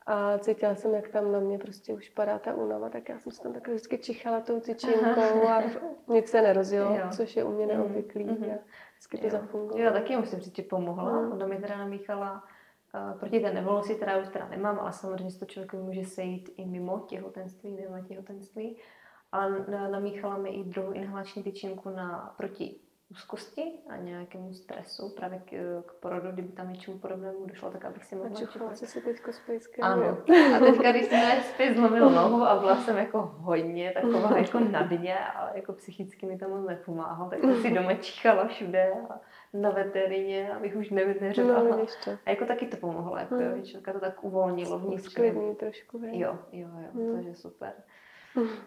a 0.09 0.37
cítila 0.37 0.75
jsem, 0.75 0.93
jak 0.93 1.07
tam 1.07 1.31
na 1.31 1.39
mě 1.39 1.57
prostě 1.57 1.93
už 1.93 2.09
padá 2.09 2.39
ta 2.39 2.53
únava, 2.53 2.89
tak 2.89 3.09
já 3.09 3.19
jsem 3.19 3.31
se 3.31 3.41
tam 3.43 3.53
takhle 3.53 3.73
vždycky 3.73 3.97
čichala 3.97 4.41
tou 4.41 4.59
tyčinkou 4.59 5.47
a 5.47 5.63
nic 6.07 6.27
se 6.29 6.41
nerozjelo, 6.41 6.91
Jo. 6.95 7.01
což 7.11 7.35
je 7.35 7.43
u 7.43 7.51
mě 7.51 7.65
Mhm, 7.65 7.77
neobvyklý. 7.77 8.23
mhm. 8.23 8.43
A 8.43 8.57
vždycky 8.93 9.17
to 9.17 9.25
Jo. 9.25 9.29
zafungovalo. 9.31 9.79
Jo, 9.85 9.91
taky 9.91 10.17
musím 10.17 10.39
říct, 10.39 10.55
že 10.55 10.63
pomohla. 10.63 11.21
Mm. 11.21 11.31
Ona 11.31 11.47
mi 11.47 11.57
teda 11.57 11.77
namíchala 11.77 12.43
uh, 13.13 13.19
proti 13.19 13.39
té 13.39 13.53
nevolnosti, 13.53 13.95
která 13.95 14.17
už 14.17 14.27
teda 14.29 14.47
nemám, 14.47 14.79
ale 14.79 14.93
samozřejmě 14.93 15.31
se 15.31 15.39
to 15.39 15.45
člověku 15.45 15.77
může 15.77 16.05
sejít 16.05 16.49
i 16.57 16.65
mimo 16.65 16.99
těhotenství, 16.99 17.71
mimo 17.71 18.03
těhotenství. 18.07 18.77
Ale 19.31 19.65
na- 19.67 19.87
namíchala 19.87 20.37
mi 20.37 20.49
i 20.49 20.63
druhou 20.63 20.91
inhalační 20.91 21.43
tyčinku 21.43 21.89
na 21.89 22.33
proti 22.37 22.75
úzkosti 23.11 23.71
a 23.89 23.97
nějakému 23.97 24.53
stresu, 24.53 25.09
právě 25.15 25.39
k, 25.39 25.81
k 25.85 25.93
porodu, 25.93 26.31
kdyby 26.31 26.47
tam 26.51 26.73
něčemu 26.73 26.97
podobnému 26.99 27.45
došlo, 27.45 27.71
tak 27.71 27.85
abych 27.85 28.03
si 28.03 28.15
mohla 28.15 28.29
čuchala 28.29 28.53
čuchat. 28.71 28.77
jsi 28.77 28.87
si 28.87 29.01
teďko 29.01 29.31
s 29.33 29.39
pejskem. 29.39 29.83
Ano. 29.85 30.17
A 30.55 30.59
teďka, 30.59 30.91
když 30.91 31.05
jsme 31.05 31.41
zpět 31.53 31.75
zlomil 31.75 32.09
nohu 32.09 32.43
a 32.43 32.59
byla 32.59 32.75
jsem 32.75 32.97
jako 32.97 33.21
hodně 33.37 33.91
taková 33.91 34.37
jako 34.37 34.59
na 34.59 34.81
dně, 34.81 35.19
ale 35.19 35.51
jako 35.55 35.73
psychicky 35.73 36.25
mi 36.25 36.37
to 36.37 36.49
moc 36.49 36.67
nepomáhalo, 36.67 37.29
tak 37.29 37.39
jsem 37.39 37.61
si 37.61 37.71
doma 37.71 37.93
číchala 37.93 38.47
všude 38.47 38.93
a 39.09 39.19
na 39.53 39.69
veterině, 39.69 40.53
abych 40.53 40.75
už 40.75 40.89
ne, 40.89 41.15
neřekla. 41.21 41.63
No, 41.63 41.85
a 42.25 42.29
jako 42.29 42.45
taky 42.45 42.67
to 42.67 42.77
pomohlo, 42.77 43.17
jako 43.17 43.35
Mm. 43.35 43.41
jo, 43.41 43.51
že 43.55 43.63
člověka 43.63 43.93
to 43.93 43.99
tak 43.99 44.23
uvolnilo 44.23 44.79
vnitř. 44.79 45.13
Trošku, 45.57 45.97
hej. 45.99 46.19
Jo, 46.19 46.39
jo, 46.51 46.67
jo, 46.77 46.89
Mm. 46.93 47.15
takže 47.15 47.35
super. 47.35 47.73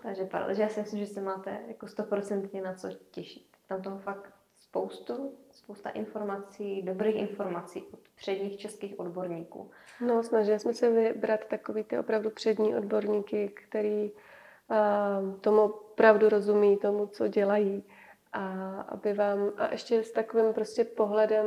Takže 0.03 0.25
takže 0.27 0.63
já 0.63 0.69
si 0.69 0.81
myslím, 0.81 1.01
že 1.01 1.07
se 1.07 1.21
máte 1.21 1.59
jako 1.69 1.87
stoprocentně 1.87 2.63
na 2.63 2.75
co 2.75 2.89
těšit. 3.11 3.50
Tam 3.71 3.83
toho 3.83 3.99
fakt 3.99 4.33
spoustu, 4.57 5.35
spousta 5.51 5.91
informací, 5.91 6.83
dobrých 6.83 7.17
informací 7.17 7.85
od 7.93 8.01
předních 8.17 8.59
českých 8.59 9.01
odborníků. 9.01 9.71
No, 10.07 10.23
snažili 10.23 10.59
jsme 10.59 10.75
se 10.75 10.91
vybrat 10.91 11.41
takový 11.45 11.85
ty 11.85 11.99
opravdu 11.99 12.31
přední 12.31 12.77
odborníky, 12.77 13.49
který 13.49 14.11
uh, 14.11 15.41
tomu 15.41 15.63
opravdu 15.63 16.29
rozumí, 16.29 16.77
tomu, 16.77 17.07
co 17.07 17.29
dělají. 17.29 17.85
A 18.33 18.71
aby 18.81 19.13
vám, 19.13 19.53
a 19.57 19.73
ještě 19.73 20.03
s 20.03 20.13
takovým 20.13 20.53
prostě 20.53 20.85
pohledem 20.85 21.47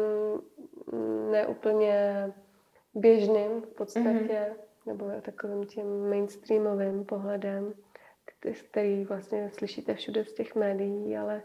mm, 0.92 1.32
neúplně 1.32 2.28
běžným 2.94 3.62
v 3.62 3.68
podstatě, 3.68 4.10
mm-hmm. 4.10 4.56
nebo 4.86 5.12
takovým 5.22 5.66
tím 5.66 6.10
mainstreamovým 6.10 7.06
pohledem, 7.06 7.74
který, 8.26 8.56
který 8.56 9.06
vlastně 9.06 9.52
slyšíte 9.54 9.94
všude 9.94 10.26
z 10.26 10.34
těch 10.34 10.56
médií, 10.56 11.18
ale 11.18 11.44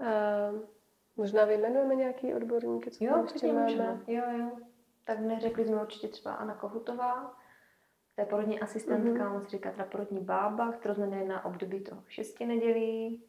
uh, 0.00 0.60
možná 1.16 1.44
vyjmenujeme 1.44 1.94
nějaký 1.94 2.34
odborníky, 2.34 2.90
co 2.90 3.04
Jo, 3.04 3.10
tam 3.12 3.22
ještě 3.22 3.46
máme. 3.46 3.62
můžeme. 3.62 4.00
Jo, 4.06 4.22
jo. 4.38 4.50
Tak 5.04 5.18
neřekli 5.20 5.64
jsme 5.64 5.82
určitě 5.82 6.08
třeba 6.08 6.34
Anna 6.34 6.54
Kohutová, 6.54 7.36
to 8.14 8.20
je 8.22 8.26
porodní 8.26 8.60
asistentka, 8.60 9.08
Mhm. 9.10 9.18
mm-hmm. 9.18 9.36
on 9.36 9.44
se 9.44 9.50
říká 9.50 9.70
teda 9.70 9.84
porodní 9.84 10.20
bába, 10.20 10.72
kterou 10.72 10.94
jsme 10.94 11.06
měli 11.06 11.28
na 11.28 11.44
období 11.44 11.80
toho 11.80 12.02
šesti 12.08 12.46
nedělí. 12.46 13.24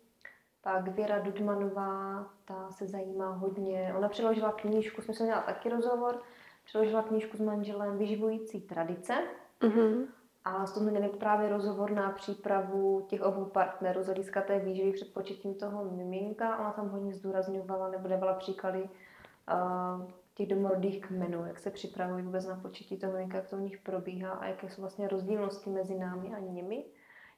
Pak 0.62 0.88
Věra 0.88 1.19
Dudmanová, 1.19 2.27
ta 2.45 2.71
se 2.71 2.88
zajímá 2.88 3.30
hodně, 3.32 3.93
ona 3.97 4.10
přeložila 4.10 4.51
knížku, 4.51 5.01
jsme 5.01 5.13
se 5.13 5.23
měla 5.23 5.41
taky 5.41 5.69
rozhovor, 5.69 6.21
přeložila 6.65 7.01
knížku 7.03 7.38
s 7.38 7.39
manželem 7.41 7.97
Vyživující 7.97 8.62
tradice. 8.62 9.13
Mm-hmm. 9.62 10.08
A 10.47 10.65
tom 10.65 10.65
jsme 10.65 10.91
měli 10.91 11.10
právě 11.10 11.49
rozhovor 11.49 11.91
na 11.91 12.12
přípravu 12.12 13.05
těch 13.10 13.21
obou 13.21 13.45
partnerů 13.45 14.03
z 14.03 14.05
hlediska 14.05 14.41
té 14.41 14.60
výživy 14.60 14.91
před 14.91 15.13
početím 15.13 15.55
toho 15.55 15.83
miminka. 15.83 16.60
Ona 16.60 16.71
tam 16.71 16.89
hodně 16.89 17.13
zdůrazňovala 17.13 17.89
nebo 17.89 18.07
dávala 18.07 18.33
příklady 18.33 18.83
uh, 18.83 20.12
těch 20.36 20.47
domorodých 20.47 21.01
kmenů, 21.05 21.45
jak 21.45 21.60
se 21.60 21.69
připravují 21.69 22.25
vůbec 22.25 22.47
na 22.47 22.55
početí 22.55 22.97
toho 22.97 23.13
miminka, 23.13 23.38
jak 23.38 23.49
to 23.49 23.55
u 23.55 23.60
nich 23.60 23.77
probíhá 23.77 24.31
a 24.31 24.45
jaké 24.45 24.69
jsou 24.69 24.81
vlastně 24.81 25.07
rozdílnosti 25.07 25.69
mezi 25.69 25.97
námi 25.97 26.33
a 26.36 26.39
nimi. 26.39 26.86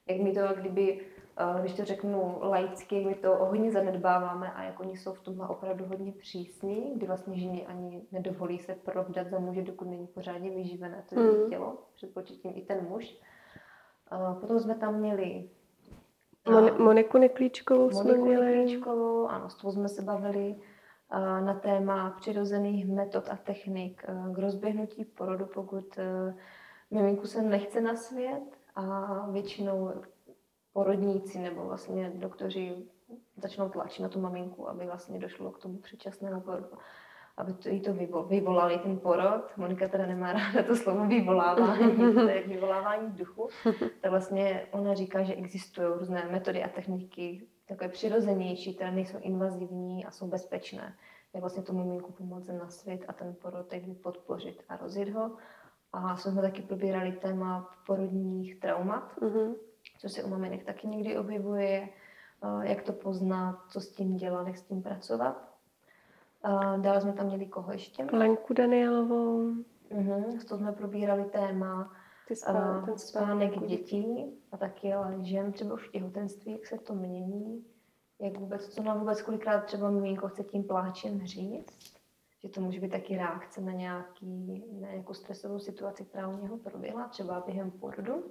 Jak 0.08 0.20
my 0.20 0.32
to, 0.32 0.40
kdyby, 0.60 1.00
uh, 1.54 1.60
když 1.60 1.74
to 1.74 1.84
řeknu 1.84 2.38
laicky, 2.42 2.96
jak 2.96 3.06
my 3.06 3.14
to 3.14 3.36
hodně 3.36 3.72
zanedbáváme 3.72 4.52
a 4.52 4.62
jak 4.62 4.80
oni 4.80 4.96
jsou 4.96 5.12
v 5.14 5.20
tomhle 5.22 5.48
opravdu 5.48 5.84
hodně 5.86 6.12
přísní, 6.12 6.92
kdy 6.96 7.06
vlastně 7.06 7.38
ženy 7.38 7.66
ani 7.66 8.02
nedovolí 8.12 8.58
se 8.58 8.74
provdat 8.74 9.30
za 9.30 9.38
muže, 9.38 9.62
dokud 9.62 9.88
není 9.88 10.06
pořádně 10.06 10.50
vyživené 10.50 11.04
to 11.08 11.20
Mm. 11.20 11.50
tělo, 11.50 11.78
před 11.94 12.14
početím 12.14 12.52
i 12.54 12.60
ten 12.62 12.86
muž. 12.88 13.16
Uh, 14.12 14.40
potom 14.40 14.60
jsme 14.60 14.74
tam 14.74 15.00
měli 15.00 15.50
Mon- 16.46 16.82
Moniku 16.82 17.18
Neklíčkovou 17.18 17.90
jsme 17.90 18.04
Moniku 18.04 18.24
měli. 18.26 18.56
Neklíčkovou, 18.56 19.26
ano, 19.26 19.48
s 19.50 19.54
tou 19.54 19.70
jsme 19.72 19.88
se 19.88 20.02
bavili 20.02 20.56
na 21.44 21.54
téma 21.54 22.10
přirozených 22.10 22.86
metod 22.88 23.28
a 23.30 23.36
technik 23.36 24.02
k 24.34 24.38
rozběhnutí 24.38 25.04
porodu, 25.04 25.46
pokud 25.46 25.98
miminku 26.90 27.26
se 27.26 27.42
nechce 27.42 27.80
na 27.80 27.96
svět 27.96 28.42
a 28.80 29.26
většinou 29.30 29.92
porodníci 30.72 31.38
nebo 31.38 31.64
vlastně 31.64 32.12
doktoři 32.14 32.86
začnou 33.36 33.68
tlačit 33.68 34.02
na 34.02 34.08
tu 34.08 34.20
maminku, 34.20 34.68
aby 34.68 34.86
vlastně 34.86 35.18
došlo 35.18 35.50
k 35.50 35.58
tomu 35.58 35.78
předčasnému 35.78 36.40
porodu 36.40 36.68
aby 37.40 37.52
to, 37.52 37.68
jí 37.68 37.80
to 37.80 37.94
vyvo, 37.94 38.22
vyvolali 38.22 38.78
ten 38.78 38.98
porod. 38.98 39.56
Monika 39.56 39.88
teda 39.88 40.06
nemá 40.06 40.32
ráda 40.32 40.62
to 40.62 40.76
slovo 40.76 41.06
vyvolávání, 41.06 41.96
to 42.14 42.28
je 42.28 42.48
vyvolávání 42.48 43.12
duchu. 43.12 43.48
Tak 44.00 44.10
vlastně 44.10 44.66
ona 44.70 44.94
říká, 44.94 45.22
že 45.22 45.34
existují 45.34 45.88
různé 45.98 46.28
metody 46.30 46.64
a 46.64 46.68
techniky, 46.68 47.46
takové 47.68 47.88
přirozenější, 47.88 48.74
které 48.74 48.92
nejsou 48.92 49.18
invazivní 49.20 50.04
a 50.04 50.10
jsou 50.10 50.26
bezpečné. 50.26 50.96
Jak 51.34 51.40
vlastně 51.40 51.62
tomu 51.62 51.84
miminku 51.84 52.12
pomoct 52.12 52.48
na 52.48 52.68
svět 52.68 53.04
a 53.08 53.12
ten 53.12 53.34
porod 53.42 53.74
podpořit 54.02 54.62
a 54.68 54.76
rozjet 54.76 55.08
ho. 55.08 55.36
A 55.92 56.16
jsme 56.16 56.42
taky 56.42 56.62
probírali 56.62 57.12
téma 57.12 57.70
porodních 57.86 58.60
traumat, 58.60 59.12
Mhm. 59.20 59.54
co 59.98 60.08
se 60.08 60.22
u 60.24 60.28
maminek 60.28 60.64
taky 60.64 60.86
někdy 60.88 61.18
objevuje, 61.18 61.88
eh, 62.42 62.68
jak 62.68 62.82
to 62.82 62.92
poznat, 62.92 63.58
co 63.68 63.80
s 63.80 63.88
tím 63.88 64.16
dělat, 64.16 64.46
jak 64.46 64.56
s 64.56 64.62
tím 64.62 64.82
pracovat. 64.82 65.50
Uh, 66.44 66.80
dále 66.80 67.00
jsme 67.00 67.12
tam 67.12 67.26
měli 67.26 67.46
koho 67.46 67.72
ještě? 67.72 68.04
Lenku 68.12 68.54
Danielovou. 68.54 69.52
Uh-huh. 69.90 70.38
S 70.38 70.44
tou 70.44 70.56
jsme 70.56 70.72
probírali 70.72 71.24
téma 71.24 71.92
Ty 72.28 72.34
uh, 72.48 72.84
ten 72.84 72.98
spánek 72.98 73.58
dětí 73.66 74.32
a 74.52 74.56
taky 74.56 74.92
ale 74.92 75.16
žen 75.24 75.52
třeba 75.52 75.74
už 75.74 75.88
v 75.88 75.92
těhotenství, 75.92 76.52
jak 76.52 76.66
se 76.66 76.78
to 76.78 76.94
mění, 76.94 77.64
jak 78.20 78.38
vůbec, 78.38 78.68
co 78.74 78.82
nám 78.82 78.98
vůbec 78.98 79.22
kolikrát 79.22 79.64
třeba 79.64 79.90
miminko 79.90 80.28
chce 80.28 80.44
tím 80.44 80.64
pláčem 80.64 81.26
říct, 81.26 81.99
že 82.42 82.48
to 82.48 82.60
může 82.60 82.80
být 82.80 82.90
taky 82.90 83.16
reakce 83.16 83.60
na, 83.60 83.72
nějaký, 83.72 84.64
na 84.80 84.90
nějakou 84.90 85.14
stresovou 85.14 85.58
situaci, 85.58 86.04
která 86.04 86.28
u 86.28 86.42
něho 86.42 86.58
proběhla, 86.58 87.08
třeba 87.08 87.42
během 87.46 87.70
porodu. 87.70 88.24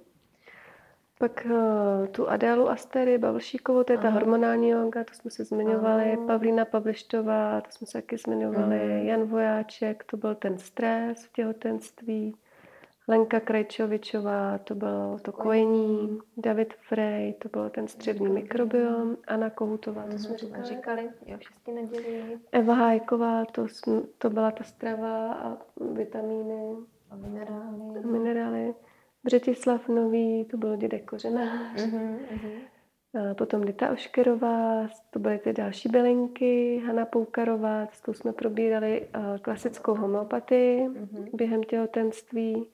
Pak 1.18 1.46
uh, 1.50 2.06
tu 2.06 2.28
Adélu 2.28 2.70
Astery 2.70 3.18
Bavlšíkovou, 3.18 3.82
to 3.82 3.92
je 3.92 3.98
ta 3.98 4.08
Aha. 4.08 4.18
hormonální 4.18 4.68
yoga, 4.68 5.04
to 5.04 5.14
jsme 5.14 5.30
se 5.30 5.44
zmiňovali. 5.44 6.12
Aha. 6.12 6.26
Pavlína 6.26 6.64
Pavlištová, 6.64 7.60
to 7.60 7.70
jsme 7.70 7.86
se 7.86 7.92
taky 7.92 8.16
zmiňovali. 8.16 8.78
Mhm. 8.78 9.06
Jan 9.06 9.22
Vojáček, 9.22 10.04
to 10.04 10.16
byl 10.16 10.34
ten 10.34 10.58
stres 10.58 11.24
v 11.24 11.32
těhotenství. 11.32 12.34
Lenka 13.10 13.40
Krajčovičová, 13.40 14.58
to 14.58 14.74
bylo 14.74 15.18
to 15.22 15.32
kojení. 15.32 16.18
David 16.36 16.74
Frey, 16.88 17.32
to 17.32 17.48
byl 17.48 17.70
ten 17.70 17.88
střevní 17.88 18.28
mikrobiom. 18.28 19.16
Anna 19.26 19.50
Kohutová, 19.50 20.02
to 20.02 20.18
jsme 20.18 20.28
Mhm, 20.30 20.38
říkali. 20.38 20.64
říkali, 20.64 21.08
jo, 21.26 21.36
šestý 21.40 21.72
neděli 21.72 22.38
Eva 22.52 22.74
Hájková, 22.74 23.44
to, 23.44 23.68
jsme, 23.68 24.00
to 24.18 24.30
byla 24.30 24.50
ta 24.50 24.64
strava 24.64 25.32
a 25.32 25.56
vitamíny, 25.94 26.76
a 27.10 27.16
minerály. 27.16 28.04
minerály. 28.04 28.74
Břetislav 29.24 29.88
Nový, 29.88 30.44
to 30.44 30.56
byl 30.56 30.76
dědek 30.76 31.04
kořenář. 31.10 31.86
Mhm, 31.86 32.18
mhm. 32.30 32.50
A 33.30 33.34
Potom 33.34 33.60
Dita 33.64 33.90
Oškerová, 33.90 34.88
to 35.10 35.18
byly 35.18 35.38
ty 35.38 35.52
další 35.52 35.88
bylinky, 35.88 36.82
Hana 36.86 37.06
Poukarová, 37.06 37.86
s 37.92 38.00
tou 38.02 38.12
jsme 38.12 38.32
probírali 38.32 39.08
klasickou 39.42 39.94
homeopatii 39.94 40.88
Mhm. 40.88 41.26
během 41.34 41.62
těhotenství. 41.62 42.66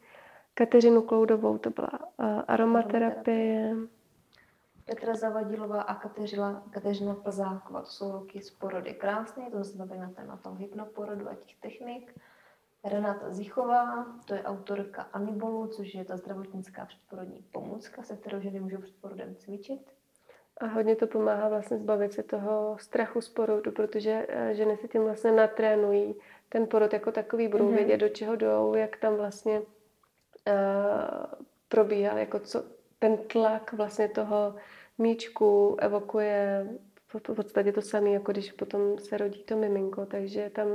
Kateřinu 0.58 1.02
Kloudovou, 1.02 1.58
to 1.58 1.70
byla 1.70 1.90
eh, 2.20 2.42
aromaterapie. 2.48 3.74
Petra 4.84 5.14
Zavadilová 5.14 5.82
a 5.82 5.94
Kateřina, 5.94 6.62
Kateřina 6.70 7.14
Plzáková, 7.14 7.80
to 7.80 7.86
jsou 7.86 8.08
holky 8.08 8.42
z 8.42 8.50
porody 8.50 8.94
krásné, 8.94 9.50
to 9.50 9.58
bavili 9.76 10.00
na 10.00 10.10
téma 10.10 10.36
toho 10.36 10.54
hypnoporodu 10.56 11.28
a 11.28 11.34
těch 11.34 11.56
technik. 11.60 12.14
Renata 12.84 13.30
Zichová, 13.30 14.06
to 14.24 14.34
je 14.34 14.42
autorka 14.42 15.02
Anibolu, 15.12 15.66
což 15.66 15.94
je 15.94 16.04
ta 16.04 16.16
zdravotnická 16.16 16.84
předporodní 16.86 17.44
pomůcka, 17.52 18.02
se 18.02 18.16
kterou 18.16 18.40
ženy 18.40 18.60
můžou 18.60 18.78
před 18.78 18.94
porodem 19.00 19.34
cvičit. 19.34 19.80
A 20.60 20.66
hodně 20.66 20.96
to 20.96 21.06
pomáhá 21.06 21.48
vlastně 21.48 21.78
zbavit 21.78 22.12
se 22.12 22.22
toho 22.22 22.76
strachu 22.80 23.20
z 23.20 23.28
porodu, 23.28 23.72
protože 23.72 24.26
eh, 24.28 24.54
ženy 24.54 24.76
se 24.76 24.88
tím 24.88 25.04
vlastně 25.04 25.32
natrénují. 25.32 26.14
Ten 26.48 26.66
porod 26.66 26.92
jako 26.92 27.12
takový 27.12 27.48
budou 27.48 27.66
Mhm. 27.66 27.74
vědět, 27.74 27.96
do 27.96 28.08
čeho 28.08 28.36
jdou, 28.36 28.74
jak 28.74 28.96
tam 28.96 29.14
vlastně 29.16 29.62
uh, 30.46 30.54
probíhá, 31.68 32.18
jako 32.18 32.38
co 32.38 32.64
ten 32.98 33.16
tlak 33.16 33.72
vlastně 33.72 34.08
toho 34.08 34.54
míčku 34.98 35.76
evokuje 35.80 36.66
v 37.14 37.34
podstatě 37.34 37.72
to 37.72 37.82
samé, 37.82 38.10
jako 38.10 38.32
když 38.32 38.52
potom 38.52 38.98
se 38.98 39.16
rodí 39.16 39.42
to 39.44 39.56
miminko. 39.56 40.06
Takže 40.06 40.50
tam 40.50 40.68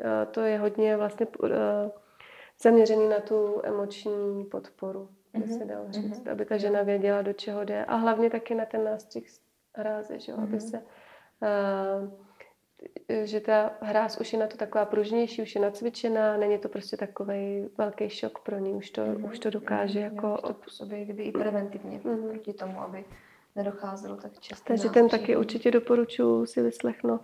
eh, 0.00 0.26
to 0.30 0.40
je 0.40 0.58
hodně 0.58 0.96
vlastně 0.96 1.26
eh, 1.44 1.90
zaměřený 2.62 3.08
na 3.08 3.20
tu 3.20 3.60
emoční 3.64 4.44
podporu, 4.44 5.08
by 5.32 5.38
Mhm, 5.38 5.58
se 5.58 5.64
dalo 5.64 5.86
říct, 5.90 6.20
mhm. 6.24 6.32
aby 6.32 6.44
ta 6.44 6.56
žena 6.56 6.82
věděla, 6.82 7.22
do 7.22 7.32
čeho 7.32 7.64
jde. 7.64 7.84
A 7.84 7.94
hlavně 7.96 8.30
taky 8.30 8.54
na 8.54 8.64
ten 8.64 8.84
nástřih 8.84 9.30
hráze, 9.74 10.18
že 10.18 10.32
jo? 10.32 10.38
aby 10.38 10.56
Mhm. 10.56 10.60
se 10.60 10.82
eh, 11.42 12.10
že 13.24 13.40
ta 13.40 13.70
hráz 13.80 14.20
už 14.20 14.32
je 14.32 14.38
na 14.38 14.46
to 14.46 14.56
taková 14.56 14.84
pružnější, 14.84 15.42
už 15.42 15.54
je 15.54 15.60
nacvičená, 15.60 16.36
není 16.36 16.58
to 16.58 16.68
prostě 16.68 16.96
takový 16.96 17.68
velký 17.78 18.10
šok 18.10 18.38
pro 18.38 18.58
ní, 18.58 18.72
už 18.74 18.90
to, 18.90 19.04
Mhm, 19.06 19.24
už 19.24 19.38
to 19.38 19.50
dokáže 19.50 20.00
mhm, 20.06 20.14
jako 20.14 20.34
už 20.34 20.40
to 20.40 20.54
působí 20.54 21.04
kdyby 21.04 21.22
i 21.22 21.32
preventivně 21.32 22.00
Mhm. 22.04 22.28
proti 22.28 22.52
tomu, 22.52 22.80
aby 22.80 23.04
nedocházelo 23.56 24.16
tak 24.16 24.38
často. 24.40 24.64
Takže 24.66 24.88
ten 24.90 25.08
taky 25.08 25.36
určitě 25.36 25.70
doporučuji 25.70 26.46
si 26.46 26.62
vyslechnout. 26.62 27.20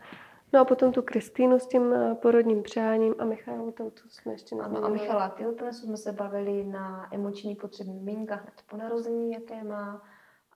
No 0.52 0.60
a 0.60 0.64
potom 0.64 0.92
tu 0.92 1.02
Kristýnu 1.02 1.58
s 1.58 1.66
tím 1.66 1.92
eh, 1.92 2.14
porodním 2.14 2.62
přáním 2.62 3.14
a 3.18 3.24
Michalu, 3.24 3.70
tam 3.72 3.90
tu 3.90 4.08
jsme 4.08 4.32
ještě 4.32 4.56
Ano, 4.56 4.84
a. 4.84 4.88
Michala 4.88 5.28
Tiltnesu 5.28 5.86
jsme 5.86 5.96
se 5.96 6.12
bavili 6.12 6.64
na 6.64 7.08
emoční 7.14 7.56
potřeby 7.56 7.90
miminka 7.90 8.34
hned 8.34 8.54
po 8.70 8.76
narození, 8.76 9.32
jaké 9.32 9.64
má. 9.64 10.02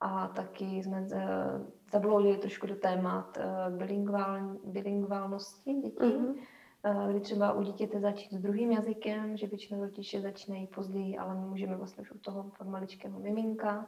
A 0.00 0.28
taky 0.28 0.64
jsme 0.64 1.06
eh, 1.12 1.26
zabloudili 1.92 2.36
trošku 2.36 2.66
do 2.66 2.76
témat 2.76 3.38
eh, 3.38 3.70
bilingvál, 3.70 4.40
bilingválnosti 4.64 5.74
dětí. 5.74 6.16
Mhm. 6.16 6.34
Eh, 6.84 7.10
kdy 7.10 7.20
třeba 7.20 7.52
u 7.52 7.62
dítěte 7.62 8.00
začít 8.00 8.32
s 8.32 8.38
druhým 8.38 8.72
jazykem, 8.72 9.36
že 9.36 9.46
většinou 9.46 9.80
rodiče 9.80 10.20
začínají 10.20 10.66
později, 10.66 11.18
ale 11.18 11.34
my 11.34 11.46
můžeme 11.46 11.76
vlastně 11.76 12.02
už 12.02 12.12
u 12.12 12.18
toho 12.18 12.50
od 12.60 12.66
maličkého 12.66 13.20
miminka. 13.20 13.86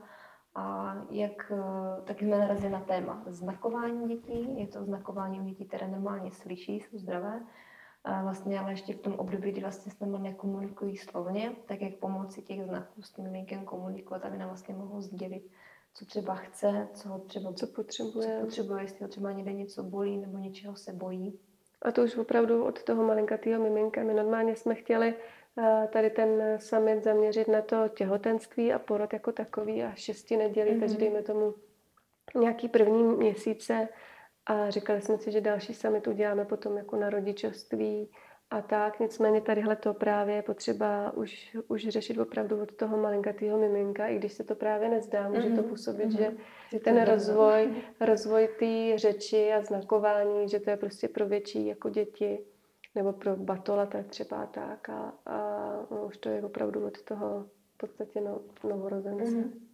A 0.55 0.97
jak, 1.11 1.53
taky 2.05 2.25
jsme 2.25 2.39
narazili 2.39 2.73
na 2.73 2.81
téma 2.81 3.23
znakování 3.27 4.09
dětí. 4.09 4.61
Je 4.61 4.67
to 4.67 4.85
znakování 4.85 5.41
u 5.41 5.45
dětí, 5.45 5.65
které 5.65 5.89
normálně 5.89 6.33
slyší, 6.33 6.81
jsou 6.81 6.99
zdravé. 6.99 7.41
A 8.05 8.23
vlastně 8.23 8.61
ale 8.61 8.73
ještě 8.73 8.95
v 8.95 9.01
tom 9.01 9.15
období, 9.15 9.53
kdy 9.53 9.61
vlastně 9.61 9.93
s 9.93 10.01
námi 10.01 10.19
nekomunikují 10.19 10.97
slovně, 10.97 11.53
tak 11.67 11.83
jak 11.83 11.95
pomocí 11.95 12.43
těch 12.43 12.65
znaků 12.65 13.03
s 13.03 13.13
tím 13.13 13.25
miminkem 13.25 13.65
komunikovat, 13.65 14.25
aby 14.25 14.39
nám 14.39 14.49
vlastně 14.49 14.75
mohlo 14.75 15.01
sdělit, 15.01 15.51
co 15.95 16.05
třeba 16.05 16.35
chce, 16.35 16.89
co 16.95 17.09
ho 17.09 17.19
třeba 17.19 17.53
Co 17.53 17.67
co 17.67 17.73
potřebuje. 17.73 18.39
potřebuje, 18.41 18.83
jestli 18.83 18.99
ho 19.03 19.09
třeba 19.09 19.33
někde 19.33 19.53
něco 19.53 19.83
bolí 19.83 20.17
nebo 20.19 20.39
něčeho 20.39 20.77
se 20.77 20.93
bojí. 20.93 21.39
A 21.83 21.93
to 21.93 22.03
už 22.03 22.17
opravdu 22.17 22.65
od 22.65 22.83
toho 22.83 23.03
malinkatého 23.03 23.63
miminka. 23.63 24.03
My 24.05 24.15
normálně 24.15 24.57
jsme 24.57 24.75
chtěli 24.75 25.15
eh, 25.59 25.89
tady 25.93 26.11
ten 26.11 26.59
summit 26.61 27.05
zaměřit 27.05 27.49
na 27.49 27.63
to 27.63 27.89
těhotenství 27.89 28.73
a 28.73 28.79
porod 28.79 29.13
jako 29.13 29.33
takový 29.33 29.83
a 29.83 29.95
šesti 29.95 30.37
nedělí, 30.37 30.71
Mhm. 30.71 30.81
takže 30.81 30.97
dejme 30.97 31.23
tomu 31.23 31.55
nějaký 32.35 32.69
první 32.69 33.03
měsíce 33.03 33.89
a 34.47 34.71
říkali 34.71 35.01
jsme 35.03 35.19
si, 35.19 35.33
že 35.33 35.41
další 35.41 35.75
summit 35.75 36.07
uděláme 36.07 36.45
potom 36.45 36.77
jako 36.77 36.97
na 36.97 37.11
rodičovství 37.11 38.11
a 38.51 38.63
tak. 38.63 39.01
Nicméně 39.01 39.41
tadyhle 39.41 39.77
to 39.77 39.95
právě 39.95 40.35
je 40.35 40.43
potřeba 40.43 41.13
už, 41.17 41.57
už 41.69 41.89
řešit 41.89 42.19
opravdu 42.19 42.63
od 42.63 42.73
toho 42.73 42.97
malinkatého 42.97 43.59
miminka, 43.59 44.07
i 44.07 44.17
když 44.17 44.33
se 44.33 44.45
to 44.45 44.55
právě 44.55 44.89
nezdá, 44.89 45.29
může 45.29 45.49
to 45.51 45.61
Mhm, 45.61 45.65
působit, 45.65 46.07
mhm. 46.07 46.37
že 46.71 46.81
ten 46.81 47.05
rozvoj, 47.05 47.83
rozvoj 48.01 48.49
té 48.59 48.99
řeči 48.99 49.53
a 49.53 49.63
znakování, 49.63 50.49
že 50.49 50.61
to 50.61 50.71
je 50.71 50.77
prostě 50.77 51.09
pro 51.09 51.27
větší 51.27 51.67
jako 51.67 51.89
děti, 51.91 52.45
nebo 52.95 53.13
pro 53.13 53.37
batolata 53.37 54.03
třeba 54.03 54.47
tak 54.47 54.89
a, 54.89 55.13
a 55.27 55.37
no, 55.91 56.07
už 56.07 56.17
to 56.17 56.29
je 56.29 56.43
opravdu 56.43 56.87
od 56.87 57.03
toho 57.03 57.47
v 57.75 57.77
podstatě 57.77 58.21
no, 58.21 58.41
novorozence. 58.65 59.31
Mhm. 59.31 59.69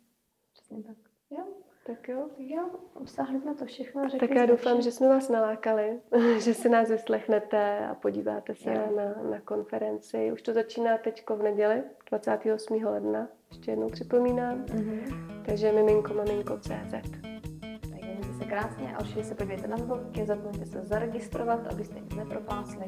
Přesně 0.53 0.83
tak. 0.83 0.97
Jo, 1.31 1.45
Tak 1.87 2.09
jo. 2.09 2.27
jo, 2.39 2.63
obsáhli 2.95 3.41
jsme 3.41 3.55
to 3.55 3.65
všechno. 3.65 4.09
Řekli 4.09 4.29
Tak 4.29 4.37
já 4.37 4.47
doufám, 4.47 4.75
vše. 4.75 4.83
že 4.83 4.93
jsme 4.93 5.09
vás 5.09 5.29
nalákali, 5.29 6.01
že 6.39 6.55
si 6.55 6.69
nás 6.69 6.91
vyslechnete 6.91 7.87
a 7.87 7.95
podíváte 7.95 8.55
se 8.55 8.73
Jo. 8.73 8.93
na, 8.97 9.31
na 9.31 9.41
konferenci. 9.41 10.33
Už 10.33 10.43
to 10.43 10.53
začíná 10.53 10.99
teď 10.99 11.25
v 11.37 11.43
neděli, 11.43 11.83
28. 12.11 12.85
ledna, 12.85 13.29
ještě 13.51 13.71
jednou 13.71 13.89
připomínám. 13.91 14.65
Mhm. 14.73 15.01
Takže 15.47 15.73
miminko, 15.73 16.15
maminko, 16.15 16.59
CZ. 16.59 16.71
Tak 16.91 18.03
mějte 18.03 18.33
se 18.39 18.45
krásně 18.45 18.97
a 18.97 19.01
určitě 19.01 19.25
se 19.25 19.35
podívejte 19.35 19.69
na 19.69 19.77
webovky, 19.77 20.21
nezapomeňte 20.21 20.67
se 20.67 20.83
zaregistrovat, 20.83 21.67
abyste 21.73 22.01
nic 22.01 22.15
nepropásli. 22.15 22.85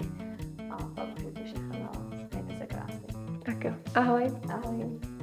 A 0.70 0.76
pak 0.94 1.09
můžete 1.18 1.44
všechno 1.44 1.68
na 1.78 1.86
vás. 1.86 2.30
Mějte 2.32 2.55
se 2.59 2.66
krásně. 2.66 3.07
Tak 3.47 3.64
jo, 3.64 3.72
ahoj. 3.94 4.24
Ahoj. 4.53 5.15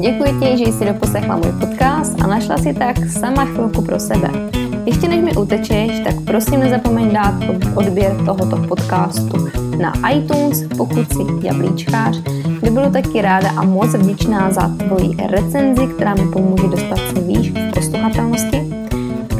Děkuji 0.00 0.40
ti, 0.40 0.58
že 0.58 0.72
jsi 0.72 0.84
doposlechla 0.84 1.36
můj 1.36 1.52
podcast 1.60 2.22
a 2.22 2.26
našla 2.26 2.58
si 2.58 2.74
tak 2.74 3.10
sama 3.10 3.44
chvilku 3.44 3.82
pro 3.82 4.00
sebe. 4.00 4.30
Ještě 4.86 5.08
než 5.08 5.24
mi 5.24 5.36
utečeš, 5.36 6.00
tak 6.04 6.14
prosím 6.24 6.60
nezapomeň 6.60 7.12
dát 7.12 7.34
odběr 7.74 8.16
tohoto 8.26 8.56
podcastu 8.68 9.48
na 9.80 10.10
iTunes, 10.10 10.64
pokud 10.76 11.12
jsi 11.12 11.46
jablíčkář, 11.46 12.18
kde 12.60 12.70
budu 12.70 12.90
taky 12.90 13.22
ráda 13.22 13.50
a 13.50 13.62
moc 13.62 13.94
vděčná 13.94 14.50
za 14.50 14.68
tvoji 14.68 15.16
recenzi, 15.26 15.86
která 15.86 16.14
mi 16.14 16.32
pomůže 16.32 16.68
dostat 16.68 16.98
se 17.14 17.20
výš 17.20 17.50
v 17.50 17.74
posluchatelnosti. 17.74 18.69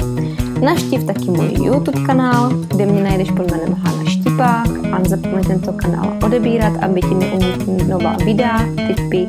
Naštiv 0.64 1.04
taky 1.04 1.30
můj 1.30 1.52
YouTube 1.52 2.00
kanál, 2.06 2.50
kde 2.68 2.86
mě 2.86 3.02
najdeš 3.02 3.30
pod 3.30 3.50
jménem 3.50 3.74
Hana 3.74 4.04
Štipák 4.04 4.68
a 4.92 4.98
nezapomeň 4.98 5.44
tento 5.44 5.72
kanál 5.72 6.12
odebírat, 6.24 6.72
aby 6.82 7.00
ti 7.00 7.14
neunikly 7.14 7.88
nová 7.88 8.16
videa, 8.24 8.60
tipy, 8.86 9.26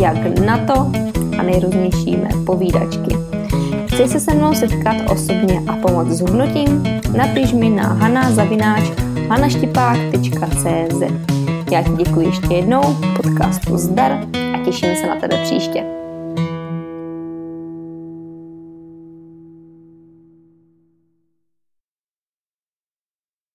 jak 0.00 0.40
na 0.40 0.58
to 0.58 0.92
a 1.38 1.42
nejrůznější 1.42 2.16
mé 2.16 2.28
povídačky. 2.46 3.27
Chceš 3.98 4.10
se 4.10 4.20
se 4.20 4.34
mnou 4.34 4.54
setkat 4.54 4.96
osobně 5.10 5.62
a 5.68 5.76
pomoct 5.76 6.08
s 6.08 6.20
hubnutím? 6.20 6.82
Napiš 7.16 7.52
mi 7.52 7.70
na 7.70 7.82
hanaštipák.cz 9.28 11.02
Já 11.72 11.82
ti 11.82 11.90
děkuji 12.04 12.26
ještě 12.26 12.54
jednou, 12.54 12.82
podcastu 13.16 13.76
zdar 13.76 14.12
a 14.54 14.64
těším 14.64 14.96
se 14.96 15.06
na 15.06 15.16
tebe 15.16 15.42
příště. 15.42 15.97